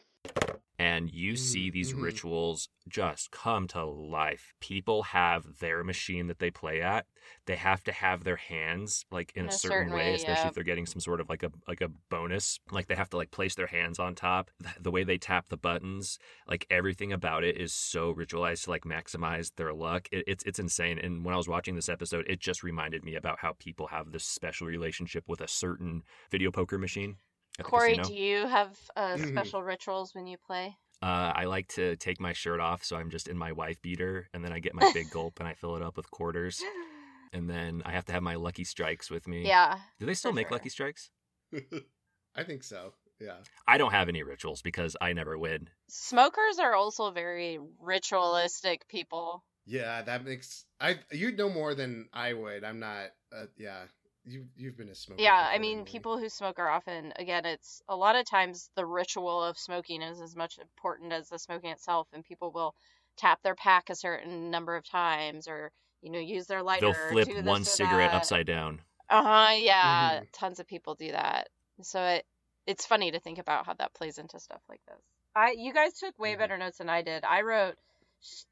And 0.82 1.12
you 1.12 1.36
see 1.36 1.70
these 1.70 1.94
mhm. 1.94 2.02
rituals 2.02 2.68
just 2.90 3.30
come 3.30 3.68
to 3.68 3.86
life. 3.86 4.56
People 4.60 5.04
have 5.04 5.60
their 5.60 5.84
machine 5.84 6.26
that 6.26 6.40
they 6.40 6.50
play 6.50 6.82
at. 6.82 7.06
They 7.46 7.56
have 7.56 7.84
to 7.84 7.92
have 7.92 8.24
their 8.24 8.38
hands 8.38 9.06
like 9.12 9.32
in, 9.36 9.46
a, 9.46 9.52
certain, 9.52 9.94
way, 9.94 10.16
especially 10.16 10.42
yeah. 10.42 10.48
if 10.48 10.56
they're 10.56 10.64
getting 10.64 10.88
some 10.88 11.00
sort 11.00 11.22
of 11.22 11.30
like 11.30 11.44
a 11.44 11.52
like 11.68 11.82
a 11.82 11.90
bonus. 12.10 12.60
Like 12.72 12.88
they 12.88 12.96
have 12.96 13.12
to 13.12 13.18
like 13.18 13.30
place 13.30 13.54
their 13.54 13.68
hands 13.68 14.00
on 14.00 14.16
top. 14.16 14.50
The 14.82 14.90
way 14.90 15.04
they 15.04 15.20
tap 15.20 15.50
the 15.50 15.58
buttons, 15.58 16.18
like 16.48 16.66
everything 16.72 17.14
about 17.14 17.44
it 17.44 17.58
is 17.58 17.74
so 17.74 18.16
ritualized 18.16 18.64
to 18.64 18.72
like 18.72 18.84
maximize 18.84 19.52
their 19.58 19.74
luck. 19.74 20.08
It, 20.12 20.24
it's 20.26 20.44
it's 20.46 20.58
insane. 20.58 20.98
And 20.98 21.24
when 21.24 21.36
I 21.36 21.38
was 21.38 21.48
watching 21.48 21.76
this 21.76 21.90
episode, 21.90 22.26
it 22.28 22.40
just 22.40 22.64
reminded 22.64 23.04
me 23.04 23.14
about 23.14 23.38
how 23.40 23.54
people 23.60 23.88
have 23.88 24.12
this 24.12 24.26
special 24.26 24.66
relationship 24.66 25.26
with 25.28 25.42
a 25.42 25.48
certain 25.48 26.02
video 26.32 26.50
poker 26.50 26.80
machine. 26.80 27.18
At 27.62 27.66
the 27.66 27.70
Corey, 27.72 27.98
do 27.98 28.14
you 28.14 28.48
have 28.48 28.78
uh, 28.96 29.16
Mhm. 29.18 29.30
special 29.30 29.62
rituals 29.62 30.16
when 30.16 30.26
you 30.26 30.38
play? 30.38 30.78
Uh, 31.02 31.32
I 31.36 31.46
like 31.46 31.68
to 31.70 31.96
take 31.96 32.20
my 32.20 32.34
shirt 32.34 32.60
off, 32.60 32.84
so 32.84 32.96
I'm 32.96 33.10
just 33.12 33.28
in 33.28 33.38
my 33.38 33.52
wife 33.52 33.82
beater, 33.82 34.30
and 34.34 34.44
then 34.44 34.52
I 34.52 34.60
get 34.60 34.74
my 34.74 34.92
big 34.94 35.10
gulp 35.12 35.40
and 35.40 35.48
I 35.48 35.54
fill 35.54 35.76
it 35.76 35.82
up 35.84 35.96
with 35.96 36.10
quarters, 36.10 36.62
and 37.34 37.50
then 37.50 37.84
I 37.86 37.92
have 37.92 38.06
to 38.06 38.14
have 38.14 38.24
my 38.24 38.36
Lucky 38.36 38.64
Strikes 38.64 39.12
with 39.12 39.28
me. 39.28 39.48
Yeah. 39.48 39.80
Do 40.00 40.06
they 40.08 40.14
still 40.16 40.34
make 40.34 40.48
sure. 40.48 40.58
Lucky 40.58 40.70
Strikes? 40.70 41.12
I 42.36 42.44
think 42.44 42.64
so. 42.64 42.94
Yeah. 43.20 43.38
I 43.68 43.78
don't 43.78 43.92
have 43.92 44.10
any 44.10 44.24
rituals 44.24 44.64
because 44.64 44.98
I 45.00 45.14
never 45.14 45.38
win. 45.38 45.70
Smokers 45.88 46.58
are 46.60 46.74
also 46.74 47.12
very 47.12 47.60
ritualistic 47.80 48.88
people. 48.88 49.44
Yeah, 49.68 50.02
that 50.02 50.26
makes 50.26 50.66
I 50.80 51.00
you'd 51.12 51.38
know 51.38 51.50
more 51.50 51.76
than 51.76 52.10
I 52.12 52.34
would. 52.34 52.64
I'm 52.64 52.80
not 52.80 53.12
uh, 53.32 53.46
yeah. 53.58 53.84
You 54.26 54.48
you've 54.56 54.78
been 54.78 54.90
a 54.90 54.96
smoker. 54.96 55.22
Yeah, 55.22 55.36
I 55.52 55.60
mean, 55.60 55.80
Emily. 55.80 55.92
people 55.92 56.18
who 56.18 56.30
smoke 56.30 56.58
are 56.60 56.70
often, 56.70 57.14
again, 57.18 57.46
it's 57.46 57.82
a 57.88 57.96
lot 57.96 58.16
of 58.16 58.26
times 58.26 58.70
the 58.76 58.86
ritual 58.86 59.44
of 59.44 59.58
smoking 59.58 60.02
is 60.02 60.20
as 60.22 60.36
much 60.36 60.58
important 60.58 61.14
as 61.14 61.30
the 61.30 61.38
smoking 61.40 61.70
itself, 61.72 62.08
and 62.14 62.24
people 62.26 62.52
will 62.52 62.76
tap 63.18 63.42
their 63.44 63.56
pack 63.56 63.90
a 63.90 63.96
certain 63.96 64.50
number 64.50 64.76
of 64.76 64.84
times 64.90 65.48
or, 65.48 65.72
you 66.02 66.12
know, 66.12 66.20
use 66.20 66.48
their 66.48 66.64
lighter. 66.64 66.82
They'll 66.82 66.94
flip 66.94 67.30
do 67.34 67.42
one 67.44 67.62
or 67.62 67.66
cigarette 67.66 68.12
that. 68.12 68.14
upside 68.14 68.46
down. 68.46 68.82
Uh 69.10 69.24
huh. 69.50 69.54
Yeah, 69.56 70.22
Mhm. 70.22 70.28
tons 70.34 70.60
of 70.60 70.68
people 70.68 70.96
do 70.96 71.12
that. 71.12 71.50
So 71.84 72.04
it 72.04 72.26
it's 72.68 72.86
funny 72.86 73.12
to 73.12 73.20
think 73.20 73.40
about 73.40 73.66
how 73.66 73.74
that 73.76 73.94
plays 73.94 74.18
into 74.20 74.40
stuff 74.40 74.62
like 74.70 74.82
this. 74.88 75.02
I 75.36 75.52
you 75.52 75.74
guys 75.74 75.94
took 76.00 76.18
way 76.20 76.36
Mhm. 76.36 76.38
better 76.38 76.58
notes 76.58 76.78
than 76.80 76.90
I 76.90 77.02
did. 77.04 77.24
I 77.26 77.42
wrote 77.42 77.78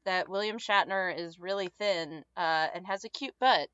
that 0.04 0.28
William 0.28 0.58
Shatner 0.58 1.16
is 1.16 1.38
really 1.38 1.68
thin 1.78 2.24
uh, 2.36 2.68
and 2.74 2.86
has 2.86 3.04
a 3.04 3.08
cute 3.08 3.34
butt. 3.40 3.68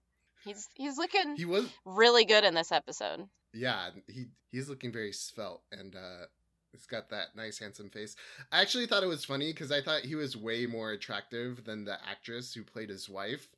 He's 0.46 0.68
he's 0.74 0.96
looking 0.96 1.37
He 1.37 1.44
was 1.44 1.66
really 1.85 2.24
good 2.24 2.44
in 2.44 2.54
this 2.54 2.72
episode. 2.72 3.26
yeah, 3.52 3.90
he 4.09 4.26
he's 4.50 4.68
looking 4.68 4.92
very 4.92 5.12
svelte 5.12 5.62
and 5.72 5.94
uh 5.94 6.26
it's 6.72 6.87
got 6.87 7.09
that 7.11 7.35
nice 7.35 7.59
handsome 7.59 7.90
face. 7.90 8.16
I 8.52 8.61
actually 8.61 8.87
thought 8.87 9.02
it 9.02 9.06
was 9.09 9.24
funny 9.24 9.52
cuz 9.52 9.72
I 9.72 9.82
thought 9.82 10.02
he 10.02 10.14
was 10.14 10.37
way 10.37 10.66
more 10.66 10.92
attractive 10.92 11.64
than 11.64 11.85
the 11.85 11.98
actress 12.06 12.52
who 12.54 12.64
played 12.64 12.90
his 12.90 13.09
wife. 13.09 13.48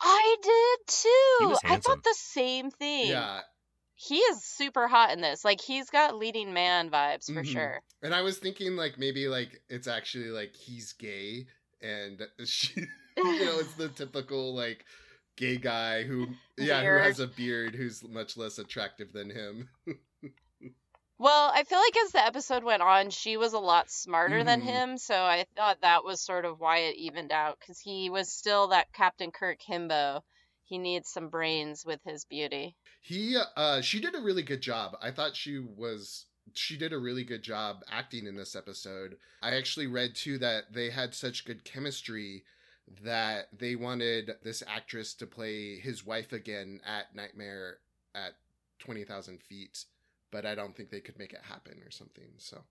I 0.00 0.36
did 0.42 0.86
too. 0.86 1.48
was 1.48 1.60
I 1.64 1.76
thought 1.78 2.02
the 2.04 2.14
same 2.18 2.70
thing. 2.70 3.08
Yeah. 3.08 3.40
He 3.96 4.18
is 4.18 4.44
super 4.44 4.86
hot 4.86 5.10
in 5.10 5.20
this. 5.20 5.44
Like 5.44 5.60
he's 5.60 5.90
got 5.90 6.16
leading 6.16 6.52
man 6.52 6.88
vibes 6.88 7.26
for 7.26 7.42
Mhm. 7.42 7.52
sure. 7.52 7.82
And 8.00 8.14
I 8.14 8.22
was 8.22 8.38
thinking 8.38 8.76
like 8.76 8.96
maybe 8.96 9.26
like 9.26 9.60
it's 9.68 9.88
actually 9.88 10.28
like 10.30 10.54
he's 10.54 10.92
gay 10.92 11.48
and 11.82 12.22
she 12.44 12.80
you 13.16 13.44
know 13.44 13.58
it's 13.58 13.74
the 13.74 13.88
typical 13.88 14.54
like 14.54 14.84
gay 15.38 15.56
guy 15.56 16.02
who 16.02 16.26
yeah 16.58 16.80
Beard. 16.82 17.00
who 17.02 17.06
has 17.08 17.20
a 17.20 17.26
beard 17.28 17.74
who's 17.74 18.02
much 18.02 18.36
less 18.36 18.58
attractive 18.58 19.12
than 19.12 19.30
him. 19.30 19.68
Well, 21.20 21.50
I 21.52 21.64
feel 21.64 21.78
like 21.80 21.96
as 22.04 22.12
the 22.12 22.24
episode 22.24 22.62
went 22.62 22.80
on, 22.80 23.10
she 23.10 23.36
was 23.36 23.52
a 23.52 23.58
lot 23.58 23.90
smarter 23.90 24.44
than 24.44 24.60
Mhm. 24.60 24.64
him, 24.64 24.98
so 24.98 25.16
I 25.24 25.46
thought 25.56 25.80
that 25.80 26.04
was 26.04 26.20
sort 26.20 26.44
of 26.44 26.60
why 26.60 26.78
it 26.78 26.94
evened 26.96 27.32
out 27.32 27.58
because 27.58 27.80
he 27.80 28.08
was 28.08 28.30
still 28.30 28.68
that 28.68 28.92
Captain 28.92 29.32
Kirk 29.32 29.58
himbo. 29.60 30.22
He 30.62 30.78
needs 30.78 31.08
some 31.10 31.28
brains 31.28 31.84
with 31.84 32.00
his 32.04 32.24
beauty. 32.24 32.76
He 33.00 33.36
uh 33.36 33.80
she 33.80 33.98
did 34.00 34.14
a 34.14 34.20
really 34.20 34.44
good 34.44 34.60
job. 34.60 34.96
I 35.02 35.10
thought 35.10 35.34
she 35.34 35.58
was 35.58 36.26
she 36.54 36.76
did 36.76 36.92
a 36.92 36.98
really 36.98 37.24
good 37.24 37.42
job 37.42 37.82
acting 37.90 38.26
in 38.26 38.36
this 38.36 38.54
episode. 38.54 39.16
I 39.42 39.56
actually 39.56 39.88
read 39.88 40.14
too 40.14 40.38
that 40.38 40.72
they 40.72 40.90
had 40.90 41.14
such 41.16 41.44
good 41.44 41.64
chemistry 41.64 42.44
that 43.02 43.48
they 43.56 43.76
wanted 43.76 44.32
this 44.42 44.62
actress 44.66 45.14
to 45.14 45.26
play 45.26 45.78
his 45.78 46.04
wife 46.04 46.32
again 46.32 46.80
at 46.86 47.14
Nightmare 47.14 47.78
at 48.14 48.32
20,000 48.78 49.42
feet, 49.42 49.84
but 50.30 50.46
I 50.46 50.54
don't 50.54 50.76
think 50.76 50.90
they 50.90 51.00
could 51.00 51.18
make 51.18 51.32
it 51.32 51.40
happen 51.42 51.80
or 51.84 51.90
something. 51.90 52.30
So, 52.38 52.62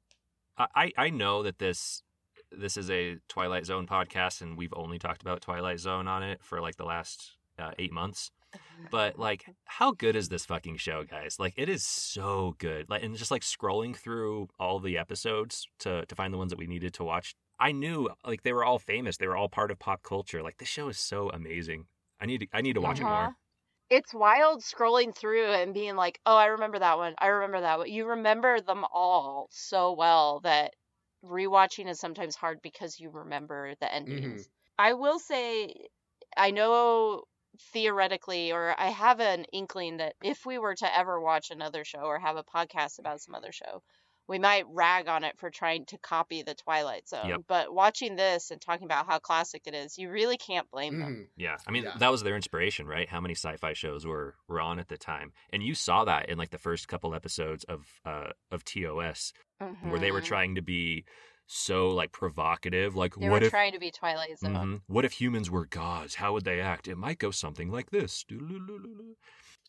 I 0.57 0.67
I 0.75 0.91
I 0.97 1.09
know 1.09 1.43
that 1.43 1.59
this 1.59 2.03
this 2.51 2.77
is 2.77 2.89
a 2.89 3.17
Twilight 3.27 3.65
Zone 3.65 3.87
podcast, 3.87 4.41
and 4.41 4.57
we've 4.57 4.73
only 4.75 4.99
talked 4.99 5.21
about 5.21 5.41
Twilight 5.41 5.79
Zone 5.79 6.07
on 6.07 6.23
it 6.23 6.39
for 6.43 6.61
like 6.61 6.77
the 6.77 6.85
last 6.85 7.37
uh, 7.59 7.71
eight 7.79 7.91
months. 7.91 8.31
But 8.91 9.19
like, 9.19 9.43
how 9.65 9.91
good 9.91 10.15
is 10.15 10.29
this 10.29 10.45
fucking 10.45 10.77
show, 10.77 11.03
guys? 11.03 11.37
Like, 11.39 11.55
it 11.57 11.67
is 11.67 11.83
so 11.83 12.55
good. 12.59 12.89
Like, 12.89 13.03
and 13.03 13.15
just 13.15 13.31
like 13.31 13.41
scrolling 13.41 13.95
through 13.95 14.49
all 14.59 14.79
the 14.79 14.97
episodes 14.97 15.67
to 15.79 16.05
to 16.05 16.15
find 16.15 16.33
the 16.33 16.37
ones 16.37 16.51
that 16.51 16.59
we 16.59 16.67
needed 16.67 16.93
to 16.95 17.03
watch. 17.03 17.35
I 17.59 17.71
knew 17.71 18.09
like 18.25 18.43
they 18.43 18.53
were 18.53 18.65
all 18.65 18.79
famous. 18.79 19.17
They 19.17 19.27
were 19.27 19.37
all 19.37 19.49
part 19.49 19.71
of 19.71 19.79
pop 19.79 20.03
culture. 20.03 20.41
Like, 20.43 20.57
this 20.57 20.67
show 20.69 20.89
is 20.89 20.99
so 20.99 21.29
amazing. 21.31 21.87
I 22.19 22.25
need 22.25 22.39
to, 22.41 22.47
I 22.53 22.61
need 22.61 22.73
to 22.73 22.81
watch 22.81 22.99
it 23.01 23.05
Uh-huh. 23.05 23.07
more. 23.07 23.33
It's 23.89 24.13
wild 24.13 24.61
scrolling 24.63 25.15
through 25.15 25.47
and 25.53 25.73
being 25.73 25.95
like, 25.95 26.19
"Oh, 26.25 26.35
I 26.37 26.47
remember 26.47 26.79
that 26.79 26.97
one. 26.97 27.15
I 27.19 27.27
remember 27.27 27.61
that 27.61 27.79
one." 27.79 27.91
You 27.91 28.07
remember 28.07 28.61
them 28.61 28.85
all 28.85 29.49
so 29.51 29.93
well 29.93 30.41
that 30.41 30.75
rewatching 31.23 31.87
is 31.87 31.99
sometimes 31.99 32.35
hard 32.35 32.61
because 32.61 32.99
you 32.99 33.09
remember 33.11 33.75
the 33.75 33.93
endings. 33.93 34.49
I 34.79 34.93
will 34.93 35.19
say, 35.19 35.89
I 36.37 36.51
know 36.51 37.25
theoretically, 37.73 38.51
or 38.53 38.75
I 38.79 38.89
have 38.89 39.19
an 39.21 39.45
inkling 39.53 39.97
that 39.97 40.15
if 40.23 40.45
we 40.45 40.59
were 40.59 40.75
to 40.75 40.97
ever 40.97 41.21
watch 41.21 41.51
another 41.51 41.85
show 41.85 42.01
or 42.01 42.19
have 42.19 42.37
a 42.37 42.43
podcast 42.45 42.99
about 42.99 43.21
some 43.21 43.35
other 43.35 43.51
show, 43.53 43.83
we 44.27 44.39
might 44.39 44.65
rag 44.69 45.07
on 45.07 45.23
it 45.23 45.37
for 45.37 45.49
trying 45.49 45.85
to 45.85 45.97
copy 45.97 46.41
the 46.41 46.53
Twilight 46.53 47.07
Zone. 47.07 47.27
Yep. 47.29 47.41
But 47.47 47.73
watching 47.73 48.15
this 48.15 48.51
and 48.51 48.59
talking 48.61 48.85
about 48.85 49.05
how 49.07 49.19
classic 49.19 49.63
it 49.65 49.73
is, 49.73 49.97
you 49.97 50.09
really 50.09 50.37
can't 50.37 50.69
blame 50.69 50.99
them. 50.99 51.15
mhm. 51.15 51.27
Yeah, 51.37 51.57
I 51.65 51.71
mean 51.71 51.83
Yeah. 51.83 51.97
that 51.97 52.11
was 52.11 52.23
their 52.23 52.35
inspiration, 52.35 52.87
right? 52.87 53.07
How 53.09 53.21
many 53.21 53.35
sci-fi 53.35 53.73
shows 53.73 54.05
were 54.05 54.35
were 54.47 54.59
on 54.61 54.79
at 54.79 54.87
the 54.89 54.97
time, 54.97 55.31
and 55.51 55.63
you 55.63 55.73
saw 55.75 56.03
that 56.05 56.29
in 56.29 56.37
like 56.37 56.49
the 56.51 56.57
first 56.57 56.87
couple 56.87 57.13
episodes 57.15 57.63
of 57.65 57.87
uh 58.05 58.31
of 58.51 58.63
TOS, 58.63 59.33
where 59.81 59.99
they 59.99 60.11
were 60.11 60.21
Mhm. 60.21 60.25
trying 60.25 60.55
to 60.55 60.61
be 60.61 61.05
so 61.49 61.89
like 61.91 62.11
provocative. 62.11 62.95
Like 62.97 63.15
They 63.15 63.29
what 63.29 63.41
were 63.41 63.45
if 63.47 63.51
trying 63.51 63.71
to 63.71 63.79
be 63.79 63.89
Twilight 63.91 64.37
Zone. 64.39 64.53
Mhm. 64.53 64.81
what 64.87 65.05
if 65.05 65.13
humans 65.13 65.49
were 65.49 65.65
gods? 65.65 66.15
How 66.15 66.33
would 66.33 66.43
they 66.43 66.59
act? 66.59 66.89
It 66.89 66.97
might 66.97 67.19
go 67.19 67.31
something 67.31 67.71
like 67.71 67.89
this. 67.91 68.25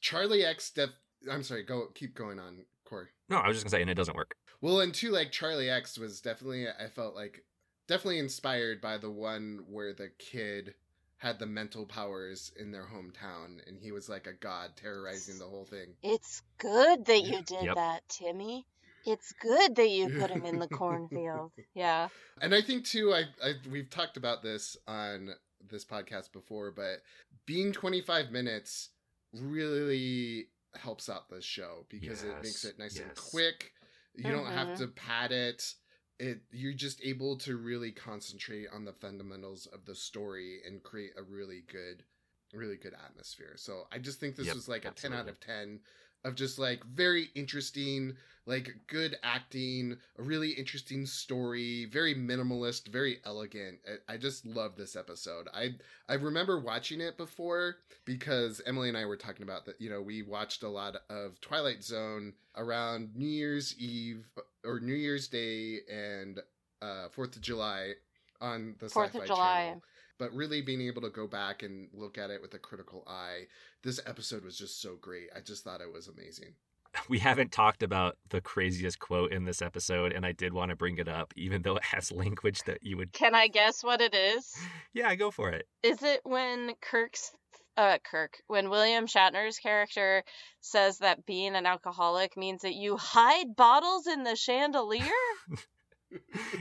Charlie 0.00 0.44
X 0.44 0.70
def 0.72 0.90
I'm 1.30 1.42
sorry, 1.42 1.64
go 1.64 1.88
keep 1.94 2.14
going 2.14 2.38
on, 2.38 2.64
Corey. 2.88 3.08
No, 3.28 3.36
I 3.38 3.48
was 3.48 3.56
just 3.56 3.64
gonna 3.64 3.70
say, 3.70 3.82
and 3.82 3.90
it 3.90 3.94
doesn't 3.94 4.16
work. 4.16 4.34
Well, 4.60 4.80
and 4.80 4.92
two, 4.94 5.10
like 5.10 5.30
Charlie 5.30 5.70
X 5.70 5.98
was 5.98 6.20
definitely 6.20 6.66
I 6.68 6.88
felt 6.88 7.14
like 7.14 7.44
definitely 7.86 8.18
inspired 8.18 8.80
by 8.80 8.98
the 8.98 9.10
one 9.10 9.60
where 9.68 9.92
the 9.92 10.10
kid 10.18 10.74
had 11.18 11.38
the 11.38 11.46
mental 11.46 11.84
powers 11.84 12.52
in 12.60 12.70
their 12.70 12.86
hometown 12.86 13.58
and 13.66 13.76
he 13.76 13.90
was 13.90 14.08
like 14.08 14.26
a 14.28 14.32
god 14.34 14.70
terrorizing 14.76 15.38
the 15.38 15.44
whole 15.44 15.64
thing. 15.64 15.94
It's 16.02 16.42
good 16.58 17.04
that 17.06 17.22
you 17.22 17.42
did 17.42 17.64
Yep. 17.64 17.74
that, 17.74 18.08
Timmy. 18.08 18.66
It's 19.04 19.32
good 19.40 19.74
that 19.76 19.88
you 19.88 20.10
put 20.10 20.30
him 20.30 20.44
in 20.44 20.58
the 20.58 20.68
cornfield. 20.82 21.50
Yeah. 21.74 22.08
And 22.40 22.54
I 22.54 22.60
think 22.62 22.84
too, 22.84 23.12
I, 23.14 23.24
I 23.44 23.54
we've 23.70 23.90
talked 23.90 24.16
about 24.16 24.42
this 24.42 24.76
on 24.86 25.30
this 25.68 25.84
podcast 25.84 26.32
before, 26.32 26.70
but 26.70 27.02
being 27.46 27.72
25 27.72 28.30
minutes 28.30 28.90
really 29.34 30.48
helps 30.74 31.08
out 31.08 31.28
this 31.28 31.44
show 31.44 31.86
because 31.88 32.22
it 32.22 32.40
makes 32.42 32.64
it 32.64 32.78
nice 32.78 33.00
and 33.00 33.14
quick. 33.14 33.72
You 34.14 34.32
don't 34.32 34.52
have 34.52 34.68
Mhm. 34.68 34.76
to 34.78 34.88
pad 34.88 35.32
it. 35.32 35.74
It 36.18 36.42
you're 36.50 36.72
just 36.72 37.00
able 37.04 37.36
to 37.38 37.56
really 37.56 37.92
concentrate 37.92 38.68
on 38.72 38.84
the 38.84 38.92
fundamentals 38.92 39.66
of 39.66 39.84
the 39.84 39.94
story 39.94 40.60
and 40.66 40.82
create 40.82 41.12
a 41.16 41.22
really 41.22 41.62
good 41.62 42.04
really 42.52 42.76
good 42.76 42.94
atmosphere. 42.94 43.54
So 43.56 43.84
I 43.92 43.98
just 43.98 44.20
think 44.20 44.34
this 44.36 44.46
Yep, 44.46 44.54
was 44.54 44.68
like 44.68 44.84
a 44.84 44.90
10 44.90 45.12
out 45.12 45.28
of 45.28 45.38
10 45.38 45.80
of 46.24 46.34
just 46.34 46.58
like 46.58 46.84
very 46.84 47.28
interesting, 47.34 48.16
like 48.46 48.70
good 48.86 49.16
acting, 49.22 49.96
a 50.18 50.22
really 50.22 50.50
interesting 50.50 51.06
story, 51.06 51.86
very 51.86 52.14
minimalist, 52.14 52.88
very 52.88 53.18
elegant. 53.24 53.78
I, 54.08 54.14
I 54.14 54.16
just 54.16 54.46
love 54.46 54.76
this 54.76 54.96
episode. 54.96 55.48
I 55.54 55.70
I 56.08 56.14
remember 56.14 56.58
watching 56.60 57.00
it 57.00 57.16
before 57.16 57.76
because 58.04 58.60
Emily 58.66 58.88
and 58.88 58.96
I 58.96 59.04
were 59.06 59.16
talking 59.16 59.42
about 59.42 59.66
that. 59.66 59.80
You 59.80 59.90
know, 59.90 60.00
we 60.02 60.22
watched 60.22 60.62
a 60.62 60.68
lot 60.68 60.96
of 61.10 61.40
Twilight 61.40 61.84
Zone 61.84 62.32
around 62.56 63.14
New 63.14 63.28
Year's 63.28 63.76
Eve 63.78 64.26
or 64.64 64.80
New 64.80 64.94
Year's 64.94 65.28
Day 65.28 65.80
and 65.90 66.40
uh 66.82 67.08
Fourth 67.10 67.36
of 67.36 67.42
July 67.42 67.92
on 68.40 68.76
the 68.78 68.88
Fourth 68.88 69.14
Sci-Fi 69.14 69.18
of 69.24 69.26
July. 69.26 69.64
channel. 69.66 69.82
But 70.18 70.34
really 70.34 70.60
being 70.62 70.80
able 70.82 71.02
to 71.02 71.10
go 71.10 71.26
back 71.26 71.62
and 71.62 71.88
look 71.92 72.18
at 72.18 72.30
it 72.30 72.42
with 72.42 72.52
a 72.54 72.58
critical 72.58 73.04
eye, 73.06 73.46
this 73.82 74.00
episode 74.04 74.44
was 74.44 74.58
just 74.58 74.82
so 74.82 74.96
great. 75.00 75.28
I 75.34 75.40
just 75.40 75.62
thought 75.64 75.80
it 75.80 75.92
was 75.92 76.08
amazing. 76.08 76.54
We 77.08 77.18
haven't 77.18 77.52
talked 77.52 77.82
about 77.82 78.16
the 78.30 78.40
craziest 78.40 78.98
quote 78.98 79.30
in 79.30 79.44
this 79.44 79.60
episode, 79.62 80.12
and 80.12 80.24
I 80.26 80.32
did 80.32 80.52
want 80.52 80.70
to 80.70 80.76
bring 80.76 80.96
it 80.98 81.06
up, 81.06 81.32
even 81.36 81.62
though 81.62 81.76
it 81.76 81.84
has 81.84 82.10
language 82.24 82.62
that 82.64 82.82
you 82.82 82.96
would. 82.96 83.12
Can 83.12 83.34
I 83.34 83.48
guess 83.48 83.84
what 83.84 84.00
it 84.00 84.14
is? 84.14 84.54
Yeah, 84.94 85.14
go 85.14 85.30
for 85.30 85.50
it. 85.50 85.68
Is 85.82 86.02
it 86.02 86.22
when 86.24 86.72
Kirk's 86.80 87.30
uh 87.76 87.98
Kirk 88.02 88.38
when 88.48 88.68
William 88.70 89.06
Shatner's 89.06 89.58
character 89.58 90.24
says 90.60 90.98
that 90.98 91.24
being 91.24 91.54
an 91.54 91.66
alcoholic 91.66 92.36
means 92.36 92.62
that 92.62 92.74
you 92.74 92.96
hide 92.96 93.54
bottles 93.54 94.08
in 94.08 94.24
the 94.24 94.34
chandelier? 94.34 95.04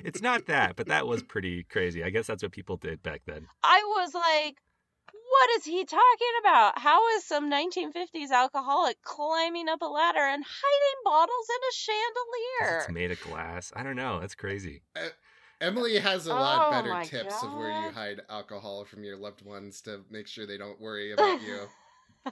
It's 0.03 0.21
not 0.21 0.47
that, 0.47 0.75
but 0.75 0.87
that 0.87 1.07
was 1.07 1.23
pretty 1.23 1.63
crazy. 1.63 2.03
I 2.03 2.09
guess 2.09 2.27
that's 2.27 2.43
what 2.43 2.51
people 2.51 2.77
did 2.77 3.01
back 3.03 3.21
then. 3.25 3.47
I 3.63 3.81
was 3.97 4.13
like, 4.13 4.57
what 5.11 5.49
is 5.57 5.65
he 5.65 5.85
talking 5.85 6.33
about? 6.41 6.79
How 6.79 7.07
is 7.15 7.25
some 7.25 7.51
1950s 7.51 8.31
alcoholic 8.31 9.01
climbing 9.03 9.69
up 9.69 9.81
a 9.81 9.85
ladder 9.85 10.19
and 10.19 10.43
hiding 10.45 11.01
bottles 11.03 11.47
in 11.49 11.61
a 11.69 11.73
chandelier? 11.73 12.79
It's 12.79 12.89
made 12.91 13.11
of 13.11 13.21
glass. 13.21 13.71
I 13.75 13.83
don't 13.83 13.95
know. 13.95 14.19
That's 14.19 14.35
crazy. 14.35 14.83
Emily 15.59 15.97
has 15.97 16.27
a 16.27 16.33
lot 16.33 16.67
Oh 16.67 16.71
better 16.71 16.89
my 16.89 17.03
tips 17.03 17.43
of 17.43 17.53
where 17.53 17.81
you 17.81 17.91
hide 17.91 18.21
alcohol 18.29 18.85
from 18.85 19.03
your 19.03 19.17
loved 19.17 19.43
ones 19.43 19.81
to 19.81 20.01
make 20.09 20.27
sure 20.27 20.45
they 20.45 20.57
don't 20.57 20.79
worry 20.79 21.11
about 21.13 21.41
you. 21.41 21.61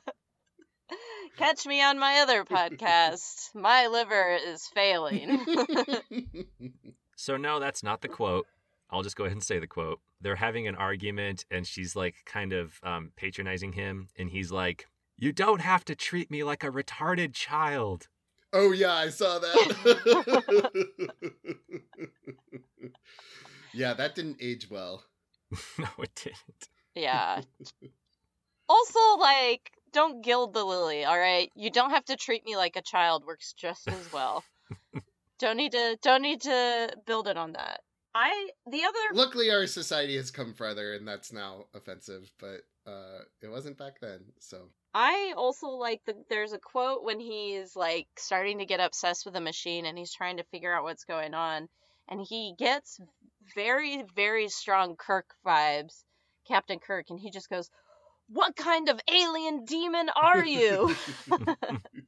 Catch 1.38 1.66
me 1.66 1.82
on 1.84 2.00
my 2.00 2.20
other 2.20 2.46
podcast. 2.46 3.54
My 3.56 3.88
liver 3.88 4.38
is 4.48 4.68
failing. 4.68 5.40
So, 7.16 7.38
no, 7.38 7.60
that's 7.60 7.84
not 7.84 8.02
the 8.02 8.08
quote. 8.08 8.48
I'll 8.90 9.04
just 9.04 9.16
go 9.16 9.24
ahead 9.24 9.34
and 9.36 9.44
say 9.44 9.60
the 9.60 9.68
quote. 9.68 10.00
They're 10.22 10.36
having 10.36 10.68
an 10.68 10.76
argument, 10.76 11.46
and 11.52 11.66
she's 11.66 11.96
like 11.96 12.16
kind 12.26 12.54
of 12.54 12.80
um, 12.84 13.12
patronizing 13.16 13.74
him, 13.74 14.10
and 14.18 14.30
he's 14.30 14.52
like, 14.52 14.88
You 15.18 15.32
don't 15.32 15.62
have 15.62 15.84
to 15.86 15.96
treat 15.96 16.30
me 16.32 16.44
like 16.44 16.64
a 16.64 16.70
retarded 16.72 17.34
child. 17.34 18.08
oh 18.54 18.72
yeah, 18.72 18.94
I 18.94 19.10
saw 19.10 19.40
that. 19.40 20.86
yeah, 23.74 23.94
that 23.94 24.16
didn't 24.16 24.38
age 24.42 24.70
well. 24.70 25.04
no, 25.78 25.88
it 26.00 26.12
didn't. 26.16 26.70
yeah. 26.96 27.42
Also, 28.68 29.00
like, 29.20 29.74
don't 29.94 30.24
gild 30.24 30.56
the 30.56 30.64
lily, 30.64 31.06
all 31.06 31.20
right? 31.20 31.52
You 31.56 31.70
don't 31.70 31.92
have 31.92 32.06
to 32.06 32.16
treat 32.16 32.44
me 32.46 32.58
like 32.58 32.76
a 32.76 32.82
child 32.82 33.24
works 33.24 33.54
just 33.54 33.88
as 33.88 34.12
well. 34.12 34.44
Don't 35.40 35.58
need 35.58 35.72
to 35.74 35.98
don't 36.02 36.22
need 36.22 36.42
to 36.42 36.96
build 37.06 37.28
it 37.28 37.38
on 37.38 37.54
that. 37.54 37.82
I 38.14 38.50
the 38.72 38.84
other 38.84 38.98
Luckily, 39.14 39.52
our 39.52 39.68
society 39.68 40.16
has 40.16 40.32
come 40.32 40.54
further, 40.54 40.94
and 40.94 41.08
that's 41.08 41.34
now 41.34 41.66
offensive. 41.74 42.32
But 42.40 42.62
uh, 42.88 43.20
it 43.42 43.50
wasn't 43.50 43.78
back 43.78 44.00
then. 44.00 44.22
So 44.40 44.70
I 44.94 45.34
also 45.36 45.68
like 45.68 46.02
the 46.06 46.16
there's 46.30 46.54
a 46.54 46.60
quote 46.60 47.04
when 47.04 47.20
he's 47.20 47.76
like 47.76 48.08
starting 48.18 48.60
to 48.60 48.66
get 48.66 48.80
obsessed 48.80 49.26
with 49.26 49.34
the 49.34 49.42
machine 49.42 49.86
and 49.86 49.98
he's 49.98 50.14
trying 50.14 50.38
to 50.38 50.44
figure 50.46 50.74
out 50.74 50.84
what's 50.84 51.04
going 51.04 51.34
on 51.34 51.68
and 52.08 52.22
he 52.22 52.54
gets 52.58 53.00
very 53.54 54.06
very 54.16 54.48
strong 54.48 54.96
Kirk 54.96 55.36
vibes, 55.46 56.04
Captain 56.48 56.80
Kirk 56.80 57.08
and 57.10 57.20
he 57.20 57.32
just 57.32 57.50
goes, 57.50 57.70
"What 58.30 58.56
kind 58.56 58.88
of 58.88 59.02
alien 59.12 59.66
demon 59.66 60.10
are 60.16 60.46
you?" 60.46 60.96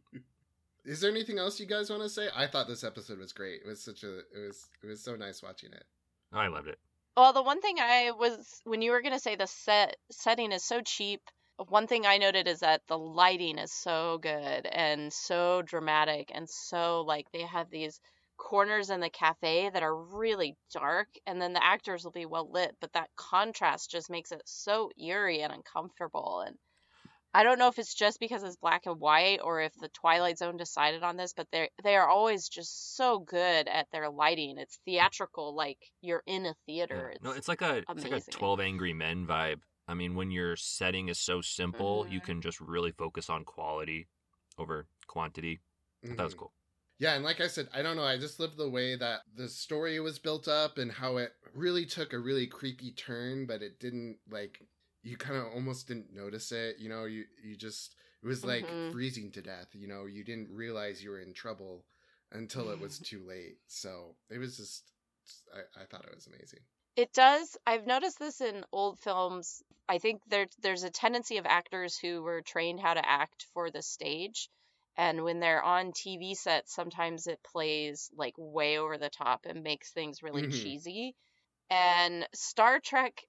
Is 0.88 1.02
there 1.02 1.12
anything 1.12 1.38
else 1.38 1.60
you 1.60 1.66
guys 1.66 1.90
want 1.90 2.02
to 2.04 2.10
say? 2.10 2.30
I 2.34 2.48
thought 2.48 2.70
this 2.70 2.86
episode 2.86 3.20
was 3.20 3.34
great. 3.34 3.60
It 3.62 3.68
was 3.68 3.84
such 3.84 4.04
a 4.04 4.20
it 4.20 4.48
was 4.48 4.70
it 4.82 4.88
was 4.88 5.04
so 5.04 5.18
nice 5.18 5.44
watching 5.44 5.74
it. 5.74 5.84
I 6.32 6.48
loved 6.48 6.70
it. 6.70 6.80
Well, 7.18 7.34
the 7.34 7.44
one 7.44 7.60
thing 7.60 7.76
I 7.78 8.12
was 8.12 8.62
when 8.64 8.82
you 8.82 8.92
were 8.92 9.02
gonna 9.02 9.20
say 9.20 9.36
the 9.36 9.48
set 9.48 9.98
setting 10.12 10.54
is 10.54 10.64
so 10.64 10.80
cheap. 10.82 11.22
One 11.68 11.88
thing 11.88 12.06
I 12.06 12.20
noted 12.20 12.48
is 12.48 12.62
that 12.62 12.84
the 12.88 12.98
lighting 12.98 13.58
is 13.58 13.74
so 13.74 14.20
good 14.22 14.66
and 14.66 15.12
so 15.12 15.62
dramatic 15.64 16.32
and 16.34 16.50
so 16.50 17.02
like 17.02 17.30
they 17.34 17.42
have 17.42 17.70
these 17.70 18.00
corners 18.38 18.90
in 18.90 19.02
the 19.02 19.10
cafe 19.10 19.70
that 19.70 19.84
are 19.84 19.96
really 19.96 20.56
dark 20.72 21.10
and 21.26 21.42
then 21.42 21.52
the 21.52 21.64
actors 21.64 22.06
will 22.06 22.12
be 22.12 22.26
well 22.26 22.50
lit, 22.50 22.78
but 22.80 22.94
that 22.94 23.10
contrast 23.18 23.92
just 23.92 24.10
makes 24.10 24.32
it 24.32 24.42
so 24.46 24.90
eerie 24.98 25.42
and 25.42 25.52
uncomfortable 25.52 26.44
and 26.48 26.56
I 27.34 27.44
don't 27.44 27.60
know 27.60 27.68
if 27.68 27.78
it's 27.80 27.94
just 27.94 28.20
because 28.20 28.44
it's 28.44 28.56
black 28.58 28.86
and 28.86 29.00
white 29.00 29.40
or 29.44 29.62
if 29.62 29.74
the 29.76 29.90
Twilight 29.90 30.38
Zone 30.40 30.58
decided 30.58 31.04
on 31.04 31.18
this, 31.18 31.34
but 31.34 31.48
they 31.52 31.70
they 31.84 31.96
are 31.96 32.08
always 32.08 32.50
just 32.50 32.96
so 32.96 33.20
good 33.20 33.68
at 33.68 33.88
their 33.92 34.10
lighting. 34.10 34.58
It's 34.58 34.80
theatrical, 34.86 35.56
like 35.56 35.78
you're 36.02 36.24
in 36.26 36.46
a 36.46 36.56
theater. 36.66 37.12
Yeah. 37.14 37.18
No, 37.30 37.32
it's 37.32 37.48
like 37.48 37.62
a 37.62 37.78
it's 37.78 38.04
like 38.04 38.12
a. 38.14 38.22
Twelve 38.32 38.60
Angry 38.60 38.94
Men 38.94 39.28
vibe. 39.28 39.62
I 39.88 39.94
mean, 39.94 40.16
when 40.16 40.32
your 40.32 40.56
setting 40.56 41.08
is 41.10 41.20
so 41.20 41.42
simple, 41.42 42.06
you 42.08 42.20
Mhm. 42.20 42.26
can 42.26 42.42
just 42.42 42.60
really 42.60 42.92
focus 42.92 43.30
on 43.30 43.46
quality 43.46 44.08
over 44.58 44.88
quantity. 45.08 45.62
That 46.04 46.24
was 46.24 46.34
Mhm. 46.34 46.38
cool. 46.40 46.54
Yeah, 47.00 47.14
and 47.16 47.24
like 47.24 47.40
I 47.42 47.48
said, 47.48 47.70
I 47.74 47.82
don't 47.84 47.96
know. 47.96 48.04
I 48.04 48.18
just 48.18 48.40
love 48.40 48.58
the 48.58 48.70
way 48.70 48.96
that 48.96 49.22
the 49.34 49.48
story 49.50 50.00
was 50.00 50.20
built 50.20 50.48
up 50.48 50.78
and 50.80 50.92
how 50.92 51.18
it 51.18 51.34
really 51.54 51.86
took 51.86 52.12
a 52.14 52.20
really 52.20 52.48
creepy 52.48 52.92
turn, 52.92 53.46
but 53.46 53.62
it 53.62 53.80
didn't 53.80 54.20
like 54.28 54.62
you 55.08 55.16
kind 55.18 55.38
of 55.38 55.45
almost 55.53 55.88
didn't 55.88 56.14
notice 56.14 56.51
it. 56.51 56.78
You 56.80 56.89
know, 56.89 57.05
you 57.05 57.26
you 57.43 57.55
just 57.55 57.95
it 58.22 58.28
was 58.28 58.43
like 58.43 58.66
Mhm. 58.66 58.91
freezing 58.91 59.32
to 59.32 59.41
death. 59.41 59.68
You 59.74 59.88
know, 59.88 60.05
you 60.05 60.24
didn't 60.24 60.49
realize 60.51 61.03
you 61.03 61.12
were 61.12 61.22
in 61.22 61.34
trouble 61.34 61.86
until 62.32 62.70
it 62.72 62.80
was 62.80 62.99
too 63.10 63.24
late. 63.26 63.58
So 63.68 64.16
it 64.30 64.38
was 64.38 64.58
just, 64.58 64.91
I, 65.55 65.82
I 65.82 65.86
thought 65.86 66.05
it 66.05 66.14
was 66.16 66.28
amazing. 66.28 66.60
It 66.97 67.14
does. 67.14 67.55
I've 67.66 67.86
noticed 67.86 68.20
this 68.20 68.41
in 68.41 68.66
old 68.72 68.99
films. 68.99 69.64
I 69.88 69.99
think 69.99 70.22
there 70.28 70.47
there's 70.62 70.84
a 70.84 70.89
tendency 70.89 71.38
of 71.38 71.45
actors 71.45 71.97
who 71.97 72.22
were 72.22 72.41
trained 72.41 72.82
how 72.82 72.93
to 72.93 73.10
act 73.10 73.45
for 73.53 73.72
the 73.72 73.82
stage, 73.82 74.49
and 74.97 75.24
when 75.24 75.39
they're 75.39 75.64
on 75.64 75.93
TV 75.93 76.36
sets, 76.36 76.74
sometimes 76.74 77.28
it 77.28 77.39
plays 77.43 78.10
like 78.16 78.34
way 78.38 78.78
over 78.78 78.97
the 78.97 79.10
top 79.10 79.45
and 79.45 79.64
makes 79.64 79.91
things 79.91 80.22
really 80.24 80.41
Mhm. 80.41 80.51
cheesy. 80.51 81.16
And 81.70 82.28
Star 82.34 82.80
Trek 82.80 83.24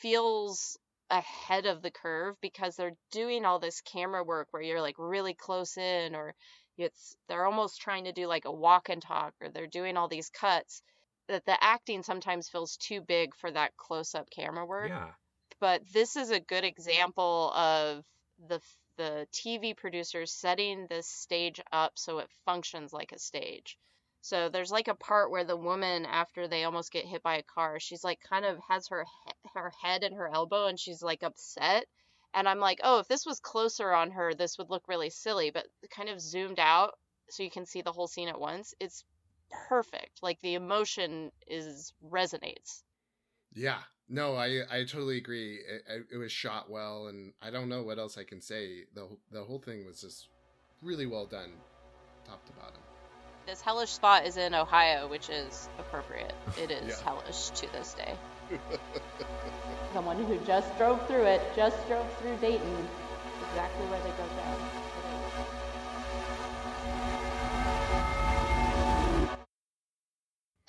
feels 0.00 0.78
ahead 1.10 1.66
of 1.66 1.82
the 1.82 1.90
curve 1.90 2.36
because 2.40 2.76
they're 2.76 2.96
doing 3.10 3.44
all 3.44 3.58
this 3.58 3.80
camera 3.80 4.22
work 4.22 4.48
where 4.50 4.62
you're 4.62 4.82
like 4.82 4.96
really 4.98 5.34
close 5.34 5.76
in 5.76 6.14
or 6.14 6.34
it's 6.76 7.16
they're 7.28 7.46
almost 7.46 7.80
trying 7.80 8.04
to 8.04 8.12
do 8.12 8.26
like 8.26 8.44
a 8.44 8.52
walk 8.52 8.88
and 8.88 9.02
talk 9.02 9.34
or 9.40 9.48
they're 9.48 9.66
doing 9.66 9.96
all 9.96 10.08
these 10.08 10.30
cuts 10.30 10.82
that 11.28 11.44
the 11.46 11.62
acting 11.62 12.02
sometimes 12.02 12.48
feels 12.48 12.76
too 12.76 13.00
big 13.00 13.34
for 13.36 13.50
that 13.50 13.76
close 13.76 14.14
up 14.14 14.28
camera 14.30 14.66
work 14.66 14.90
Yeah. 14.90 15.12
but 15.60 15.82
this 15.92 16.16
is 16.16 16.30
a 16.30 16.40
good 16.40 16.64
example 16.64 17.52
of 17.54 18.04
the 18.48 18.60
the 18.96 19.26
TV 19.32 19.74
producers 19.74 20.32
setting 20.32 20.86
this 20.88 21.08
stage 21.08 21.60
up 21.72 21.92
so 21.96 22.18
it 22.18 22.28
functions 22.44 22.92
like 22.92 23.12
a 23.12 23.18
stage. 23.18 23.78
So 24.20 24.48
there's 24.48 24.72
like 24.72 24.88
a 24.88 24.94
part 24.94 25.30
where 25.30 25.44
the 25.44 25.56
woman, 25.56 26.04
after 26.04 26.48
they 26.48 26.64
almost 26.64 26.90
get 26.92 27.06
hit 27.06 27.22
by 27.22 27.36
a 27.36 27.42
car, 27.44 27.78
she's 27.78 28.02
like 28.04 28.20
kind 28.20 28.44
of 28.44 28.58
has 28.68 28.88
her 28.88 29.04
he- 29.04 29.32
her 29.58 29.72
head 29.82 30.02
and 30.02 30.14
her 30.14 30.28
elbow 30.32 30.66
and 30.66 30.78
she's 30.78 31.02
like 31.02 31.22
upset. 31.22 31.86
And 32.34 32.48
I'm 32.48 32.58
like, 32.58 32.80
oh, 32.82 32.98
if 32.98 33.08
this 33.08 33.24
was 33.24 33.40
closer 33.40 33.92
on 33.92 34.10
her, 34.10 34.34
this 34.34 34.58
would 34.58 34.70
look 34.70 34.86
really 34.86 35.10
silly. 35.10 35.50
But 35.50 35.66
kind 35.90 36.08
of 36.08 36.20
zoomed 36.20 36.58
out 36.58 36.98
so 37.30 37.42
you 37.42 37.50
can 37.50 37.66
see 37.66 37.82
the 37.82 37.92
whole 37.92 38.06
scene 38.06 38.28
at 38.28 38.40
once. 38.40 38.74
It's 38.80 39.04
perfect. 39.68 40.22
Like 40.22 40.40
the 40.40 40.54
emotion 40.54 41.32
is 41.46 41.92
resonates. 42.04 42.82
Yeah, 43.54 43.78
no, 44.08 44.36
I 44.36 44.60
I 44.70 44.84
totally 44.84 45.18
agree. 45.18 45.56
It, 45.56 46.06
it, 46.12 46.16
was 46.16 46.32
shot 46.32 46.70
well, 46.70 47.08
and 47.08 47.32
I 47.42 47.50
don't 47.50 47.68
know 47.68 47.82
what 47.82 47.98
else 47.98 48.18
I 48.18 48.24
can 48.24 48.40
say. 48.40 48.84
the 48.94 49.08
The 49.30 49.44
whole 49.44 49.58
thing 49.58 49.86
was 49.86 50.00
just 50.00 50.28
really 50.82 51.06
well 51.06 51.26
done, 51.26 51.52
top 52.26 52.44
to 52.46 52.52
bottom. 52.52 52.80
This 53.48 53.62
hellish 53.62 53.92
spot 53.92 54.26
is 54.26 54.36
in 54.36 54.52
Ohio, 54.52 55.08
which 55.08 55.30
is 55.30 55.70
appropriate. 55.78 56.34
It 56.58 56.70
is 56.70 56.88
Yeah. 56.98 57.02
hellish 57.02 57.48
to 57.48 57.72
this 57.72 57.94
day. 57.94 58.14
Someone 59.94 60.22
who 60.22 60.36
just 60.44 60.76
drove 60.76 61.00
through 61.06 61.24
it, 61.24 61.40
just 61.56 61.74
drove 61.88 62.04
through 62.18 62.36
Dayton, 62.42 62.88
exactly 63.48 63.86
where 63.86 64.00
they 64.00 64.10
go 64.10 64.26
down. 64.36 64.87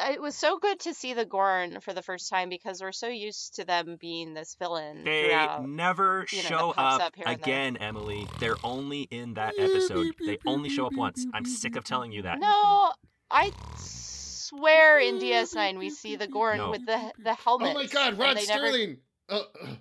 It 0.10 0.22
was 0.22 0.36
so 0.36 0.57
good 0.57 0.80
to 0.82 0.93
see 0.93 1.14
the 1.14 1.26
Gorn 1.26 1.80
for 1.82 1.93
the 1.93 2.01
first 2.01 2.30
time 2.30 2.49
because 2.49 2.82
we're 2.82 2.91
so 2.91 3.07
used 3.07 3.55
to 3.55 3.66
them 3.66 3.97
being 3.99 4.34
this 4.34 4.55
villain 4.55 5.03
They 5.03 5.30
never 5.62 6.26
you 6.32 6.41
know, 6.43 6.49
show 6.49 6.74
pops 6.74 6.95
up, 6.95 7.01
up 7.01 7.16
here 7.16 7.26
and 7.28 7.38
there. 7.39 7.43
again, 7.43 7.78
Emily. 7.78 8.28
They're 8.39 8.57
only 8.64 9.03
in 9.03 9.36
that 9.36 9.53
episode. 9.57 10.16
They 10.26 10.38
only 10.45 10.70
show 10.70 10.86
up 10.88 10.93
once. 10.93 11.26
I'm 11.34 11.45
sick 11.45 11.76
of 11.76 11.84
telling 11.84 12.12
you 12.12 12.24
that. 12.24 12.39
No, 12.39 12.91
I 13.30 13.51
swear 13.78 14.99
in 14.99 15.20
DS9 15.20 15.78
we 15.78 15.89
see 15.89 16.16
the 16.16 16.28
Gorn 16.28 16.57
No. 16.57 16.72
with 16.72 16.86
the 16.86 17.12
the 17.24 17.34
helmet. 17.36 17.72
Oh 17.72 17.74
my 17.76 17.86
God, 17.86 18.18
Rod 18.18 18.38
they 18.38 18.45
never- 18.45 18.68
Serling! 18.68 18.97
Oh, 19.30 19.45
oh, 19.62 19.78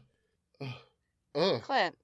oh, 0.60 0.74
oh. 1.34 1.60
Clint, 1.62 1.96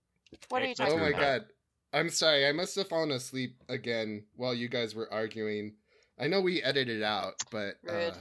what 0.49 0.63
are 0.63 0.65
Hey, 0.65 0.71
you 0.71 0.75
that's 0.77 0.93
Oh 0.93 0.97
my 0.99 1.09
about? 1.09 1.21
god. 1.21 1.45
I'm 1.93 2.09
sorry, 2.09 2.47
I 2.47 2.53
must 2.53 2.75
have 2.77 2.89
fallen 2.89 3.11
asleep 3.13 3.63
again 3.69 4.25
while 4.35 4.55
you 4.55 4.69
guys 4.69 4.95
were 4.95 5.13
arguing. 5.13 5.75
I 6.19 6.27
know 6.29 6.41
we 6.41 6.63
edited 6.63 6.99
it 6.99 7.03
out, 7.03 7.35
but 7.51 7.75
uh, 7.89 8.13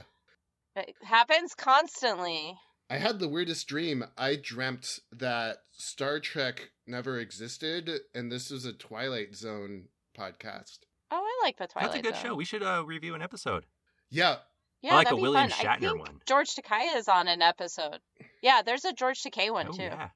It 0.76 0.96
happens 1.02 1.54
constantly. 1.54 2.58
I 2.90 2.96
had 2.98 3.18
the 3.18 3.28
weirdest 3.28 3.66
dream. 3.68 4.04
I 4.18 4.36
dreamt 4.36 5.00
that 5.12 5.58
Star 5.72 6.20
Trek 6.20 6.70
never 6.86 7.18
existed, 7.18 7.90
and 8.14 8.30
this 8.30 8.50
was 8.50 8.64
a 8.64 8.72
Twilight 8.72 9.34
Zone 9.36 9.84
podcast. 10.18 10.78
Oh, 11.10 11.22
I 11.24 11.46
like 11.46 11.56
the 11.56 11.66
Twilight 11.66 11.92
That's 11.92 12.00
a 12.00 12.02
good 12.02 12.14
Zone. 12.16 12.22
show. 12.30 12.34
We 12.34 12.44
should 12.44 12.62
uh, 12.62 12.84
review 12.84 13.14
an 13.14 13.22
episode. 13.22 13.64
Yeah, 14.10 14.36
Yeah, 14.82 14.92
I 14.92 14.96
like 14.96 15.06
that'd 15.06 15.18
a 15.18 15.22
be 15.22 15.22
William 15.22 15.48
fun. 15.50 15.66
I 15.66 15.76
Shatner 15.76 15.80
think 15.92 15.98
one. 16.00 16.20
George 16.26 16.54
Takei 16.54 16.96
is 16.96 17.08
on 17.08 17.26
an 17.28 17.42
episode. 17.42 18.00
Yeah, 18.42 18.62
there's 18.62 18.84
a 18.84 18.92
George 18.92 19.22
Takei 19.22 19.50
one 19.52 19.68
Oh, 19.68 19.72
too. 19.72 19.82
yeah. 19.84 20.08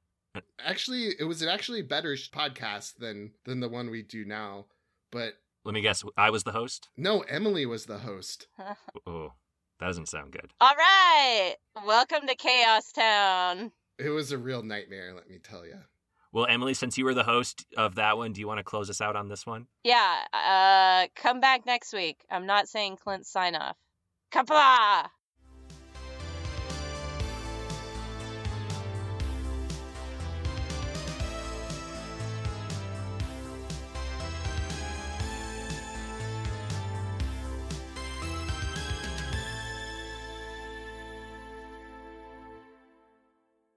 actually, 0.64 1.14
it 1.18 1.24
was 1.24 1.40
an 1.42 1.48
actually 1.48 1.82
better 1.82 2.16
sh- 2.16 2.30
podcast 2.30 2.96
than 2.98 3.32
than 3.44 3.60
the 3.60 3.68
one 3.68 3.90
we 3.90 4.02
do 4.02 4.24
now. 4.24 4.66
But 5.10 5.34
Let 5.68 5.74
me 5.74 5.82
guess. 5.82 6.02
I 6.16 6.30
was 6.30 6.44
the 6.44 6.52
host. 6.52 6.88
no, 6.96 7.20
Emily 7.28 7.66
was 7.66 7.84
the 7.84 7.98
host. 7.98 8.46
Oh, 9.06 9.34
that 9.78 9.86
doesn't 9.88 10.08
sound 10.08 10.32
good. 10.32 10.50
All 10.62 10.74
right, 10.74 11.56
welcome 11.84 12.26
to 12.26 12.34
Chaos 12.34 12.90
Town. 12.90 13.72
It 13.98 14.08
was 14.08 14.32
a 14.32 14.38
real 14.38 14.62
nightmare, 14.62 15.12
let 15.14 15.28
me 15.28 15.36
tell 15.38 15.66
you. 15.66 15.80
Well, 16.32 16.46
Emily, 16.48 16.72
since 16.72 16.96
you 16.96 17.04
were 17.04 17.12
the 17.12 17.22
host 17.22 17.66
of 17.76 17.96
that 17.96 18.16
one, 18.16 18.32
do 18.32 18.40
you 18.40 18.46
want 18.46 18.60
to 18.60 18.64
close 18.64 18.88
us 18.88 19.02
out 19.02 19.14
on 19.14 19.28
this 19.28 19.44
one? 19.44 19.66
Yeah, 19.84 20.20
uh, 20.32 21.08
come 21.14 21.38
back 21.40 21.66
next 21.66 21.92
week. 21.92 22.24
I'm 22.30 22.46
not 22.46 22.66
saying 22.66 22.96
Clint's 23.04 23.30
sign 23.30 23.54
off. 23.54 23.76
Qapla'! 24.32 25.10